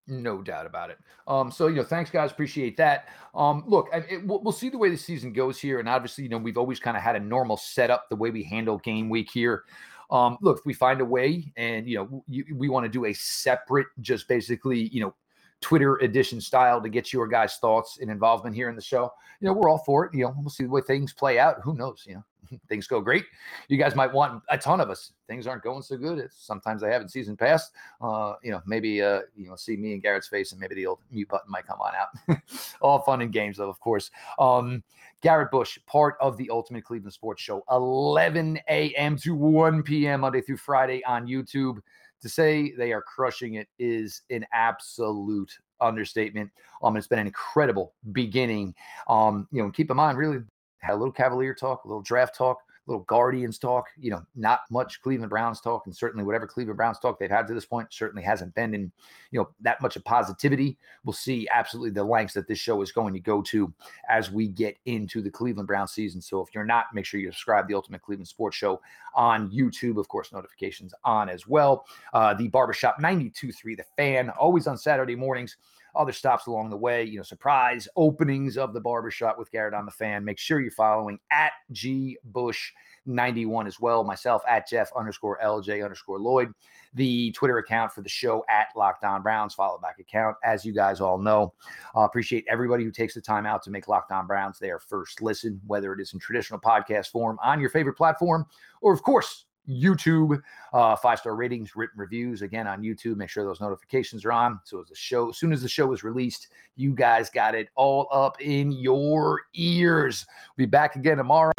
No 0.08 0.40
doubt 0.40 0.66
about 0.66 0.90
it. 0.90 0.98
Um, 1.26 1.50
so 1.50 1.66
you 1.66 1.76
know, 1.76 1.82
thanks 1.82 2.10
guys, 2.10 2.30
appreciate 2.30 2.76
that. 2.76 3.08
Um, 3.34 3.64
look, 3.66 3.88
it, 3.92 4.24
we'll, 4.24 4.40
we'll, 4.42 4.52
see 4.52 4.68
the 4.68 4.78
way 4.78 4.88
the 4.88 4.96
season 4.96 5.32
goes 5.32 5.58
here, 5.58 5.80
and 5.80 5.88
obviously, 5.88 6.24
you 6.24 6.30
know, 6.30 6.38
we've 6.38 6.56
always 6.56 6.78
kind 6.78 6.96
of 6.96 7.02
had 7.02 7.16
a 7.16 7.20
normal 7.20 7.56
setup 7.56 8.08
the 8.08 8.16
way 8.16 8.30
we 8.30 8.44
handle 8.44 8.78
game 8.78 9.08
week 9.08 9.30
here. 9.32 9.64
Um, 10.10 10.38
look, 10.40 10.58
if 10.58 10.66
we 10.66 10.74
find 10.74 11.00
a 11.00 11.04
way, 11.04 11.52
and 11.56 11.88
you 11.88 11.96
know, 11.96 12.24
you, 12.28 12.44
we 12.54 12.68
want 12.68 12.84
to 12.84 12.88
do 12.88 13.06
a 13.06 13.12
separate, 13.12 13.88
just 14.00 14.28
basically, 14.28 14.88
you 14.88 15.00
know, 15.00 15.14
Twitter 15.60 15.96
edition 15.96 16.40
style 16.40 16.80
to 16.80 16.88
get 16.88 17.12
your 17.12 17.26
guys' 17.26 17.56
thoughts 17.56 17.98
and 18.00 18.10
involvement 18.10 18.54
here 18.54 18.68
in 18.68 18.76
the 18.76 18.82
show. 18.82 19.12
You 19.40 19.46
know, 19.46 19.52
we're 19.52 19.68
all 19.68 19.82
for 19.84 20.04
it. 20.04 20.14
You 20.14 20.24
know, 20.24 20.34
we'll 20.38 20.50
see 20.50 20.64
the 20.64 20.70
way 20.70 20.80
things 20.80 21.12
play 21.12 21.38
out. 21.38 21.56
Who 21.62 21.74
knows? 21.74 22.04
You 22.06 22.14
know, 22.16 22.24
things 22.68 22.86
go 22.86 23.00
great. 23.00 23.24
You 23.68 23.76
guys 23.76 23.94
might 23.94 24.12
want 24.12 24.42
a 24.48 24.58
ton 24.58 24.80
of 24.80 24.90
us. 24.90 25.12
Things 25.28 25.46
aren't 25.46 25.62
going 25.62 25.82
so 25.82 25.96
good. 25.96 26.18
It's, 26.18 26.36
sometimes 26.36 26.82
they 26.82 26.90
have 26.90 27.02
in 27.02 27.08
season 27.08 27.36
past. 27.36 27.72
Uh, 28.00 28.34
you 28.42 28.50
know, 28.50 28.62
maybe 28.66 29.02
uh, 29.02 29.20
you 29.36 29.48
know, 29.48 29.56
see 29.56 29.76
me 29.76 29.92
and 29.92 30.02
Garrett's 30.02 30.28
face, 30.28 30.52
and 30.52 30.60
maybe 30.60 30.74
the 30.74 30.86
old 30.86 30.98
mute 31.10 31.28
button 31.28 31.50
might 31.50 31.66
come 31.66 31.80
on 31.80 31.92
out. 31.94 32.40
all 32.80 33.00
fun 33.00 33.22
and 33.22 33.32
games, 33.32 33.56
though, 33.56 33.70
of 33.70 33.80
course. 33.80 34.10
Um, 34.38 34.82
Garrett 35.22 35.50
Bush, 35.50 35.78
part 35.86 36.16
of 36.20 36.36
the 36.36 36.50
Ultimate 36.50 36.84
Cleveland 36.84 37.12
Sports 37.12 37.42
Show, 37.42 37.64
11 37.70 38.60
a.m. 38.68 39.16
to 39.18 39.34
1 39.34 39.82
p.m. 39.82 40.20
Monday 40.20 40.40
through 40.40 40.58
Friday 40.58 41.02
on 41.04 41.26
YouTube 41.26 41.78
to 42.22 42.28
say 42.28 42.72
they 42.76 42.92
are 42.92 43.02
crushing 43.02 43.54
it 43.54 43.68
is 43.78 44.22
an 44.30 44.44
absolute 44.52 45.52
understatement. 45.80 46.50
Um, 46.82 46.96
it's 46.96 47.06
been 47.06 47.18
an 47.18 47.26
incredible 47.26 47.94
beginning. 48.12 48.74
Um, 49.08 49.48
you 49.52 49.62
know, 49.62 49.70
keep 49.70 49.90
in 49.90 49.96
mind, 49.96 50.18
really 50.18 50.38
had 50.80 50.94
a 50.94 50.96
little 50.96 51.12
Cavalier 51.12 51.54
talk, 51.54 51.84
a 51.84 51.88
little 51.88 52.02
draft 52.02 52.36
talk, 52.36 52.58
little 52.86 53.04
Guardians 53.04 53.58
talk, 53.58 53.86
you 53.98 54.10
know, 54.10 54.24
not 54.34 54.60
much 54.70 55.00
Cleveland 55.02 55.30
Browns 55.30 55.60
talk, 55.60 55.86
and 55.86 55.96
certainly 55.96 56.24
whatever 56.24 56.46
Cleveland 56.46 56.76
Browns 56.76 56.98
talk 56.98 57.18
they've 57.18 57.30
had 57.30 57.46
to 57.48 57.54
this 57.54 57.64
point 57.64 57.92
certainly 57.92 58.22
hasn't 58.22 58.54
been 58.54 58.74
in, 58.74 58.92
you 59.30 59.40
know, 59.40 59.48
that 59.60 59.80
much 59.82 59.96
of 59.96 60.04
positivity. 60.04 60.78
We'll 61.04 61.12
see 61.12 61.48
absolutely 61.52 61.90
the 61.90 62.04
lengths 62.04 62.34
that 62.34 62.46
this 62.46 62.58
show 62.58 62.80
is 62.82 62.92
going 62.92 63.14
to 63.14 63.20
go 63.20 63.42
to 63.42 63.72
as 64.08 64.30
we 64.30 64.48
get 64.48 64.76
into 64.86 65.20
the 65.20 65.30
Cleveland 65.30 65.66
Brown 65.66 65.88
season. 65.88 66.20
So 66.20 66.40
if 66.40 66.54
you're 66.54 66.64
not, 66.64 66.86
make 66.94 67.04
sure 67.04 67.20
you 67.20 67.30
subscribe 67.32 67.68
the 67.68 67.74
Ultimate 67.74 68.02
Cleveland 68.02 68.28
Sports 68.28 68.56
Show 68.56 68.80
on 69.14 69.50
YouTube. 69.50 69.98
Of 69.98 70.08
course, 70.08 70.32
notifications 70.32 70.94
on 71.04 71.28
as 71.28 71.46
well. 71.46 71.86
Uh, 72.12 72.34
the 72.34 72.48
Barbershop 72.48 72.98
92.3, 73.00 73.76
The 73.76 73.84
Fan, 73.96 74.30
always 74.30 74.66
on 74.66 74.78
Saturday 74.78 75.16
mornings 75.16 75.56
other 75.96 76.12
stops 76.12 76.46
along 76.46 76.70
the 76.70 76.76
way, 76.76 77.04
you 77.04 77.16
know, 77.16 77.22
surprise 77.22 77.88
openings 77.96 78.56
of 78.56 78.72
the 78.72 78.80
barbershop 78.80 79.38
with 79.38 79.50
Garrett 79.50 79.74
on 79.74 79.86
the 79.86 79.92
fan. 79.92 80.24
Make 80.24 80.38
sure 80.38 80.60
you're 80.60 80.70
following 80.70 81.18
at 81.30 81.52
G 81.72 82.18
Bush 82.24 82.72
91 83.06 83.66
as 83.66 83.80
well. 83.80 84.04
Myself 84.04 84.42
at 84.48 84.68
Jeff 84.68 84.90
underscore 84.96 85.38
LJ 85.42 85.82
underscore 85.82 86.18
Lloyd. 86.18 86.52
The 86.94 87.32
Twitter 87.32 87.58
account 87.58 87.92
for 87.92 88.02
the 88.02 88.08
show 88.08 88.44
at 88.48 88.68
Locked 88.76 89.04
On 89.04 89.22
Browns, 89.22 89.54
follow 89.54 89.78
back 89.78 89.98
account, 89.98 90.36
as 90.44 90.64
you 90.64 90.72
guys 90.72 91.00
all 91.00 91.18
know. 91.18 91.52
Uh, 91.96 92.00
appreciate 92.00 92.44
everybody 92.48 92.84
who 92.84 92.90
takes 92.90 93.14
the 93.14 93.20
time 93.20 93.46
out 93.46 93.62
to 93.64 93.70
make 93.70 93.88
Locked 93.88 94.12
On 94.12 94.26
Browns 94.26 94.58
their 94.58 94.78
first 94.78 95.22
listen, 95.22 95.60
whether 95.66 95.92
it 95.92 96.00
is 96.00 96.12
in 96.12 96.18
traditional 96.18 96.60
podcast 96.60 97.08
form 97.08 97.38
on 97.42 97.60
your 97.60 97.70
favorite 97.70 97.96
platform, 97.96 98.46
or 98.80 98.92
of 98.92 99.02
course, 99.02 99.45
YouTube, 99.68 100.40
uh, 100.72 100.96
five 100.96 101.18
star 101.18 101.34
ratings, 101.34 101.76
written 101.76 101.98
reviews. 101.98 102.42
Again 102.42 102.66
on 102.66 102.82
YouTube, 102.82 103.16
make 103.16 103.28
sure 103.28 103.44
those 103.44 103.60
notifications 103.60 104.24
are 104.24 104.32
on. 104.32 104.60
So 104.64 104.80
as 104.80 104.88
the 104.88 104.94
show, 104.94 105.30
as 105.30 105.38
soon 105.38 105.52
as 105.52 105.62
the 105.62 105.68
show 105.68 105.92
is 105.92 106.04
released, 106.04 106.48
you 106.76 106.94
guys 106.94 107.30
got 107.30 107.54
it 107.54 107.68
all 107.74 108.08
up 108.12 108.40
in 108.40 108.72
your 108.72 109.42
ears. 109.54 110.26
We'll 110.56 110.66
be 110.66 110.70
back 110.70 110.96
again 110.96 111.16
tomorrow 111.18 111.52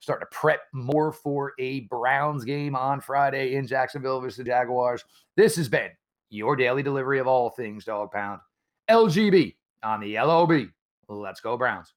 starting 0.00 0.26
to 0.26 0.36
prep 0.36 0.62
more 0.72 1.12
for 1.12 1.52
a 1.58 1.80
Browns 1.82 2.44
game 2.44 2.74
on 2.74 3.00
Friday 3.00 3.54
in 3.54 3.66
Jacksonville 3.66 4.20
versus 4.20 4.38
the 4.38 4.44
Jaguars. 4.44 5.04
This 5.36 5.54
has 5.56 5.68
been 5.68 5.90
your 6.28 6.56
daily 6.56 6.82
delivery 6.82 7.20
of 7.20 7.28
all 7.28 7.50
things 7.50 7.84
Dog 7.84 8.10
Pound. 8.10 8.40
LGB 8.90 9.54
on 9.84 10.00
the 10.00 10.16
LOB. 10.16 10.68
Let's 11.08 11.40
go, 11.40 11.56
Browns. 11.56 11.94